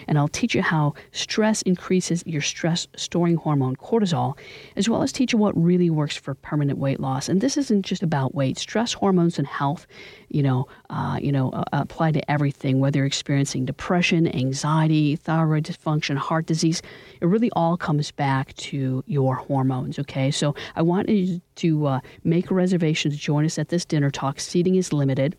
And 0.08 0.18
I'll 0.18 0.28
teach 0.28 0.54
you 0.54 0.62
how 0.62 0.94
stress 1.12 1.62
increases 1.62 2.22
your 2.26 2.42
stress 2.42 2.88
storing 2.98 3.38
hormone, 3.38 3.78
cortisol, 3.78 4.38
as 4.76 4.90
well 4.90 5.02
as 5.02 5.12
teach 5.12 5.32
you 5.32 5.40
what 5.40 5.56
really 5.56 5.90
works 5.90 6.18
for 6.18 6.36
permanent 6.36 6.78
weight 6.78 7.00
loss. 7.00 7.30
And 7.30 7.40
this 7.40 7.56
isn't 7.56 7.84
just 7.84 8.04
about 8.04 8.36
weight. 8.36 8.58
Stress 8.58 8.92
hormones 8.92 9.38
and 9.38 9.48
health, 9.48 9.88
you 10.30 10.44
know, 10.44 10.68
uh, 10.90 11.18
you 11.22 11.32
know, 11.32 11.52
uh, 11.52 11.64
apply 11.72 12.12
to 12.12 12.30
everything, 12.30 12.80
whether 12.80 13.00
you're 13.00 13.08
experiencing 13.08 13.64
depression, 13.66 14.28
anxiety, 14.36 15.16
thyroid 15.16 15.64
dysfunction, 15.64 16.18
heart 16.18 16.46
disease. 16.46 16.82
It 17.22 17.28
really 17.28 17.52
all 17.56 17.78
comes 17.78 18.12
back 18.12 18.54
to 18.56 19.04
your 19.08 19.36
hormones, 19.48 20.00
okay? 20.00 20.32
So 20.32 20.56
I 20.76 20.82
want 20.82 21.10
you 21.10 21.42
to 21.56 21.88
uh, 21.88 22.00
make 22.24 22.52
reservations. 22.52 23.18
join 23.18 23.46
us 23.46 23.58
at 23.58 23.70
this 23.70 23.86
dinner 23.86 24.12
talk. 24.12 24.40
Seating 24.40 24.76
is 24.76 24.92
limited, 24.92 25.38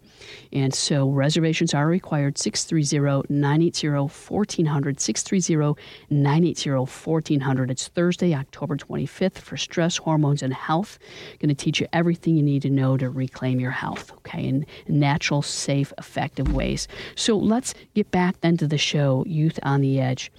and 0.52 0.74
so 0.74 1.10
reservations 1.10 1.74
are 1.74 1.86
required 1.86 2.38
630 2.38 3.32
980 3.32 3.88
1400. 3.88 5.00
630 5.00 5.80
980 6.10 6.70
1400. 6.70 7.70
It's 7.70 7.88
Thursday, 7.88 8.34
October 8.34 8.76
25th 8.76 9.38
for 9.38 9.56
stress, 9.56 9.96
hormones, 9.96 10.42
and 10.42 10.52
health. 10.52 10.98
Going 11.38 11.48
to 11.48 11.54
teach 11.54 11.80
you 11.80 11.86
everything 11.92 12.36
you 12.36 12.42
need 12.42 12.62
to 12.62 12.70
know 12.70 12.96
to 12.96 13.10
reclaim 13.10 13.60
your 13.60 13.70
health, 13.70 14.12
okay, 14.18 14.46
in 14.46 14.66
natural, 14.88 15.42
safe, 15.42 15.92
effective 15.98 16.52
ways. 16.52 16.88
So 17.14 17.36
let's 17.36 17.74
get 17.94 18.10
back 18.10 18.40
then 18.40 18.56
to 18.58 18.66
the 18.66 18.78
show, 18.78 19.24
Youth 19.26 19.58
on 19.62 19.80
the 19.80 20.00
Edge. 20.00 20.30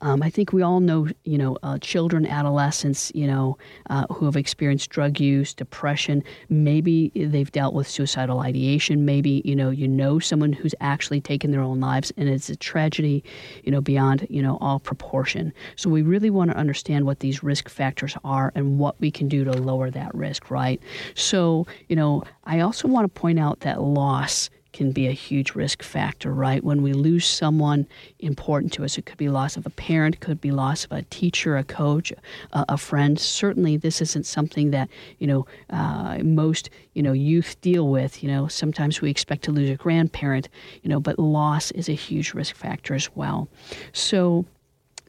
Um, 0.00 0.22
I 0.22 0.30
think 0.30 0.52
we 0.52 0.62
all 0.62 0.80
know, 0.80 1.08
you 1.24 1.38
know, 1.38 1.56
uh, 1.62 1.78
children, 1.78 2.26
adolescents, 2.26 3.10
you 3.14 3.26
know, 3.26 3.58
uh, 3.90 4.06
who 4.12 4.26
have 4.26 4.36
experienced 4.36 4.90
drug 4.90 5.20
use, 5.20 5.54
depression. 5.54 6.22
Maybe 6.48 7.10
they've 7.14 7.50
dealt 7.50 7.74
with 7.74 7.88
suicidal 7.88 8.40
ideation. 8.40 9.04
Maybe 9.04 9.42
you 9.44 9.56
know, 9.56 9.70
you 9.70 9.88
know, 9.88 10.18
someone 10.18 10.52
who's 10.52 10.74
actually 10.80 11.20
taken 11.20 11.50
their 11.50 11.60
own 11.60 11.80
lives, 11.80 12.12
and 12.16 12.28
it's 12.28 12.50
a 12.50 12.56
tragedy, 12.56 13.24
you 13.62 13.72
know, 13.72 13.80
beyond 13.80 14.26
you 14.30 14.42
know 14.42 14.58
all 14.60 14.78
proportion. 14.78 15.52
So 15.76 15.90
we 15.90 16.02
really 16.02 16.30
want 16.30 16.50
to 16.50 16.56
understand 16.56 17.06
what 17.06 17.20
these 17.20 17.42
risk 17.42 17.68
factors 17.68 18.16
are 18.24 18.52
and 18.54 18.78
what 18.78 19.00
we 19.00 19.10
can 19.10 19.28
do 19.28 19.44
to 19.44 19.52
lower 19.52 19.90
that 19.90 20.14
risk, 20.14 20.50
right? 20.50 20.82
So 21.14 21.66
you 21.88 21.96
know, 21.96 22.24
I 22.44 22.60
also 22.60 22.88
want 22.88 23.12
to 23.12 23.20
point 23.20 23.38
out 23.38 23.60
that 23.60 23.82
loss 23.82 24.50
can 24.74 24.92
be 24.92 25.06
a 25.06 25.12
huge 25.12 25.54
risk 25.54 25.82
factor, 25.82 26.34
right? 26.34 26.62
When 26.62 26.82
we 26.82 26.92
lose 26.92 27.24
someone 27.24 27.86
important 28.18 28.72
to 28.74 28.84
us, 28.84 28.98
it 28.98 29.06
could 29.06 29.16
be 29.16 29.28
loss 29.28 29.56
of 29.56 29.64
a 29.64 29.70
parent, 29.70 30.20
could 30.20 30.40
be 30.40 30.50
loss 30.50 30.84
of 30.84 30.92
a 30.92 31.02
teacher, 31.04 31.56
a 31.56 31.64
coach, 31.64 32.12
a, 32.52 32.64
a 32.70 32.76
friend. 32.76 33.18
Certainly, 33.18 33.78
this 33.78 34.02
isn't 34.02 34.26
something 34.26 34.72
that 34.72 34.90
you 35.18 35.26
know 35.26 35.46
uh, 35.70 36.18
most 36.22 36.68
you 36.92 37.02
know 37.02 37.12
youth 37.12 37.58
deal 37.62 37.88
with. 37.88 38.22
You 38.22 38.28
know, 38.28 38.48
sometimes 38.48 39.00
we 39.00 39.08
expect 39.08 39.44
to 39.44 39.52
lose 39.52 39.70
a 39.70 39.76
grandparent, 39.76 40.48
you 40.82 40.90
know, 40.90 41.00
but 41.00 41.18
loss 41.18 41.70
is 41.70 41.88
a 41.88 41.94
huge 41.94 42.34
risk 42.34 42.54
factor 42.54 42.94
as 42.94 43.08
well. 43.14 43.48
So 43.92 44.44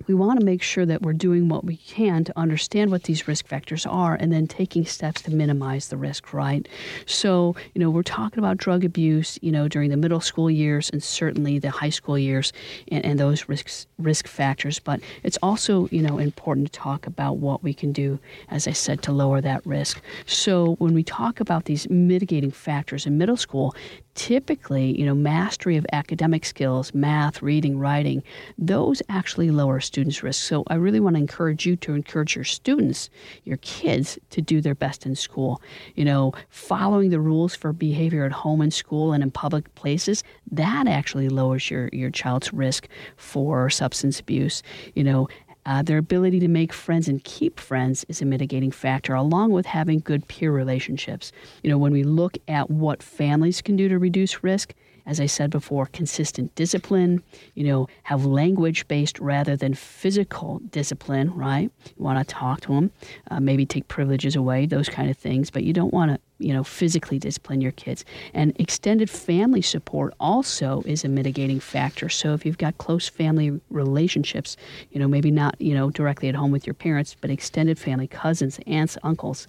we 0.08 0.14
want 0.14 0.39
to 0.39 0.45
make 0.45 0.62
sure 0.62 0.86
that 0.86 1.01
we're 1.01 1.14
doing 1.14 1.49
what 1.49 1.64
we 1.64 1.78
can 1.78 2.24
to 2.24 2.38
understand 2.38 2.91
what 2.91 3.03
these 3.03 3.28
risk 3.28 3.47
factors 3.47 3.86
are 3.86 4.16
and 4.16 4.32
then 4.32 4.47
taking 4.47 4.86
steps 4.86 5.22
to 5.24 5.32
minimize 5.32 5.88
the 5.88 5.97
risk, 5.97 6.34
right? 6.34 6.68
So, 7.06 7.56
you 7.74 7.82
know, 7.82 7.89
we're 7.89 8.03
talking 8.03 8.39
about 8.39 8.58
drug 8.58 8.84
abuse, 8.84 9.39
you 9.41 9.51
know, 9.51 9.68
during 9.68 9.89
the 9.89 9.97
middle 9.97 10.20
school 10.20 10.49
years 10.49 10.89
and 10.89 11.01
certainly 11.01 11.60
the 11.60 11.70
high 11.70 11.89
school 11.89 12.18
years 12.18 12.53
and, 12.89 13.03
and 13.06 13.20
those 13.20 13.49
risks, 13.49 13.88
risk 13.97 14.28
factors. 14.28 14.80
But 14.80 14.99
it's 15.24 15.38
also, 15.41 15.88
you 15.91 16.01
know, 16.01 16.18
important 16.18 16.72
to 16.72 16.80
talk 16.80 17.08
about 17.08 17.38
what 17.38 17.64
we 17.64 17.74
can 17.74 17.91
do, 17.91 18.20
as 18.49 18.68
I 18.68 18.72
said, 18.72 19.01
to 19.03 19.12
lower 19.12 19.41
that 19.41 19.66
risk. 19.66 20.01
So 20.26 20.76
when 20.76 20.93
we 20.93 21.03
talk 21.03 21.39
about 21.39 21.66
these 21.66 21.89
mitigating 21.89 22.51
factors 22.51 23.06
in 23.06 23.18
middle 23.18 23.38
school, 23.38 23.76
typically, 24.16 24.97
you 24.97 25.06
know, 25.06 25.14
mastery 25.14 25.78
of 25.78 25.86
academic 25.91 26.45
skills, 26.45 26.93
math, 26.93 27.41
reading, 27.41 27.78
writing, 27.78 28.24
those 28.58 29.01
actually 29.10 29.51
lower 29.51 29.80
students' 29.95 30.21
risk. 30.21 30.43
So 30.43 30.65
I 30.67 30.75
really 30.75 30.99
want 30.99 31.15
to 31.15 31.21
encourage 31.21 31.65
you 31.65 31.77
to 31.77 31.93
encourage 31.93 32.35
your 32.35 32.43
students, 32.43 33.09
your 33.45 33.55
kids, 33.61 34.19
to 34.31 34.41
do 34.41 34.59
their 34.59 34.75
best 34.75 35.05
in 35.05 35.15
school. 35.15 35.61
You 35.95 36.03
know, 36.03 36.33
following 36.49 37.11
the 37.11 37.21
rules 37.21 37.55
for 37.55 37.71
behavior 37.71 38.25
at 38.25 38.33
home 38.33 38.59
and 38.59 38.73
school 38.73 39.13
and 39.13 39.23
in 39.23 39.31
public 39.31 39.73
places, 39.75 40.21
that 40.51 40.85
actually 40.85 41.29
lowers 41.29 41.71
your, 41.71 41.89
your 41.93 42.09
child's 42.09 42.51
risk 42.51 42.89
for 43.15 43.69
substance 43.69 44.19
abuse. 44.19 44.63
You 44.95 45.05
know, 45.05 45.29
uh, 45.65 45.81
their 45.81 45.97
ability 45.97 46.41
to 46.41 46.49
make 46.49 46.73
friends 46.73 47.07
and 47.07 47.23
keep 47.23 47.57
friends 47.57 48.05
is 48.09 48.21
a 48.21 48.25
mitigating 48.25 48.71
factor, 48.71 49.13
along 49.13 49.51
with 49.51 49.65
having 49.65 49.99
good 49.99 50.27
peer 50.27 50.51
relationships. 50.51 51.31
You 51.63 51.69
know, 51.69 51.77
when 51.77 51.93
we 51.93 52.03
look 52.03 52.37
at 52.49 52.69
what 52.69 53.01
families 53.01 53.61
can 53.61 53.77
do 53.77 53.87
to 53.87 53.97
reduce 53.97 54.43
risk, 54.43 54.73
as 55.06 55.20
I 55.20 55.26
said 55.26 55.49
before, 55.49 55.86
consistent 55.88 56.53
discipline, 56.56 57.24
you 57.53 57.66
know, 57.66 57.88
have 58.03 58.26
language 58.26 58.88
based 58.88 59.20
rather 59.20 59.56
than 59.56 59.74
physical 59.74 60.60
discipline, 60.70 61.34
right? 61.34 61.72
You 61.97 62.03
want 62.03 62.26
to 62.26 62.34
talk 62.34 62.62
to 62.62 62.74
them, 62.74 62.91
uh, 63.30 63.39
maybe 63.39 63.66
take 63.66 63.88
privileges 63.88 64.36
away, 64.36 64.66
those 64.66 64.89
kind 64.89 65.10
of 65.10 65.18
things, 65.18 65.49
but 65.49 65.64
you 65.64 65.74
don't 65.74 65.93
want 65.93 66.12
to 66.12 66.20
you 66.38 66.53
know, 66.53 66.64
physically 66.64 67.18
discipline 67.18 67.62
your 67.62 67.72
kids. 67.72 68.03
And 68.34 68.53
extended 68.60 69.10
family 69.10 69.62
support 69.62 70.14
also 70.20 70.84
is 70.86 71.06
a 71.06 71.08
mitigating 71.08 71.60
factor. 71.60 72.10
So 72.10 72.34
if 72.34 72.45
you've 72.45 72.58
got 72.58 72.78
close 72.78 73.08
family 73.08 73.60
relationships, 73.70 74.58
you 74.91 74.99
know, 74.99 75.08
maybe 75.08 75.32
not, 75.32 75.60
you 75.62 75.74
know, 75.74 75.89
directly 75.89 76.28
at 76.28 76.36
home 76.36 76.51
with 76.51 76.68
your 76.68 76.74
parents, 76.74 77.16
but 77.20 77.30
extended 77.30 77.80
family, 77.80 78.08
cousins, 78.08 78.60
aunts, 78.68 78.97
uncles. 79.03 79.47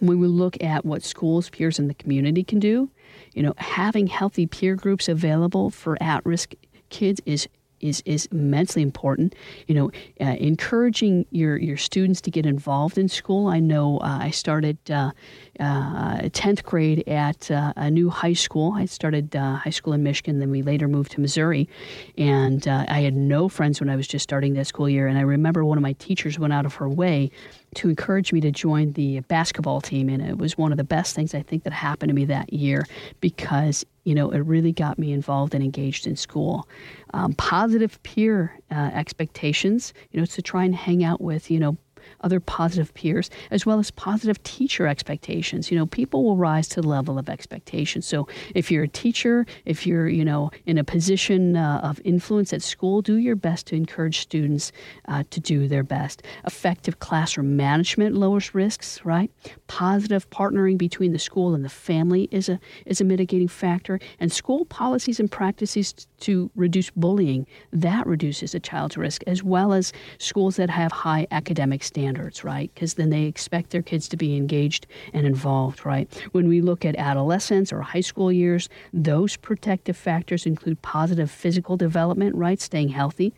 When 0.00 0.18
we 0.18 0.26
look 0.26 0.60
at 0.62 0.84
what 0.84 1.04
schools, 1.04 1.50
peers, 1.50 1.78
and 1.78 1.88
the 1.88 1.94
community 1.94 2.42
can 2.42 2.58
do, 2.58 2.90
you 3.34 3.42
know, 3.42 3.54
having 3.58 4.06
healthy 4.06 4.46
peer 4.46 4.74
groups 4.74 5.08
available 5.08 5.70
for 5.70 6.00
at-risk 6.02 6.54
kids 6.88 7.20
is 7.26 7.48
is 7.84 8.02
is 8.06 8.26
immensely 8.32 8.82
important. 8.82 9.34
You 9.66 9.74
know, 9.74 9.90
uh, 10.20 10.36
encouraging 10.40 11.26
your 11.30 11.56
your 11.56 11.76
students 11.76 12.20
to 12.22 12.30
get 12.30 12.46
involved 12.46 12.98
in 12.98 13.08
school. 13.08 13.46
I 13.46 13.60
know 13.60 13.98
uh, 13.98 14.18
I 14.22 14.30
started 14.30 14.78
uh, 14.90 15.12
uh, 15.60 16.28
tenth 16.32 16.64
grade 16.64 17.06
at 17.06 17.50
uh, 17.50 17.72
a 17.76 17.90
new 17.90 18.10
high 18.10 18.32
school. 18.32 18.72
I 18.74 18.86
started 18.86 19.34
high 19.34 19.70
school 19.70 19.92
in 19.92 20.02
Michigan, 20.02 20.38
then 20.38 20.50
we 20.50 20.62
later 20.62 20.88
moved 20.88 21.12
to 21.12 21.20
Missouri, 21.20 21.68
and 22.16 22.66
I 22.66 23.00
had 23.00 23.14
no 23.14 23.48
friends 23.48 23.80
when 23.80 23.90
I 23.90 23.96
was 23.96 24.08
just 24.08 24.22
starting 24.22 24.54
that 24.54 24.66
school 24.66 24.88
year. 24.88 25.06
And 25.06 25.18
I 25.18 25.22
remember 25.22 25.64
one 25.64 25.78
of 25.78 25.82
my 25.82 25.92
teachers 25.94 26.38
went 26.38 26.52
out 26.52 26.66
of 26.66 26.74
her 26.76 26.88
way 26.88 27.30
to 27.74 27.88
encourage 27.88 28.32
me 28.32 28.40
to 28.40 28.50
join 28.50 28.92
the 28.92 29.20
basketball 29.20 29.80
team, 29.80 30.08
and 30.08 30.22
it 30.22 30.38
was 30.38 30.56
one 30.56 30.72
of 30.72 30.78
the 30.78 30.84
best 30.84 31.14
things 31.14 31.34
I 31.34 31.42
think 31.42 31.64
that 31.64 31.72
happened 31.72 32.10
to 32.10 32.14
me 32.14 32.24
that 32.26 32.52
year 32.52 32.86
because 33.20 33.84
you 34.04 34.14
know 34.14 34.30
it 34.30 34.40
really 34.40 34.72
got 34.72 34.98
me 34.98 35.12
involved 35.12 35.54
and 35.54 35.64
engaged 35.64 36.06
in 36.06 36.16
school. 36.16 36.68
Um, 37.12 37.34
positive 37.34 38.02
peer 38.02 38.58
uh, 38.70 38.90
expectations, 38.94 39.92
you 40.10 40.20
know, 40.20 40.26
to 40.26 40.42
try 40.42 40.64
and 40.64 40.74
hang 40.74 41.04
out 41.04 41.20
with 41.20 41.50
you 41.50 41.58
know 41.58 41.76
other 42.20 42.40
positive 42.40 42.92
peers, 42.94 43.30
as 43.50 43.66
well 43.66 43.78
as 43.78 43.90
positive 43.90 44.42
teacher 44.42 44.86
expectations. 44.86 45.70
You 45.70 45.78
know, 45.78 45.86
people 45.86 46.24
will 46.24 46.36
rise 46.36 46.68
to 46.68 46.80
the 46.80 46.88
level 46.88 47.18
of 47.18 47.28
expectation. 47.28 48.02
So 48.02 48.28
if 48.54 48.70
you're 48.70 48.84
a 48.84 48.88
teacher, 48.88 49.46
if 49.64 49.86
you're, 49.86 50.08
you 50.08 50.24
know, 50.24 50.50
in 50.66 50.78
a 50.78 50.84
position 50.84 51.56
uh, 51.56 51.80
of 51.82 52.00
influence 52.04 52.52
at 52.52 52.62
school, 52.62 53.02
do 53.02 53.16
your 53.16 53.36
best 53.36 53.66
to 53.68 53.76
encourage 53.76 54.20
students 54.20 54.72
uh, 55.08 55.24
to 55.30 55.40
do 55.40 55.68
their 55.68 55.82
best. 55.82 56.22
Effective 56.46 56.98
classroom 56.98 57.56
management 57.56 58.14
lowers 58.14 58.54
risks, 58.54 59.04
right? 59.04 59.30
Positive 59.66 60.28
partnering 60.30 60.78
between 60.78 61.12
the 61.12 61.18
school 61.18 61.54
and 61.54 61.64
the 61.64 61.68
family 61.68 62.28
is 62.30 62.48
a 62.48 62.58
is 62.86 63.00
a 63.00 63.04
mitigating 63.04 63.48
factor. 63.48 64.00
And 64.20 64.32
school 64.32 64.64
policies 64.64 65.20
and 65.20 65.30
practices 65.30 66.06
to 66.24 66.50
reduce 66.54 66.90
bullying, 66.90 67.46
that 67.72 68.06
reduces 68.06 68.54
a 68.54 68.60
child's 68.60 68.96
risk, 68.96 69.22
as 69.26 69.42
well 69.42 69.72
as 69.72 69.92
schools 70.18 70.56
that 70.56 70.70
have 70.70 70.90
high 70.90 71.26
academic 71.30 71.84
standards, 71.84 72.42
right? 72.42 72.70
Because 72.74 72.94
then 72.94 73.10
they 73.10 73.24
expect 73.24 73.70
their 73.70 73.82
kids 73.82 74.08
to 74.08 74.16
be 74.16 74.36
engaged 74.36 74.86
and 75.12 75.26
involved, 75.26 75.84
right? 75.84 76.12
When 76.32 76.48
we 76.48 76.62
look 76.62 76.84
at 76.84 76.96
adolescence 76.96 77.72
or 77.72 77.82
high 77.82 78.00
school 78.00 78.32
years, 78.32 78.68
those 78.92 79.36
protective 79.36 79.96
factors 79.96 80.46
include 80.46 80.80
positive 80.80 81.30
physical 81.30 81.76
development, 81.76 82.34
right? 82.34 82.60
Staying 82.60 82.88
healthy, 82.88 83.34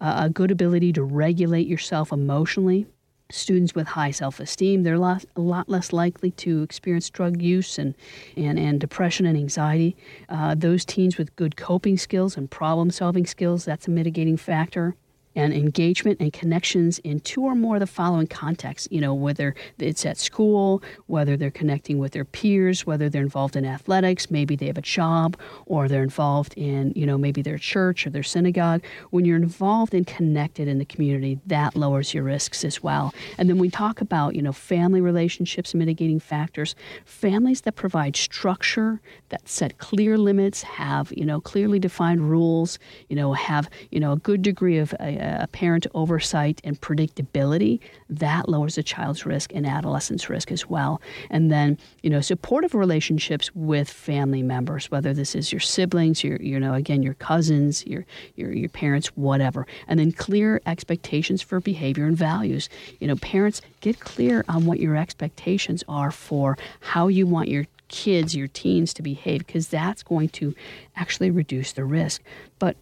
uh, 0.00 0.22
a 0.24 0.30
good 0.30 0.50
ability 0.50 0.92
to 0.94 1.02
regulate 1.02 1.66
yourself 1.66 2.12
emotionally, 2.12 2.86
students 3.32 3.74
with 3.74 3.86
high 3.88 4.10
self-esteem 4.10 4.82
they're 4.82 4.94
a 4.94 4.98
lot, 4.98 5.24
a 5.36 5.40
lot, 5.40 5.68
less 5.68 5.92
likely 5.92 6.30
to 6.32 6.62
experience 6.62 7.10
drug 7.10 7.40
use 7.40 7.78
and, 7.78 7.94
and, 8.36 8.58
and 8.58 8.80
depression 8.80 9.26
and 9.26 9.36
anxiety. 9.36 9.96
Uh, 10.28 10.54
those 10.54 10.84
teens 10.84 11.18
with 11.18 11.34
good 11.36 11.56
coping 11.56 11.96
skills 11.96 12.36
and 12.36 12.50
problem 12.50 12.90
solving 12.90 13.26
skills 13.26 13.64
that's 13.64 13.88
a 13.88 13.90
mitigating 13.90 14.36
factor 14.36 14.94
and 15.34 15.52
engagement 15.52 16.20
and 16.20 16.32
connections 16.32 16.98
in 17.00 17.20
two 17.20 17.42
or 17.42 17.54
more 17.54 17.76
of 17.76 17.80
the 17.80 17.86
following 17.86 18.26
contexts. 18.26 18.88
You 18.90 19.00
know, 19.00 19.14
whether 19.14 19.54
it's 19.78 20.04
at 20.06 20.18
school, 20.18 20.82
whether 21.06 21.36
they're 21.36 21.50
connecting 21.50 21.98
with 21.98 22.12
their 22.12 22.24
peers, 22.24 22.86
whether 22.86 23.08
they're 23.08 23.22
involved 23.22 23.56
in 23.56 23.64
athletics, 23.64 24.30
maybe 24.30 24.56
they 24.56 24.66
have 24.66 24.78
a 24.78 24.82
job, 24.82 25.36
or 25.66 25.88
they're 25.88 26.02
involved 26.02 26.54
in, 26.56 26.92
you 26.94 27.06
know, 27.06 27.18
maybe 27.18 27.42
their 27.42 27.58
church 27.58 28.06
or 28.06 28.10
their 28.10 28.22
synagogue. 28.22 28.82
When 29.10 29.24
you're 29.24 29.36
involved 29.36 29.94
and 29.94 30.06
connected 30.06 30.68
in 30.68 30.78
the 30.78 30.84
community, 30.84 31.38
that 31.46 31.76
lowers 31.76 32.14
your 32.14 32.24
risks 32.24 32.64
as 32.64 32.82
well. 32.82 33.14
And 33.38 33.48
then 33.48 33.58
we 33.58 33.70
talk 33.70 34.00
about, 34.00 34.34
you 34.34 34.42
know, 34.42 34.52
family 34.52 35.00
relationships, 35.00 35.72
and 35.72 35.78
mitigating 35.78 36.20
factors, 36.20 36.74
families 37.04 37.62
that 37.62 37.76
provide 37.76 38.16
structure, 38.16 39.00
that 39.30 39.48
set 39.48 39.78
clear 39.78 40.18
limits, 40.18 40.62
have, 40.62 41.12
you 41.16 41.24
know, 41.24 41.40
clearly 41.40 41.78
defined 41.78 42.30
rules, 42.30 42.78
you 43.08 43.16
know, 43.16 43.32
have, 43.32 43.68
you 43.90 44.00
know, 44.00 44.12
a 44.12 44.16
good 44.16 44.42
degree 44.42 44.78
of 44.78 44.94
uh, 45.00 45.04
a 45.42 45.46
parent 45.48 45.86
oversight 45.94 46.60
and 46.64 46.80
predictability, 46.80 47.80
that 48.08 48.48
lowers 48.48 48.76
a 48.78 48.82
child's 48.82 49.24
risk 49.24 49.52
and 49.54 49.66
adolescent's 49.66 50.28
risk 50.28 50.50
as 50.50 50.68
well. 50.68 51.00
And 51.30 51.50
then, 51.50 51.78
you 52.02 52.10
know, 52.10 52.20
supportive 52.20 52.74
relationships 52.74 53.50
with 53.54 53.88
family 53.88 54.42
members, 54.42 54.90
whether 54.90 55.14
this 55.14 55.34
is 55.34 55.52
your 55.52 55.60
siblings, 55.60 56.22
your, 56.22 56.36
you 56.40 56.58
know, 56.58 56.74
again, 56.74 57.02
your 57.02 57.14
cousins, 57.14 57.86
your, 57.86 58.04
your, 58.36 58.52
your 58.52 58.68
parents, 58.68 59.08
whatever. 59.16 59.66
And 59.88 59.98
then 59.98 60.12
clear 60.12 60.60
expectations 60.66 61.42
for 61.42 61.60
behavior 61.60 62.06
and 62.06 62.16
values. 62.16 62.68
You 63.00 63.08
know, 63.08 63.16
parents, 63.16 63.62
get 63.80 64.00
clear 64.00 64.44
on 64.48 64.66
what 64.66 64.80
your 64.80 64.96
expectations 64.96 65.84
are 65.88 66.10
for 66.10 66.56
how 66.80 67.08
you 67.08 67.26
want 67.26 67.48
your 67.48 67.66
kids, 67.88 68.34
your 68.34 68.48
teens 68.48 68.94
to 68.94 69.02
behave, 69.02 69.46
because 69.46 69.68
that's 69.68 70.02
going 70.02 70.30
to 70.30 70.54
actually 70.96 71.30
reduce 71.30 71.72
the 71.72 71.84
risk. 71.84 72.22
But 72.58 72.76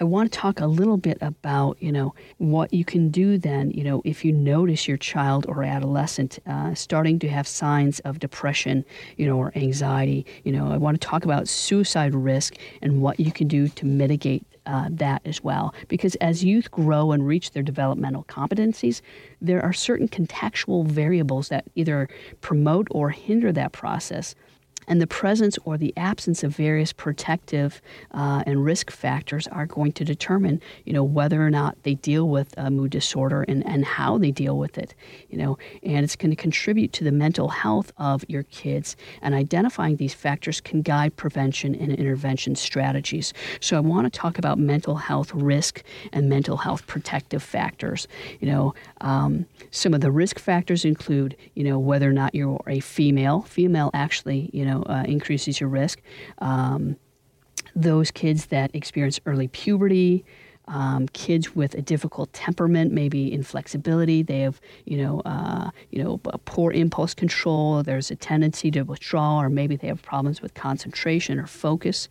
I 0.00 0.04
want 0.04 0.32
to 0.32 0.38
talk 0.38 0.60
a 0.60 0.66
little 0.66 0.96
bit 0.96 1.18
about, 1.20 1.80
you 1.80 1.92
know, 1.92 2.14
what 2.38 2.74
you 2.74 2.84
can 2.84 3.10
do 3.10 3.38
then, 3.38 3.70
you 3.70 3.84
know, 3.84 4.02
if 4.04 4.24
you 4.24 4.32
notice 4.32 4.88
your 4.88 4.96
child 4.96 5.46
or 5.48 5.62
adolescent 5.62 6.40
uh, 6.46 6.74
starting 6.74 7.20
to 7.20 7.28
have 7.28 7.46
signs 7.46 8.00
of 8.00 8.18
depression, 8.18 8.84
you 9.16 9.26
know, 9.26 9.38
or 9.38 9.52
anxiety. 9.54 10.26
You 10.42 10.52
know, 10.52 10.72
I 10.72 10.78
want 10.78 11.00
to 11.00 11.06
talk 11.06 11.24
about 11.24 11.46
suicide 11.46 12.14
risk 12.14 12.56
and 12.82 13.00
what 13.02 13.20
you 13.20 13.30
can 13.30 13.46
do 13.46 13.68
to 13.68 13.86
mitigate 13.86 14.44
uh, 14.66 14.88
that 14.90 15.22
as 15.24 15.44
well. 15.44 15.74
Because 15.88 16.16
as 16.16 16.42
youth 16.42 16.70
grow 16.70 17.12
and 17.12 17.26
reach 17.26 17.52
their 17.52 17.62
developmental 17.62 18.24
competencies, 18.24 19.00
there 19.40 19.62
are 19.62 19.72
certain 19.72 20.08
contextual 20.08 20.86
variables 20.86 21.50
that 21.50 21.66
either 21.74 22.08
promote 22.40 22.88
or 22.90 23.10
hinder 23.10 23.52
that 23.52 23.72
process 23.72 24.34
and 24.86 25.00
the 25.00 25.06
presence 25.06 25.58
or 25.64 25.76
the 25.76 25.92
absence 25.96 26.42
of 26.42 26.54
various 26.54 26.92
protective 26.92 27.80
uh, 28.12 28.42
and 28.46 28.64
risk 28.64 28.90
factors 28.90 29.46
are 29.48 29.66
going 29.66 29.92
to 29.92 30.04
determine, 30.04 30.60
you 30.84 30.92
know, 30.92 31.04
whether 31.04 31.44
or 31.44 31.50
not 31.50 31.76
they 31.82 31.94
deal 31.94 32.28
with 32.28 32.54
a 32.56 32.70
mood 32.70 32.90
disorder 32.90 33.42
and, 33.48 33.66
and 33.66 33.84
how 33.84 34.18
they 34.18 34.30
deal 34.30 34.58
with 34.58 34.78
it, 34.78 34.94
you 35.28 35.38
know, 35.38 35.58
and 35.82 36.04
it's 36.04 36.16
going 36.16 36.30
to 36.30 36.36
contribute 36.36 36.92
to 36.92 37.04
the 37.04 37.12
mental 37.12 37.48
health 37.48 37.92
of 37.98 38.24
your 38.28 38.42
kids. 38.44 38.96
And 39.22 39.34
identifying 39.34 39.96
these 39.96 40.14
factors 40.14 40.60
can 40.60 40.82
guide 40.82 41.16
prevention 41.16 41.74
and 41.74 41.92
intervention 41.92 42.54
strategies. 42.56 43.32
So 43.60 43.76
I 43.76 43.80
want 43.80 44.12
to 44.12 44.18
talk 44.18 44.38
about 44.38 44.58
mental 44.58 44.96
health 44.96 45.32
risk 45.34 45.82
and 46.12 46.28
mental 46.28 46.56
health 46.56 46.86
protective 46.86 47.42
factors. 47.42 48.08
You 48.40 48.48
know, 48.48 48.74
um, 49.00 49.46
some 49.70 49.94
of 49.94 50.00
the 50.00 50.10
risk 50.10 50.38
factors 50.38 50.84
include, 50.84 51.36
you 51.54 51.64
know, 51.64 51.78
whether 51.78 52.08
or 52.08 52.12
not 52.12 52.34
you're 52.34 52.60
a 52.66 52.80
female. 52.80 53.42
Female 53.42 53.90
actually, 53.94 54.50
you 54.52 54.64
know, 54.64 54.73
know, 54.74 54.82
uh, 54.82 55.04
increases 55.06 55.60
your 55.60 55.68
risk. 55.68 56.00
Um, 56.38 56.96
those 57.74 58.10
kids 58.10 58.46
that 58.46 58.74
experience 58.74 59.20
early 59.26 59.48
puberty, 59.48 60.24
um, 60.68 61.08
kids 61.08 61.54
with 61.54 61.74
a 61.74 61.82
difficult 61.82 62.32
temperament, 62.32 62.92
maybe 62.92 63.32
inflexibility. 63.32 64.22
They 64.22 64.40
have, 64.40 64.60
you 64.86 64.96
know, 64.96 65.20
uh, 65.26 65.70
you 65.90 66.02
know, 66.02 66.18
poor 66.46 66.72
impulse 66.72 67.14
control. 67.14 67.82
There's 67.82 68.10
a 68.10 68.16
tendency 68.16 68.70
to 68.72 68.82
withdraw, 68.82 69.40
or 69.40 69.50
maybe 69.50 69.76
they 69.76 69.88
have 69.88 70.02
problems 70.02 70.40
with 70.42 70.54
concentration 70.54 71.38
or 71.38 71.46
focus. 71.46 72.08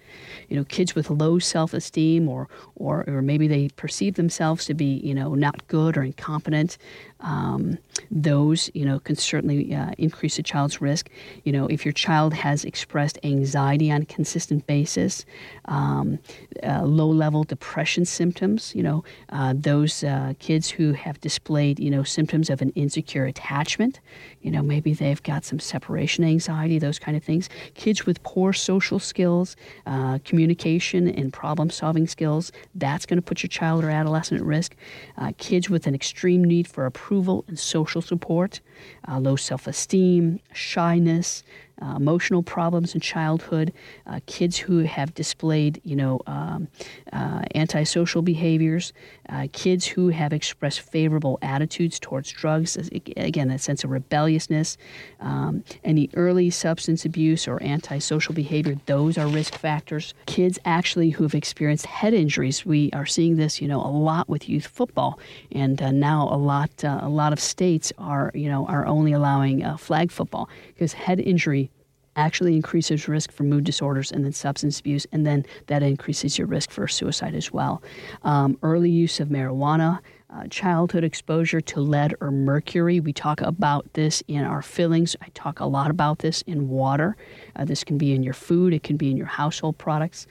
You 0.49 0.57
know, 0.57 0.63
kids 0.65 0.95
with 0.95 1.09
low 1.09 1.39
self-esteem, 1.39 2.29
or 2.29 2.47
or 2.75 3.03
or 3.07 3.21
maybe 3.21 3.47
they 3.47 3.69
perceive 3.75 4.15
themselves 4.15 4.65
to 4.65 4.73
be, 4.73 4.99
you 5.03 5.15
know, 5.15 5.33
not 5.35 5.67
good 5.67 5.97
or 5.97 6.03
incompetent. 6.03 6.77
Um, 7.21 7.77
those, 8.11 8.69
you 8.73 8.85
know, 8.85 8.99
can 8.99 9.15
certainly 9.15 9.73
uh, 9.73 9.91
increase 9.97 10.37
a 10.39 10.43
child's 10.43 10.81
risk. 10.81 11.09
You 11.45 11.53
know, 11.53 11.67
if 11.67 11.85
your 11.85 11.93
child 11.93 12.33
has 12.33 12.65
expressed 12.65 13.17
anxiety 13.23 13.89
on 13.89 14.01
a 14.01 14.05
consistent 14.05 14.67
basis, 14.67 15.25
um, 15.65 16.19
uh, 16.61 16.83
low-level 16.83 17.45
depression 17.45 18.03
symptoms, 18.03 18.42
you 18.75 18.83
know, 18.83 19.03
uh, 19.29 19.53
those 19.55 20.03
uh, 20.03 20.33
kids 20.39 20.69
who 20.69 20.93
have 20.93 21.19
displayed, 21.21 21.79
you 21.79 21.89
know, 21.89 22.03
symptoms 22.03 22.49
of 22.49 22.61
an 22.61 22.69
insecure 22.71 23.25
attachment, 23.25 23.99
you 24.41 24.51
know, 24.51 24.61
maybe 24.61 24.93
they've 24.93 25.23
got 25.23 25.45
some 25.45 25.59
separation 25.59 26.23
anxiety, 26.23 26.79
those 26.79 26.99
kind 26.99 27.15
of 27.17 27.23
things. 27.23 27.49
Kids 27.73 28.05
with 28.05 28.21
poor 28.23 28.53
social 28.53 28.99
skills, 28.99 29.55
uh, 29.85 30.19
communication 30.25 31.07
and 31.07 31.31
problem-solving 31.31 32.07
skills, 32.07 32.51
that's 32.75 33.05
going 33.05 33.17
to 33.17 33.21
put 33.21 33.43
your 33.43 33.49
child 33.49 33.83
or 33.83 33.89
adolescent 33.89 34.39
at 34.41 34.45
risk. 34.45 34.75
Uh, 35.17 35.31
kids 35.37 35.69
with 35.69 35.87
an 35.87 35.95
extreme 35.95 36.43
need 36.43 36.67
for 36.67 36.85
approval 36.85 37.13
approval 37.13 37.45
and 37.47 37.59
social 37.59 38.01
support, 38.01 38.59
uh, 39.07 39.19
low 39.19 39.35
self 39.35 39.67
esteem, 39.67 40.39
shyness, 40.53 41.43
uh, 41.81 41.95
emotional 41.95 42.43
problems 42.43 42.93
in 42.93 43.01
childhood, 43.01 43.73
uh, 44.07 44.19
kids 44.25 44.57
who 44.57 44.79
have 44.79 45.13
displayed, 45.13 45.81
you 45.83 45.95
know, 45.95 46.19
um, 46.27 46.67
uh, 47.11 47.43
antisocial 47.55 48.21
behaviors, 48.21 48.93
uh, 49.29 49.47
kids 49.51 49.85
who 49.85 50.09
have 50.09 50.33
expressed 50.33 50.81
favorable 50.81 51.39
attitudes 51.41 51.99
towards 51.99 52.29
drugs. 52.31 52.77
Again, 53.17 53.47
that 53.49 53.61
sense 53.61 53.83
of 53.83 53.91
rebelliousness, 53.91 54.77
um, 55.19 55.63
any 55.83 56.09
early 56.15 56.49
substance 56.49 57.05
abuse 57.05 57.47
or 57.47 57.61
antisocial 57.63 58.33
behavior. 58.33 58.75
Those 58.85 59.17
are 59.17 59.27
risk 59.27 59.55
factors. 59.55 60.13
Kids 60.25 60.59
actually 60.65 61.11
who 61.11 61.23
have 61.23 61.35
experienced 61.35 61.85
head 61.85 62.13
injuries. 62.13 62.65
We 62.65 62.91
are 62.91 63.05
seeing 63.05 63.37
this, 63.37 63.61
you 63.61 63.67
know, 63.67 63.81
a 63.81 63.87
lot 63.89 64.27
with 64.29 64.49
youth 64.49 64.67
football, 64.67 65.19
and 65.51 65.81
uh, 65.81 65.91
now 65.91 66.27
a 66.31 66.37
lot, 66.37 66.83
uh, 66.83 66.99
a 67.01 67.09
lot 67.09 67.33
of 67.33 67.39
states 67.39 67.93
are, 67.97 68.31
you 68.33 68.49
know, 68.49 68.65
are 68.67 68.85
only 68.85 69.13
allowing 69.13 69.63
flag 69.77 70.11
football 70.11 70.49
because 70.73 70.93
head 70.93 71.19
injury 71.19 71.69
actually 72.15 72.55
increases 72.55 73.07
risk 73.07 73.31
for 73.31 73.43
mood 73.43 73.63
disorders 73.63 74.11
and 74.11 74.23
then 74.23 74.31
substance 74.31 74.79
abuse, 74.79 75.05
and 75.11 75.25
then 75.25 75.45
that 75.67 75.83
increases 75.83 76.37
your 76.37 76.47
risk 76.47 76.71
for 76.71 76.87
suicide 76.87 77.35
as 77.35 77.51
well. 77.51 77.81
Um, 78.23 78.57
early 78.61 78.89
use 78.89 79.19
of 79.19 79.29
marijuana, 79.29 79.99
uh, 80.29 80.47
childhood 80.49 81.03
exposure 81.03 81.61
to 81.61 81.79
lead 81.79 82.15
or 82.19 82.31
mercury. 82.31 82.99
We 82.99 83.13
talk 83.13 83.41
about 83.41 83.91
this 83.93 84.23
in 84.27 84.43
our 84.43 84.61
fillings. 84.61 85.15
I 85.21 85.27
talk 85.33 85.59
a 85.59 85.65
lot 85.65 85.91
about 85.91 86.19
this 86.19 86.41
in 86.43 86.69
water. 86.69 87.15
Uh, 87.55 87.65
this 87.65 87.83
can 87.83 87.97
be 87.97 88.13
in 88.13 88.23
your 88.23 88.33
food, 88.33 88.73
it 88.73 88.83
can 88.83 88.97
be 88.97 89.11
in 89.11 89.17
your 89.17 89.27
household 89.27 89.77
products 89.77 90.25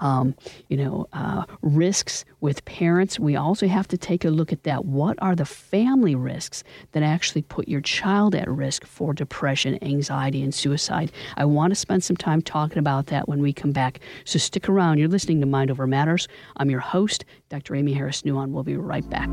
um, 0.00 0.34
you 0.68 0.76
know, 0.76 1.08
uh, 1.12 1.44
risks 1.62 2.24
with 2.40 2.64
parents. 2.64 3.18
We 3.18 3.36
also 3.36 3.66
have 3.66 3.88
to 3.88 3.98
take 3.98 4.24
a 4.24 4.30
look 4.30 4.52
at 4.52 4.62
that. 4.64 4.84
What 4.84 5.16
are 5.20 5.34
the 5.34 5.44
family 5.44 6.14
risks 6.14 6.62
that 6.92 7.02
actually 7.02 7.42
put 7.42 7.68
your 7.68 7.80
child 7.80 8.34
at 8.34 8.48
risk 8.48 8.86
for 8.86 9.12
depression, 9.12 9.82
anxiety, 9.82 10.42
and 10.42 10.54
suicide? 10.54 11.12
I 11.36 11.44
want 11.44 11.70
to 11.72 11.74
spend 11.76 12.04
some 12.04 12.16
time 12.16 12.42
talking 12.42 12.78
about 12.78 13.06
that 13.06 13.28
when 13.28 13.40
we 13.40 13.52
come 13.52 13.72
back. 13.72 14.00
So 14.24 14.38
stick 14.38 14.68
around. 14.68 14.98
You're 14.98 15.08
listening 15.08 15.40
to 15.40 15.46
Mind 15.46 15.70
Over 15.70 15.86
Matters. 15.86 16.28
I'm 16.56 16.70
your 16.70 16.80
host, 16.80 17.24
Dr. 17.48 17.74
Aimee 17.74 17.94
Harris 17.94 18.22
Nuon. 18.22 18.50
We'll 18.50 18.64
be 18.64 18.76
right 18.76 19.08
back. 19.08 19.30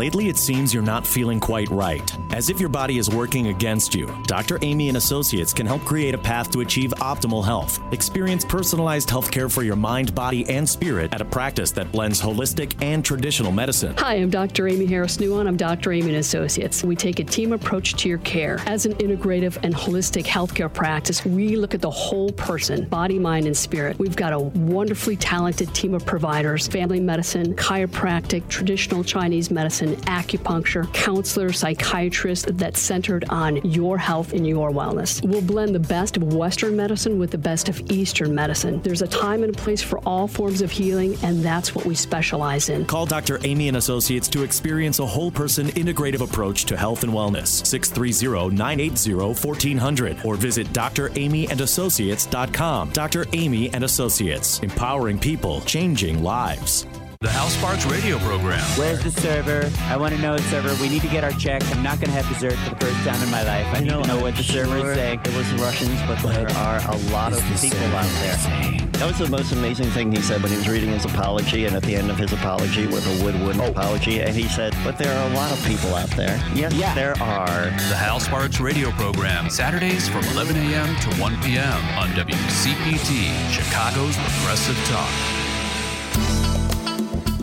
Lately, 0.00 0.30
it 0.30 0.38
seems 0.38 0.72
you're 0.72 0.82
not 0.82 1.06
feeling 1.06 1.38
quite 1.38 1.68
right, 1.68 2.10
as 2.32 2.48
if 2.48 2.58
your 2.58 2.70
body 2.70 2.96
is 2.96 3.10
working 3.10 3.48
against 3.48 3.94
you. 3.94 4.06
Dr. 4.26 4.58
Aimee 4.62 4.88
and 4.88 4.96
Associates 4.96 5.52
can 5.52 5.66
help 5.66 5.82
create 5.82 6.14
a 6.14 6.18
path 6.18 6.50
to 6.52 6.62
achieve 6.62 6.94
optimal 7.00 7.44
health. 7.44 7.78
Experience 7.92 8.42
personalized 8.42 9.10
health 9.10 9.30
care 9.30 9.50
for 9.50 9.62
your 9.62 9.76
mind, 9.76 10.14
body, 10.14 10.48
and 10.48 10.66
spirit 10.66 11.12
at 11.12 11.20
a 11.20 11.24
practice 11.26 11.70
that 11.72 11.92
blends 11.92 12.18
holistic 12.18 12.82
and 12.82 13.04
traditional 13.04 13.52
medicine. 13.52 13.94
Hi, 13.98 14.14
I'm 14.14 14.30
Dr. 14.30 14.68
Aimee 14.68 14.86
Harris 14.86 15.18
Nuon. 15.18 15.46
I'm 15.46 15.58
Dr. 15.58 15.92
Aimee 15.92 16.08
and 16.08 16.16
Associates. 16.16 16.82
We 16.82 16.96
take 16.96 17.18
a 17.18 17.24
team 17.24 17.52
approach 17.52 17.92
to 17.96 18.08
your 18.08 18.20
care. 18.20 18.58
As 18.64 18.86
an 18.86 18.94
integrative 18.94 19.58
and 19.62 19.74
holistic 19.74 20.24
healthcare 20.24 20.72
practice, 20.72 21.26
we 21.26 21.56
look 21.56 21.74
at 21.74 21.82
the 21.82 21.90
whole 21.90 22.32
person, 22.32 22.88
body, 22.88 23.18
mind, 23.18 23.44
and 23.44 23.54
spirit. 23.54 23.98
We've 23.98 24.16
got 24.16 24.32
a 24.32 24.38
wonderfully 24.38 25.16
talented 25.16 25.74
team 25.74 25.92
of 25.92 26.06
providers, 26.06 26.68
family 26.68 27.00
medicine, 27.00 27.54
chiropractic, 27.54 28.48
traditional 28.48 29.04
Chinese 29.04 29.50
medicine 29.50 29.89
medicine, 29.90 30.12
acupuncture, 30.12 30.92
counselor, 30.92 31.52
psychiatrist 31.52 32.56
that's 32.56 32.80
centered 32.80 33.24
on 33.28 33.56
your 33.56 33.98
health 33.98 34.32
and 34.32 34.46
your 34.46 34.70
wellness. 34.70 35.20
We'll 35.26 35.42
blend 35.42 35.74
the 35.74 35.80
best 35.80 36.16
of 36.16 36.34
Western 36.34 36.76
medicine 36.76 37.18
with 37.18 37.30
the 37.30 37.38
best 37.38 37.68
of 37.68 37.80
Eastern 37.90 38.34
medicine. 38.34 38.80
There's 38.82 39.02
a 39.02 39.08
time 39.08 39.42
and 39.42 39.54
a 39.54 39.58
place 39.58 39.82
for 39.82 39.98
all 40.00 40.26
forms 40.28 40.60
of 40.62 40.70
healing, 40.70 41.16
and 41.22 41.42
that's 41.42 41.74
what 41.74 41.86
we 41.86 41.94
specialize 41.94 42.68
in. 42.68 42.84
Call 42.86 43.06
Dr. 43.06 43.38
Aimee 43.44 43.68
and 43.68 43.76
Associates 43.76 44.26
to 44.28 44.42
experience 44.42 44.98
a 44.98 45.06
whole 45.06 45.30
person 45.30 45.68
integrative 45.68 46.22
approach 46.22 46.64
to 46.66 46.76
health 46.76 47.04
and 47.04 47.12
wellness. 47.12 47.66
630 47.66 48.56
980 48.56 49.14
1400 49.14 50.24
or 50.24 50.34
visit 50.36 50.66
draimeeandassociates.com. 50.68 52.90
Dr. 52.90 53.26
Aimee 53.32 53.70
and 53.72 53.84
Associates, 53.84 54.60
empowering 54.60 55.18
people, 55.18 55.60
changing 55.62 56.22
lives. 56.22 56.86
The 57.22 57.28
Hal 57.28 57.50
Sparks 57.50 57.84
radio 57.84 58.18
program. 58.20 58.64
Where's 58.78 59.04
the 59.04 59.10
server? 59.10 59.70
I 59.92 59.98
want 59.98 60.14
to 60.14 60.20
know 60.22 60.38
the 60.38 60.42
server. 60.44 60.74
We 60.80 60.88
need 60.88 61.02
to 61.02 61.08
get 61.08 61.22
our 61.22 61.32
check. 61.32 61.62
I'm 61.76 61.82
not 61.82 62.00
going 62.00 62.08
to 62.08 62.12
have 62.12 62.26
dessert 62.32 62.54
for 62.54 62.70
the 62.70 62.76
first 62.80 62.96
time 63.06 63.22
in 63.22 63.30
my 63.30 63.42
life. 63.42 63.66
I 63.74 63.80
you 63.80 63.84
need 63.84 63.90
know, 63.90 64.00
to 64.00 64.08
know 64.08 64.20
what 64.22 64.36
the 64.36 64.42
sure 64.42 64.64
server 64.64 64.92
is 64.92 64.96
saying. 64.96 65.20
It 65.26 65.36
was 65.36 65.52
Russians, 65.60 66.00
but 66.08 66.18
there 66.22 66.48
are 66.48 66.80
a 66.80 66.96
lot 67.12 67.34
of 67.34 67.44
people 67.60 67.76
out 67.92 68.08
there. 68.24 68.38
Saying? 68.38 68.90
That 68.92 69.06
was 69.06 69.18
the 69.18 69.28
most 69.28 69.52
amazing 69.52 69.90
thing 69.90 70.10
he 70.10 70.22
said 70.22 70.42
when 70.42 70.50
he 70.50 70.56
was 70.56 70.66
reading 70.66 70.92
his 70.92 71.04
apology, 71.04 71.66
and 71.66 71.76
at 71.76 71.82
the 71.82 71.94
end 71.94 72.10
of 72.10 72.16
his 72.16 72.32
apology 72.32 72.86
was 72.86 73.06
a 73.06 73.22
woodwind 73.22 73.60
oh. 73.60 73.68
apology, 73.68 74.22
and 74.22 74.34
he 74.34 74.48
said, 74.48 74.74
"But 74.82 74.96
there 74.96 75.14
are 75.14 75.30
a 75.30 75.34
lot 75.34 75.52
of 75.52 75.62
people 75.66 75.94
out 75.94 76.08
there." 76.16 76.42
Yes, 76.54 76.72
yeah. 76.72 76.94
there 76.94 77.20
are. 77.20 77.64
The 77.92 78.00
Hal 78.00 78.18
Sparks 78.20 78.60
radio 78.60 78.92
program, 78.92 79.50
Saturdays 79.50 80.08
from 80.08 80.24
11 80.32 80.56
a.m. 80.56 80.96
to 80.96 81.20
1 81.20 81.42
p.m. 81.42 81.84
on 81.98 82.08
WCPT, 82.16 83.28
Chicago's 83.52 84.16
Progressive 84.16 84.78
Talk. 84.86 85.39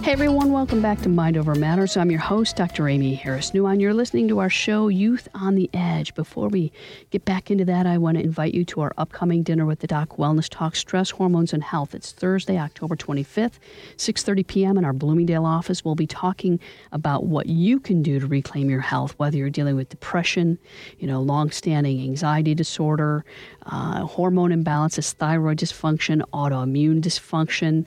Hey 0.08 0.14
everyone, 0.14 0.54
welcome 0.54 0.82
back 0.82 1.02
to 1.02 1.10
Mind 1.10 1.36
Over 1.36 1.54
Matters. 1.54 1.98
I'm 1.98 2.10
your 2.10 2.22
host, 2.22 2.56
Dr. 2.56 2.88
Aimee 2.88 3.14
Harris 3.14 3.52
Nuon. 3.52 3.82
You're 3.82 3.94
listening 3.94 4.30
to 4.30 4.40
our 4.40 4.50
show, 4.50 4.88
Youth 4.88 5.28
on 5.34 5.56
the 5.56 5.70
Edge. 5.74 6.16
Before 6.16 6.48
we 6.48 6.72
get 7.10 7.26
back 7.26 7.52
into 7.52 7.66
that, 7.66 7.86
I 7.86 7.98
want 7.98 8.18
to 8.18 8.24
invite 8.24 8.54
you 8.54 8.64
to 8.64 8.80
our 8.80 8.94
upcoming 8.98 9.44
Dinner 9.44 9.66
with 9.66 9.82
the 9.82 9.88
Doc 9.88 10.16
Wellness 10.16 10.48
Talk 10.50 10.78
Stress, 10.78 11.10
Hormones, 11.10 11.52
and 11.52 11.62
Health. 11.62 11.94
It's 11.94 12.14
Thursday, 12.14 12.58
October 12.58 12.96
25th, 12.96 13.56
6.30 13.98 14.48
p.m. 14.48 14.78
in 14.78 14.86
our 14.86 14.94
Bloomingdale 14.94 15.46
office. 15.46 15.84
We'll 15.84 15.96
be 15.96 16.08
talking 16.08 16.58
about 16.94 17.26
what 17.26 17.48
you 17.48 17.78
can 17.78 18.02
do 18.02 18.18
to 18.22 18.28
reclaim 18.28 18.70
your 18.70 18.80
health, 18.80 19.14
whether 19.18 19.36
you're 19.36 19.50
dealing 19.50 19.76
with 19.76 19.90
depression, 19.90 20.58
you 21.00 21.08
know, 21.08 21.22
long-standing 21.22 22.02
anxiety 22.02 22.56
disorder, 22.56 23.26
uh, 23.66 24.06
hormone 24.06 24.52
imbalances, 24.52 25.12
thyroid 25.12 25.58
dysfunction, 25.58 26.22
autoimmune 26.32 27.02
dysfunction, 27.02 27.86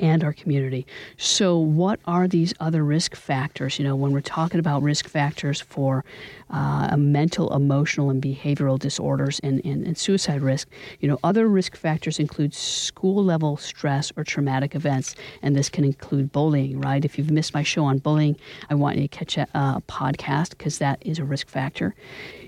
and 0.01 0.25
our 0.25 0.33
community. 0.33 0.87
So, 1.17 1.59
what 1.59 2.01
are 2.07 2.27
these 2.27 2.55
other 2.59 2.85
risk 2.85 3.15
factors? 3.15 3.79
You 3.79 3.85
know, 3.85 3.95
when 3.95 4.13
we're 4.13 4.21
talking 4.21 4.59
about 4.59 4.83
risk 4.83 5.09
factors 5.09 5.61
for 5.61 6.05
uh, 6.51 6.97
mental, 6.97 7.55
emotional, 7.55 8.11
and 8.11 8.21
behavioral 8.21 8.79
disorders 8.79 9.39
and, 9.41 9.65
and, 9.65 9.87
and 9.87 9.97
suicide 9.97 10.41
risk, 10.41 10.69
you 11.01 11.09
know, 11.09 11.19
other 11.23 11.47
risk 11.47 11.77
factors 11.77 12.19
include 12.19 12.55
school 12.55 13.23
level 13.25 13.57
stress 13.57 14.13
or 14.17 14.25
traumatic 14.25 14.75
events, 14.75 15.15
and 15.43 15.55
this 15.55 15.69
can 15.69 15.85
include 15.85 16.33
bullying, 16.33 16.81
right? 16.81 17.05
If 17.05 17.19
you've 17.19 17.31
missed 17.31 17.55
my 17.55 17.63
show 17.63 17.85
on 17.85 17.99
bullying, 17.99 18.37
I 18.69 18.75
want 18.75 18.97
you 18.97 19.03
to 19.03 19.09
catch 19.09 19.37
a, 19.37 19.47
podcast 19.89 20.51
because 20.51 20.79
that 20.79 20.99
is 21.05 21.19
a 21.19 21.25
risk 21.25 21.49
factor 21.49 21.95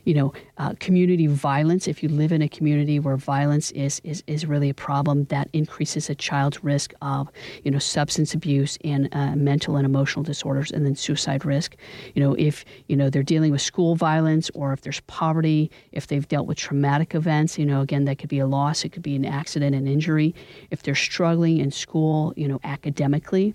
you 0.05 0.15
know, 0.15 0.33
uh, 0.59 0.75
community 0.81 1.27
violence. 1.27 1.87
If 1.87 2.03
you 2.03 2.09
live 2.09 2.33
in 2.33 2.43
a 2.43 2.49
community 2.49 2.99
where 2.99 3.17
violence 3.17 3.71
is, 3.73 4.01
is, 4.05 4.23
is 4.27 4.47
really 4.47 4.71
a 4.71 4.75
problem, 4.75 5.25
that 5.27 5.49
increases 5.53 6.11
a 6.11 6.15
child's 6.15 6.63
risk 6.65 6.93
of, 7.03 7.31
you 7.65 7.71
know, 7.71 7.79
substance 7.79 8.35
abuse 8.35 8.79
and 8.85 9.09
uh, 9.13 9.35
mental 9.37 9.77
and 9.77 9.85
emotional 9.87 10.23
disorders, 10.23 10.71
and 10.71 10.85
then 10.85 10.95
suicide 10.95 11.45
risk. 11.45 11.77
You 12.15 12.23
know, 12.23 12.35
if 12.35 12.65
you 12.89 12.97
know 12.97 13.11
they're 13.11 13.23
dealing 13.23 13.53
with 13.53 13.63
school 13.63 13.95
violence, 13.95 14.51
or 14.55 14.73
if 14.73 14.83
there's 14.83 15.01
poverty, 15.01 15.71
if 15.93 16.07
they've 16.07 16.27
dealt 16.27 16.47
with 16.47 16.59
traumatic 16.59 17.15
events, 17.15 17.59
you 17.59 17.67
know, 17.67 17.81
again, 17.81 18.05
that 18.05 18.19
could 18.19 18.29
be 18.29 18.39
a 18.39 18.47
loss, 18.47 18.85
it 18.85 18.91
could 18.91 19.03
be 19.03 19.17
an 19.17 19.25
accident, 19.25 19.75
an 19.75 19.87
injury. 19.87 20.35
If 20.71 20.83
they're 20.83 20.95
struggling 20.95 21.59
in 21.59 21.71
school, 21.71 22.33
you 22.37 22.49
know, 22.49 22.61
academically, 22.65 23.55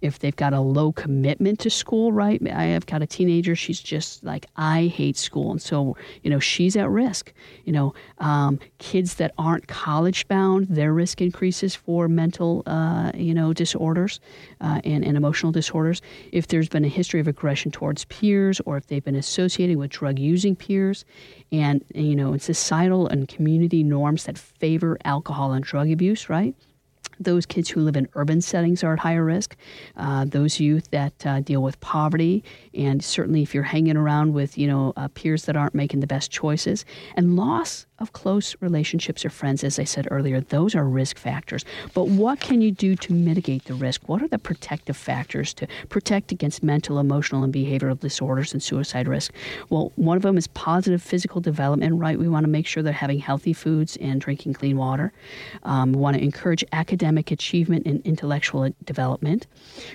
if 0.00 0.18
they've 0.18 0.34
got 0.36 0.52
a 0.52 0.60
low 0.60 0.92
commitment 0.92 1.58
to 1.60 1.70
school, 1.70 2.12
right? 2.12 2.40
I 2.50 2.64
have 2.64 2.86
got 2.86 3.02
a 3.02 3.06
teenager, 3.06 3.54
she's 3.54 3.80
just 3.80 4.24
like, 4.24 4.46
I 4.56 4.86
hate 4.86 5.16
school. 5.16 5.50
And 5.52 5.62
so, 5.62 5.96
you 6.22 6.30
know, 6.30 6.38
she's 6.38 6.76
at 6.76 6.90
risk. 6.90 7.32
You 7.64 7.72
know, 7.72 7.94
um, 8.18 8.58
kids 8.78 9.14
that 9.14 9.32
aren't 9.38 9.68
college 9.68 10.26
bound, 10.28 10.66
their 10.68 10.92
risk 10.92 11.20
increases 11.20 11.74
for 11.74 12.08
mental, 12.08 12.62
uh, 12.66 13.12
you 13.14 13.34
know, 13.34 13.52
disorders 13.52 14.20
uh, 14.60 14.80
and, 14.84 15.04
and 15.04 15.16
emotional 15.16 15.52
disorders. 15.52 16.02
If 16.32 16.48
there's 16.48 16.68
been 16.68 16.84
a 16.84 16.88
history 16.88 17.20
of 17.20 17.28
aggression 17.28 17.70
towards 17.70 18.04
peers 18.06 18.60
or 18.66 18.76
if 18.76 18.86
they've 18.86 19.04
been 19.04 19.14
associated 19.16 19.76
with 19.76 19.90
drug 19.90 20.18
using 20.18 20.56
peers 20.56 21.04
and, 21.50 21.84
you 21.94 22.16
know, 22.16 22.36
societal 22.36 23.06
and 23.06 23.28
community 23.28 23.84
norms 23.84 24.24
that 24.24 24.38
favor 24.38 24.98
alcohol 25.04 25.52
and 25.52 25.64
drug 25.64 25.90
abuse, 25.90 26.28
right? 26.28 26.54
Those 27.22 27.46
kids 27.46 27.70
who 27.70 27.80
live 27.80 27.96
in 27.96 28.08
urban 28.14 28.40
settings 28.40 28.82
are 28.84 28.92
at 28.94 28.98
higher 28.98 29.24
risk. 29.24 29.56
Uh, 29.96 30.24
those 30.24 30.60
youth 30.60 30.90
that 30.90 31.26
uh, 31.26 31.40
deal 31.40 31.62
with 31.62 31.80
poverty, 31.80 32.44
and 32.74 33.02
certainly 33.02 33.42
if 33.42 33.54
you're 33.54 33.62
hanging 33.64 33.96
around 33.96 34.34
with 34.34 34.58
you 34.58 34.66
know 34.66 34.92
uh, 34.96 35.08
peers 35.08 35.44
that 35.44 35.56
aren't 35.56 35.74
making 35.74 36.00
the 36.00 36.06
best 36.06 36.30
choices, 36.30 36.84
and 37.16 37.36
loss 37.36 37.86
of 38.02 38.12
close 38.12 38.56
relationships 38.60 39.24
or 39.24 39.30
friends, 39.30 39.64
as 39.64 39.78
I 39.78 39.84
said 39.84 40.08
earlier, 40.10 40.40
those 40.40 40.74
are 40.74 40.84
risk 40.84 41.16
factors. 41.16 41.64
But 41.94 42.08
what 42.08 42.40
can 42.40 42.60
you 42.60 42.70
do 42.70 42.96
to 42.96 43.12
mitigate 43.12 43.64
the 43.64 43.74
risk? 43.74 44.08
What 44.08 44.22
are 44.22 44.28
the 44.28 44.38
protective 44.38 44.96
factors 44.96 45.54
to 45.54 45.66
protect 45.88 46.32
against 46.32 46.62
mental, 46.62 46.98
emotional, 46.98 47.44
and 47.44 47.54
behavioral 47.54 47.98
disorders 47.98 48.52
and 48.52 48.62
suicide 48.62 49.08
risk? 49.08 49.32
Well, 49.70 49.92
one 49.96 50.16
of 50.16 50.22
them 50.22 50.36
is 50.36 50.48
positive 50.48 51.02
physical 51.02 51.40
development, 51.40 51.98
right? 51.98 52.18
We 52.18 52.28
want 52.28 52.44
to 52.44 52.50
make 52.50 52.66
sure 52.66 52.82
they're 52.82 52.92
having 52.92 53.20
healthy 53.20 53.52
foods 53.52 53.96
and 54.00 54.20
drinking 54.20 54.54
clean 54.54 54.76
water. 54.76 55.12
Um, 55.62 55.92
we 55.92 56.00
want 56.00 56.16
to 56.16 56.22
encourage 56.22 56.64
academic 56.72 57.30
achievement 57.30 57.86
and 57.86 58.04
intellectual 58.04 58.68
development. 58.84 59.46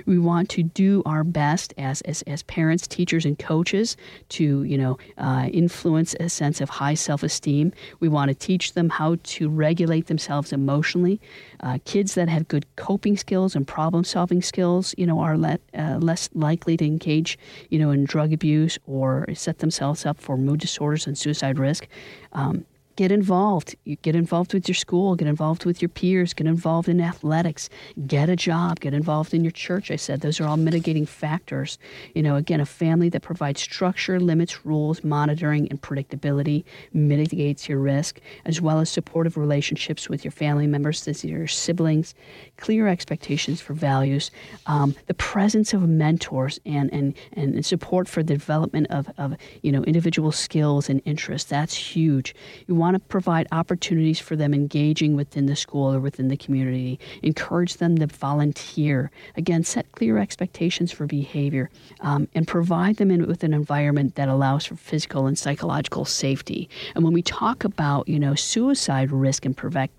We 0.05 0.17
want 0.17 0.49
to 0.49 0.63
do 0.63 1.03
our 1.05 1.23
best 1.23 1.73
as, 1.77 2.01
as, 2.01 2.21
as 2.23 2.43
parents, 2.43 2.87
teachers, 2.87 3.25
and 3.25 3.37
coaches 3.37 3.97
to, 4.29 4.63
you 4.63 4.77
know, 4.77 4.97
uh, 5.17 5.49
influence 5.51 6.15
a 6.19 6.29
sense 6.29 6.61
of 6.61 6.69
high 6.69 6.93
self-esteem. 6.93 7.73
We 7.99 8.07
want 8.07 8.29
to 8.29 8.35
teach 8.35 8.73
them 8.73 8.89
how 8.89 9.17
to 9.21 9.49
regulate 9.49 10.07
themselves 10.07 10.53
emotionally. 10.53 11.19
Uh, 11.59 11.79
kids 11.85 12.15
that 12.15 12.29
have 12.29 12.47
good 12.47 12.65
coping 12.75 13.17
skills 13.17 13.55
and 13.55 13.67
problem 13.67 14.03
solving 14.03 14.41
skills, 14.41 14.93
you 14.97 15.05
know, 15.05 15.19
are 15.19 15.37
let, 15.37 15.61
uh, 15.77 15.97
less 15.99 16.29
likely 16.33 16.77
to 16.77 16.85
engage, 16.85 17.37
you 17.69 17.79
know, 17.79 17.91
in 17.91 18.05
drug 18.05 18.33
abuse 18.33 18.77
or 18.85 19.25
set 19.33 19.59
themselves 19.59 20.05
up 20.05 20.19
for 20.19 20.37
mood 20.37 20.59
disorders 20.59 21.07
and 21.07 21.17
suicide 21.17 21.59
risk. 21.59 21.87
Um, 22.33 22.65
get 22.97 23.11
involved. 23.11 23.75
You 23.85 23.95
get 23.97 24.15
involved 24.15 24.53
with 24.53 24.67
your 24.67 24.75
school, 24.75 25.15
get 25.15 25.27
involved 25.27 25.65
with 25.65 25.81
your 25.81 25.87
peers, 25.89 26.33
get 26.33 26.47
involved 26.47 26.89
in 26.89 26.99
athletics, 26.99 27.69
get 28.07 28.27
a 28.27 28.35
job, 28.35 28.79
get 28.79 28.93
involved 28.93 29.35
in 29.35 29.43
your 29.43 29.51
church. 29.51 29.91
I 29.91 29.95
said 29.95 30.21
those 30.21 30.41
are 30.41 30.47
all 30.47 30.57
mitigating 30.57 31.05
factors. 31.05 31.77
You 32.15 32.23
know, 32.23 32.35
again, 32.35 32.59
a 32.59 32.65
family 32.65 33.07
that 33.09 33.21
provides 33.21 33.61
structure, 33.61 34.19
limits, 34.19 34.65
rules, 34.65 35.03
monitoring, 35.03 35.67
and 35.69 35.79
predictability 35.79 36.65
mitigates 36.91 37.69
your 37.69 37.79
risk, 37.79 38.19
as 38.45 38.59
well 38.59 38.79
as 38.79 38.89
supportive 38.89 39.37
relationships 39.37 40.09
with 40.09 40.25
your 40.25 40.31
family 40.31 40.65
members, 40.65 41.07
your 41.23 41.47
siblings, 41.47 42.15
clear 42.57 42.87
expectations 42.87 43.61
for 43.61 43.73
values, 43.73 44.31
um, 44.65 44.95
the 45.05 45.13
presence 45.13 45.71
of 45.71 45.87
mentors, 45.87 46.59
and, 46.65 46.91
and, 46.91 47.13
and 47.33 47.63
support 47.63 48.07
for 48.07 48.23
the 48.23 48.33
development 48.33 48.87
of, 48.89 49.07
of 49.19 49.35
you 49.61 49.71
know 49.71 49.83
individual 49.83 50.31
skills 50.31 50.89
and 50.89 50.99
interests. 51.05 51.47
That's 51.47 51.75
huge. 51.75 52.33
You 52.65 52.73
want 52.73 52.86
want 52.87 53.03
to 53.03 53.07
provide 53.09 53.47
opportunities 53.51 54.17
for 54.17 54.37
them 54.37 54.53
engaging 54.53 55.15
within 55.15 55.45
the 55.45 55.55
school 55.55 55.93
or 55.93 55.99
within 55.99 56.29
the 56.29 56.37
community. 56.37 56.97
Encourage 57.21 57.75
them 57.77 57.97
to 57.97 58.07
volunteer. 58.07 59.11
Again, 59.35 59.63
set 59.63 59.91
clear 59.91 60.17
expectations 60.17 60.91
for 60.91 61.05
behavior 61.05 61.69
um, 61.99 62.29
and 62.33 62.47
provide 62.47 62.95
them 62.95 63.11
in, 63.11 63.27
with 63.27 63.43
an 63.43 63.53
environment 63.53 64.15
that 64.15 64.29
allows 64.29 64.65
for 64.65 64.75
physical 64.75 65.27
and 65.27 65.37
psychological 65.37 66.05
safety. 66.05 66.69
And 66.95 67.03
when 67.03 67.13
we 67.13 67.21
talk 67.21 67.65
about, 67.65 68.07
you 68.07 68.19
know, 68.19 68.35
suicide 68.35 69.11
risk 69.11 69.43
and 69.45 69.57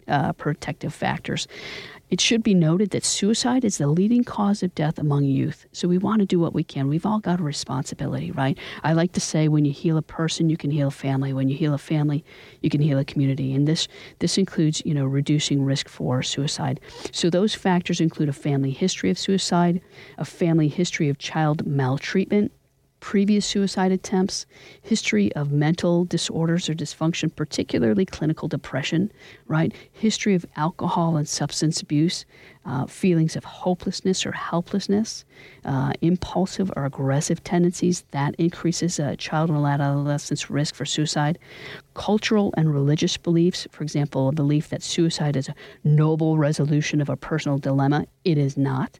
uh, 0.08 0.32
protective 0.32 0.94
factors, 0.94 1.46
it 2.10 2.20
should 2.20 2.42
be 2.42 2.54
noted 2.54 2.90
that 2.90 3.04
suicide 3.04 3.64
is 3.64 3.78
the 3.78 3.86
leading 3.86 4.24
cause 4.24 4.62
of 4.62 4.74
death 4.74 4.98
among 4.98 5.24
youth. 5.24 5.66
So 5.72 5.88
we 5.88 5.98
want 5.98 6.20
to 6.20 6.26
do 6.26 6.38
what 6.38 6.54
we 6.54 6.64
can. 6.64 6.88
We've 6.88 7.06
all 7.06 7.20
got 7.20 7.40
a 7.40 7.42
responsibility, 7.42 8.30
right? 8.30 8.58
I 8.82 8.92
like 8.92 9.12
to 9.12 9.20
say 9.20 9.48
when 9.48 9.64
you 9.64 9.72
heal 9.72 9.96
a 9.96 10.02
person, 10.02 10.48
you 10.48 10.56
can 10.56 10.70
heal 10.70 10.88
a 10.88 10.92
family. 10.92 11.32
When 11.32 11.48
you 11.48 11.56
heal 11.56 11.74
a 11.74 11.78
family, 11.78 12.24
you 12.62 12.70
can 12.70 12.80
heal 12.80 12.98
a 12.98 13.04
community. 13.04 13.54
And 13.54 13.68
this 13.68 13.88
this 14.20 14.38
includes, 14.38 14.82
you 14.84 14.94
know, 14.94 15.04
reducing 15.04 15.64
risk 15.64 15.88
for 15.88 16.22
suicide. 16.22 16.80
So 17.12 17.30
those 17.30 17.54
factors 17.54 18.00
include 18.00 18.28
a 18.28 18.32
family 18.32 18.70
history 18.70 19.10
of 19.10 19.18
suicide, 19.18 19.80
a 20.16 20.24
family 20.24 20.68
history 20.68 21.08
of 21.08 21.18
child 21.18 21.66
maltreatment, 21.66 22.52
previous 23.00 23.46
suicide 23.46 23.92
attempts, 23.92 24.46
history 24.82 25.32
of 25.34 25.52
mental 25.52 26.04
disorders 26.04 26.68
or 26.68 26.74
dysfunction, 26.74 27.34
particularly 27.34 28.04
clinical 28.04 28.48
depression, 28.48 29.12
right? 29.46 29.74
History 29.92 30.34
of 30.34 30.44
alcohol 30.56 31.16
and 31.16 31.28
substance 31.28 31.80
abuse, 31.80 32.24
uh, 32.64 32.86
feelings 32.86 33.36
of 33.36 33.44
hopelessness 33.44 34.26
or 34.26 34.32
helplessness, 34.32 35.24
uh, 35.64 35.92
impulsive 36.02 36.70
or 36.76 36.84
aggressive 36.84 37.42
tendencies 37.44 38.04
that 38.10 38.34
increases 38.36 38.98
a 38.98 39.16
child 39.16 39.50
and 39.50 39.64
adolescent's 39.64 40.50
risk 40.50 40.74
for 40.74 40.84
suicide, 40.84 41.38
cultural 41.94 42.52
and 42.56 42.72
religious 42.72 43.16
beliefs, 43.16 43.66
for 43.70 43.82
example, 43.82 44.28
a 44.28 44.32
belief 44.32 44.68
that 44.68 44.82
suicide 44.82 45.36
is 45.36 45.48
a 45.48 45.54
noble 45.84 46.36
resolution 46.36 47.00
of 47.00 47.08
a 47.08 47.16
personal 47.16 47.58
dilemma. 47.58 48.06
It 48.24 48.38
is 48.38 48.56
not 48.56 48.98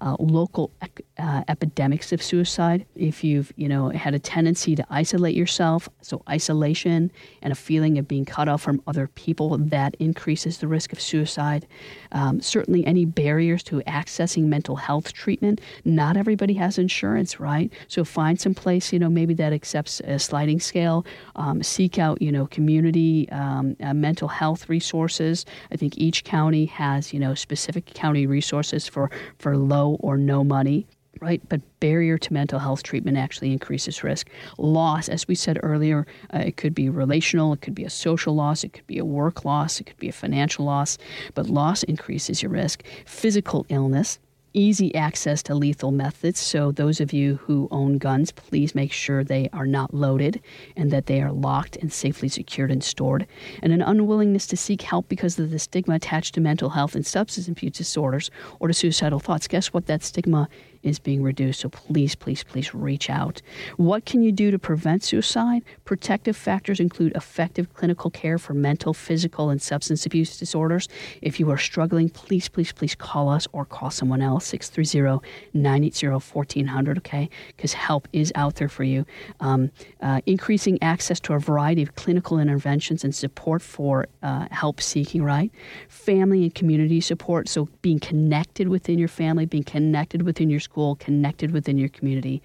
uh, 0.00 0.16
local 0.18 0.70
uh, 1.18 1.42
epidemics 1.48 2.12
of 2.12 2.22
suicide. 2.22 2.86
If 2.94 3.24
you've 3.24 3.52
you 3.56 3.68
know 3.68 3.88
had 3.90 4.14
a 4.14 4.18
tendency 4.18 4.76
to 4.76 4.84
isolate 4.90 5.34
yourself, 5.34 5.88
so 6.02 6.22
isolation 6.28 7.10
and 7.42 7.52
a 7.52 7.56
feeling 7.56 7.98
of 7.98 8.06
being 8.06 8.24
cut 8.24 8.48
off 8.48 8.62
from 8.62 8.82
other 8.86 9.08
people, 9.08 9.58
that 9.58 9.96
increases 9.98 10.58
the 10.58 10.68
risk 10.68 10.92
of 10.92 11.00
suicide. 11.00 11.66
Um, 12.12 12.40
certainly, 12.40 12.86
any 12.86 13.04
barriers 13.04 13.62
to 13.64 13.80
accessing 13.82 14.44
mental 14.44 14.76
health 14.76 15.12
treatment. 15.12 15.60
Not 15.84 16.16
everybody 16.16 16.54
has 16.54 16.78
insurance, 16.78 17.40
right? 17.40 17.72
So 17.88 18.04
find 18.04 18.40
some 18.40 18.54
place 18.54 18.92
you 18.92 18.98
know 18.98 19.10
maybe 19.10 19.34
that 19.34 19.52
accepts 19.52 20.00
a 20.00 20.18
sliding 20.18 20.60
scale. 20.60 21.04
Um, 21.36 21.62
seek 21.62 21.98
out 21.98 22.22
you 22.22 22.30
know 22.30 22.46
community 22.46 23.28
um, 23.30 23.76
uh, 23.82 23.94
mental 23.94 24.28
health 24.28 24.68
resources. 24.68 25.44
I 25.72 25.76
think 25.76 25.98
each 25.98 26.24
county 26.24 26.66
has 26.66 27.12
you 27.12 27.18
know 27.18 27.34
specific 27.34 27.86
county 27.86 28.26
resources 28.26 28.86
for 28.86 29.10
for 29.38 29.56
low 29.56 29.87
or 30.00 30.16
no 30.16 30.44
money 30.44 30.86
right? 31.20 31.42
But 31.48 31.60
barrier 31.80 32.18
to 32.18 32.32
mental 32.32 32.58
health 32.58 32.82
treatment 32.82 33.16
actually 33.16 33.52
increases 33.52 34.04
risk. 34.04 34.28
Loss, 34.58 35.08
as 35.08 35.26
we 35.26 35.34
said 35.34 35.58
earlier, 35.62 36.06
uh, 36.32 36.38
it 36.38 36.56
could 36.56 36.74
be 36.74 36.88
relational, 36.88 37.52
it 37.52 37.60
could 37.60 37.74
be 37.74 37.84
a 37.84 37.90
social 37.90 38.34
loss, 38.34 38.64
it 38.64 38.72
could 38.72 38.86
be 38.86 38.98
a 38.98 39.04
work 39.04 39.44
loss, 39.44 39.80
it 39.80 39.84
could 39.84 39.98
be 39.98 40.08
a 40.08 40.12
financial 40.12 40.64
loss, 40.64 40.98
but 41.34 41.48
loss 41.48 41.82
increases 41.84 42.42
your 42.42 42.52
risk. 42.52 42.84
Physical 43.06 43.66
illness, 43.68 44.18
easy 44.52 44.94
access 44.94 45.42
to 45.44 45.54
lethal 45.54 45.90
methods. 45.90 46.40
So, 46.40 46.72
those 46.72 47.00
of 47.00 47.12
you 47.12 47.36
who 47.36 47.68
own 47.70 47.98
guns, 47.98 48.32
please 48.32 48.74
make 48.74 48.92
sure 48.92 49.22
they 49.22 49.48
are 49.52 49.66
not 49.66 49.94
loaded 49.94 50.40
and 50.76 50.90
that 50.90 51.06
they 51.06 51.22
are 51.22 51.32
locked 51.32 51.76
and 51.76 51.92
safely 51.92 52.28
secured 52.28 52.70
and 52.70 52.82
stored. 52.82 53.26
And 53.62 53.72
an 53.72 53.82
unwillingness 53.82 54.46
to 54.48 54.56
seek 54.56 54.82
help 54.82 55.08
because 55.08 55.38
of 55.38 55.50
the 55.50 55.58
stigma 55.58 55.94
attached 55.94 56.34
to 56.34 56.40
mental 56.40 56.70
health 56.70 56.94
and 56.94 57.06
substance 57.06 57.48
abuse 57.48 57.78
disorders 57.78 58.30
or 58.60 58.68
to 58.68 58.74
suicidal 58.74 59.20
thoughts. 59.20 59.48
Guess 59.48 59.72
what? 59.72 59.86
That 59.86 60.02
stigma 60.02 60.48
is 60.88 60.98
being 60.98 61.22
reduced. 61.22 61.60
So 61.60 61.68
please, 61.68 62.14
please, 62.14 62.42
please 62.42 62.74
reach 62.74 63.10
out. 63.10 63.42
What 63.76 64.04
can 64.04 64.22
you 64.22 64.32
do 64.32 64.50
to 64.50 64.58
prevent 64.58 65.04
suicide? 65.04 65.62
Protective 65.84 66.36
factors 66.36 66.80
include 66.80 67.12
effective 67.14 67.72
clinical 67.74 68.10
care 68.10 68.38
for 68.38 68.54
mental, 68.54 68.94
physical, 68.94 69.50
and 69.50 69.60
substance 69.60 70.06
abuse 70.06 70.38
disorders. 70.38 70.88
If 71.22 71.38
you 71.38 71.50
are 71.50 71.58
struggling, 71.58 72.08
please, 72.08 72.48
please, 72.48 72.72
please 72.72 72.94
call 72.94 73.28
us 73.28 73.46
or 73.52 73.64
call 73.64 73.90
someone 73.90 74.22
else, 74.22 74.46
630 74.46 75.26
980 75.54 76.08
1400, 76.08 76.98
okay? 76.98 77.28
Because 77.48 77.72
help 77.72 78.08
is 78.12 78.32
out 78.34 78.56
there 78.56 78.68
for 78.68 78.84
you. 78.84 79.04
Um, 79.40 79.70
uh, 80.00 80.20
increasing 80.26 80.78
access 80.82 81.20
to 81.20 81.34
a 81.34 81.38
variety 81.38 81.82
of 81.82 81.94
clinical 81.94 82.38
interventions 82.38 83.04
and 83.04 83.14
support 83.14 83.62
for 83.62 84.06
uh, 84.22 84.46
help 84.50 84.80
seeking, 84.80 85.22
right? 85.22 85.50
Family 85.88 86.42
and 86.44 86.54
community 86.54 87.00
support. 87.00 87.48
So 87.48 87.68
being 87.82 88.00
connected 88.00 88.68
within 88.68 88.98
your 88.98 89.08
family, 89.08 89.46
being 89.46 89.64
connected 89.64 90.22
within 90.22 90.48
your 90.50 90.60
school, 90.60 90.77
connected 90.96 91.50
within 91.50 91.78
your 91.78 91.88
community. 91.88 92.42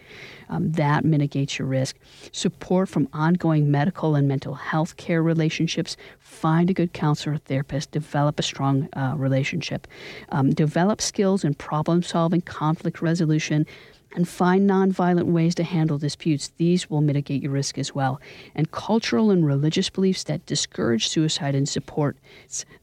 Um, 0.50 0.72
that 0.74 1.06
mitigates 1.06 1.58
your 1.60 1.68
risk. 1.68 1.98
Support 2.32 2.90
from 2.90 3.08
ongoing 3.14 3.72
medical 3.72 4.16
and 4.16 4.28
mental 4.28 4.56
health 4.56 4.98
care 4.98 5.22
relationships. 5.24 5.96
Find 6.20 6.70
a 6.70 6.74
good 6.74 6.94
counselor 6.94 7.36
or 7.36 7.38
therapist. 7.38 7.92
Develop 7.92 8.40
a 8.40 8.44
strong 8.44 8.90
uh, 8.94 9.14
relationship. 9.18 9.88
Um, 10.30 10.54
develop 10.54 11.02
skills 11.02 11.44
in 11.44 11.54
problem 11.54 12.04
solving, 12.04 12.42
conflict 12.42 13.02
resolution 13.02 13.66
and 14.16 14.28
find 14.28 14.70
nonviolent 14.70 15.26
ways 15.26 15.56
to 15.56 15.64
handle 15.64 15.98
disputes. 15.98 16.52
These 16.58 16.90
will 16.90 17.02
mitigate 17.02 17.42
your 17.42 17.52
risk 17.52 17.78
as 17.78 17.96
well. 17.96 18.22
And 18.56 18.72
cultural 18.72 19.32
and 19.32 19.46
religious 19.46 19.90
beliefs 19.90 20.24
that 20.26 20.46
discourage 20.46 21.08
suicide 21.08 21.56
and 21.56 21.68
support 21.68 22.18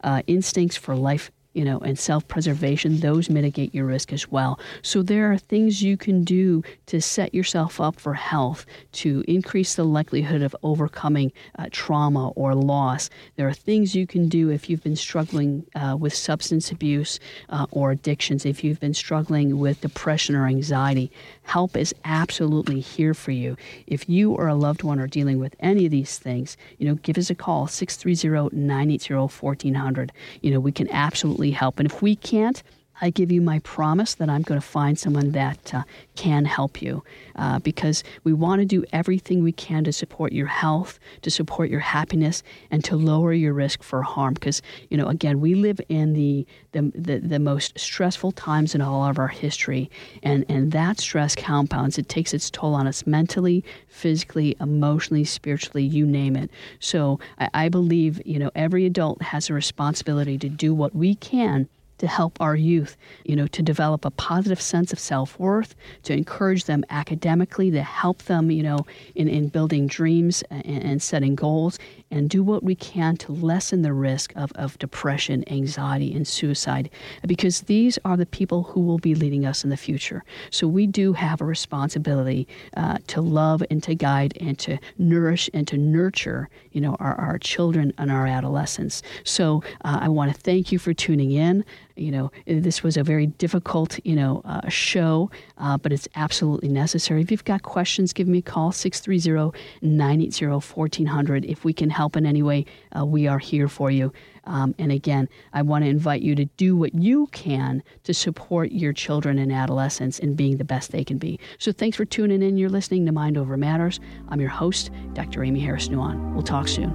uh, 0.03 0.23
instincts 0.27 0.77
for 0.77 0.97
life 0.97 1.31
you 1.53 1.65
know, 1.65 1.79
and 1.79 1.99
self 1.99 2.27
preservation, 2.29 3.01
those 3.01 3.29
mitigate 3.29 3.75
your 3.75 3.87
risk 3.87 4.13
as 4.13 4.31
well. 4.31 4.59
So 4.83 5.03
there 5.03 5.33
are 5.33 5.39
things 5.39 5.83
you 5.83 5.97
can 5.97 6.23
do 6.23 6.63
to 6.87 7.01
set 7.01 7.35
yourself 7.35 7.81
up 7.81 7.99
for 7.99 8.15
health, 8.15 8.67
to 8.93 9.25
increase 9.27 9.75
the 9.75 9.85
likelihood 9.85 10.43
of 10.43 10.55
overcoming 10.63 11.33
uh, 11.59 11.67
trauma 11.71 12.29
or 12.31 12.55
loss. 12.55 13.11
There 13.37 13.49
are 13.49 13.53
things 13.53 13.95
you 13.95 14.07
can 14.07 14.29
do 14.29 14.51
if 14.51 14.71
you've 14.71 14.83
been 14.83 14.97
struggling 14.97 15.67
uh, 15.75 15.97
with 15.99 16.15
substance 16.15 16.71
abuse 16.71 17.19
uh, 17.49 17.67
or 17.71 17.91
addictions, 17.91 18.47
if 18.47 18.63
you've 18.63 18.81
been 18.81 18.95
struggling 18.95 19.59
with 19.59 19.81
depression 19.81 20.35
or 20.37 20.47
anxiety. 20.47 21.11
Help 21.51 21.77
is 21.77 21.93
absolutely 22.05 22.79
here 22.79 23.13
for 23.13 23.33
you. 23.33 23.57
If 23.89 24.09
you 24.09 24.31
or 24.31 24.47
a 24.47 24.55
loved 24.55 24.85
one 24.85 25.01
are 25.01 25.09
dealing 25.09 25.41
with 25.41 25.57
any 25.59 25.85
of 25.85 25.91
these 25.91 26.17
things, 26.17 26.57
you 26.79 26.87
know, 26.87 26.95
give 26.95 27.19
us 27.19 27.29
a 27.29 27.35
call, 27.35 27.67
630 27.67 28.57
980 28.57 29.15
1400. 29.15 30.13
You 30.43 30.53
know, 30.53 30.61
we 30.61 30.71
can 30.71 30.89
absolutely 30.93 31.11
absolutely 31.11 31.51
help. 31.51 31.79
And 31.79 31.91
if 31.91 32.01
we 32.03 32.15
can't, 32.17 32.63
I 33.01 33.11
give 33.11 33.33
you 33.33 33.41
my 33.41 33.61
promise 33.61 34.15
that 34.15 34.29
I'm 34.29 34.43
going 34.43 34.61
to 34.61 34.67
find 34.67 34.99
someone 34.99 35.33
that 35.33 35.75
uh, 35.75 35.83
can 36.17 36.45
help 36.45 36.83
you 36.83 37.03
uh, 37.37 37.59
because 37.61 38.05
we 38.25 38.33
want 38.33 38.61
to 38.61 38.67
do 38.67 38.85
everything 38.93 39.43
we 39.43 39.53
can 39.53 39.85
to 39.85 39.93
support 39.93 40.33
your 40.33 40.47
health, 40.47 40.99
to 41.23 41.31
support 41.31 41.71
your 41.71 41.81
happiness, 41.81 42.43
and 42.71 42.85
to 42.85 42.97
lower 42.97 43.33
your 43.33 43.55
risk 43.55 43.83
for 43.83 44.03
harm. 44.03 44.35
Because, 44.35 44.61
you 44.91 44.97
know, 44.97 45.07
again, 45.09 45.41
we 45.41 45.55
live 45.55 45.81
in 45.89 46.13
the, 46.13 46.47
the, 46.73 46.93
the, 46.95 47.19
the, 47.19 47.39
most 47.39 47.79
stressful 47.79 48.33
times 48.33 48.75
in 48.75 48.83
all 48.83 49.05
of 49.05 49.19
our 49.19 49.29
history, 49.29 49.91
and, 50.23 50.45
and 50.49 50.73
that 50.73 51.01
stress 51.01 51.35
compounds. 51.35 51.99
It 51.99 52.09
takes 52.09 52.35
its 52.35 52.51
toll 52.51 52.75
on 52.75 52.87
us 52.87 53.07
mentally, 53.07 53.65
physically, 53.89 54.57
emotionally, 54.61 55.25
spiritually, 55.25 55.85
you 55.85 56.07
name 56.07 56.37
it. 56.37 56.51
So 56.81 57.19
I, 57.39 57.49
I 57.55 57.69
believe, 57.71 58.21
you 58.27 58.39
know, 58.39 58.51
every 58.55 58.85
adult 58.85 59.23
has 59.23 59.49
a 59.49 59.55
responsibility 59.55 60.37
to 60.39 60.49
do 60.49 60.75
what 60.75 60.95
we 60.95 61.15
can 61.15 61.69
to 62.01 62.07
help 62.07 62.41
our 62.41 62.57
youth, 62.57 62.97
you 63.25 63.37
know, 63.37 63.47
to 63.47 63.63
develop 63.63 64.05
a 64.05 64.11
positive 64.11 64.61
sense 64.61 64.93
of 64.93 64.99
self 64.99 65.39
worth, 65.39 65.75
to 66.03 66.13
encourage 66.15 66.65
them 66.65 66.83
academically, 66.91 67.71
to 67.71 67.83
help 67.83 68.23
them, 68.23 68.51
you 68.51 68.63
know, 68.63 68.87
in, 69.15 69.29
in 69.29 69.49
building 69.49 69.87
dreams 69.87 70.43
and, 70.51 70.65
and 70.67 71.03
setting 71.03 71.35
goals, 71.35 71.79
and 72.11 72.29
do 72.31 72.43
what 72.43 72.63
we 72.63 72.75
can 72.75 73.17
to 73.19 73.33
lessen 73.33 73.83
the 73.83 73.93
risk 73.93 74.33
of, 74.35 74.51
of 74.53 74.79
depression, 74.79 75.45
anxiety, 75.49 76.13
and 76.15 76.27
suicide, 76.27 76.89
because 77.27 77.63
these 77.63 77.99
are 78.05 78.17
the 78.17 78.27
people 78.27 78.63
who 78.63 78.81
will 78.81 78.99
be 78.99 79.15
leading 79.15 79.45
us 79.45 79.63
in 79.63 79.71
the 79.71 79.77
future. 79.77 80.25
So 80.51 80.67
we 80.67 80.87
do 80.87 81.13
have 81.13 81.41
a 81.41 81.45
responsibility 81.45 82.49
uh, 82.77 82.97
to 83.09 83.21
love 83.21 83.63
and 83.71 83.83
to 83.83 83.95
guide 83.95 84.37
and 84.41 84.59
to 84.61 84.79
nourish 84.99 85.51
and 85.53 85.69
to 85.69 85.77
nurture, 85.77 86.49
you 86.73 86.81
know, 86.81 86.97
our, 86.99 87.15
our 87.15 87.39
children 87.39 87.93
and 87.99 88.11
our 88.11 88.27
adolescents. 88.27 89.03
So 89.25 89.63
uh, 89.85 89.99
I 90.03 90.09
want 90.09 90.35
to 90.35 90.41
thank 90.41 90.73
you 90.73 90.79
for 90.79 90.95
tuning 90.95 91.33
in 91.33 91.65
you 92.01 92.11
know, 92.11 92.33
this 92.47 92.83
was 92.83 92.97
a 92.97 93.05
very 93.05 93.27
difficult, 93.27 94.01
you 94.05 94.17
know, 94.17 94.41
uh, 94.45 94.69
show, 94.69 95.31
uh, 95.59 95.79
but 95.79 95.93
it's 95.93 96.09
absolutely 96.17 96.69
necessary. 96.69 97.21
If 97.21 97.31
you've 97.31 97.45
got 97.45 97.63
questions, 97.63 98.13
give 98.13 98.27
me 98.27 98.39
a 98.39 98.43
call, 98.43 98.73
630-980-1400. 98.73 101.45
If 101.45 101.65
we 101.65 101.73
can 101.73 101.91
help 101.91 102.17
in 102.17 102.27
any 102.27 102.43
way, 102.43 102.65
uh, 102.97 103.05
we 103.05 103.27
are 103.27 103.39
here 103.39 103.69
for 103.69 103.91
you. 103.91 104.13
Um, 104.45 104.75
and 104.79 104.91
again, 104.91 105.29
I 105.53 105.63
want 105.63 105.85
to 105.85 105.91
invite 105.91 106.23
you 106.23 106.35
to 106.35 106.45
do 106.45 106.77
what 106.77 106.95
you 106.95 107.27
can 107.29 107.83
to 108.05 108.15
support 108.15 108.73
your 108.73 108.93
children 108.93 109.39
and 109.39 109.53
adolescents 109.53 110.19
in 110.19 110.35
being 110.35 110.57
the 110.57 110.65
best 110.65 110.93
they 110.93 111.05
can 111.05 111.19
be. 111.19 111.39
So 111.59 111.73
thanks 111.73 111.97
for 111.97 112.05
tuning 112.05 112.43
in. 112.43 112.57
You're 112.57 112.71
listening 112.71 113.07
to 113.07 113.13
Mind 113.13 113.37
Over 113.37 113.57
Matters. 113.57 114.01
I'm 114.29 114.41
your 114.41 114.51
host, 114.51 114.91
Dr. 115.13 115.45
Aimee 115.45 115.61
Harris 115.61 115.89
Nuon. 115.89 116.33
We'll 116.33 116.43
talk 116.43 116.69
soon. 116.69 116.91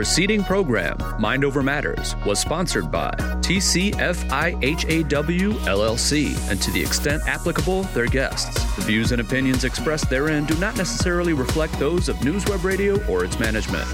Preceding 0.00 0.42
program, 0.42 0.96
Mind 1.18 1.44
Over 1.44 1.62
Matters, 1.62 2.16
was 2.24 2.40
sponsored 2.40 2.90
by 2.90 3.10
TCFIHAW 3.42 3.92
LLC, 5.66 6.50
and 6.50 6.58
to 6.62 6.70
the 6.70 6.80
extent 6.80 7.22
applicable, 7.26 7.82
their 7.92 8.06
guests. 8.06 8.54
The 8.76 8.80
views 8.80 9.12
and 9.12 9.20
opinions 9.20 9.64
expressed 9.64 10.08
therein 10.08 10.46
do 10.46 10.56
not 10.56 10.78
necessarily 10.78 11.34
reflect 11.34 11.78
those 11.78 12.08
of 12.08 12.16
NewsWeb 12.20 12.64
Radio 12.64 12.98
or 13.08 13.26
its 13.26 13.38
management. 13.38 13.86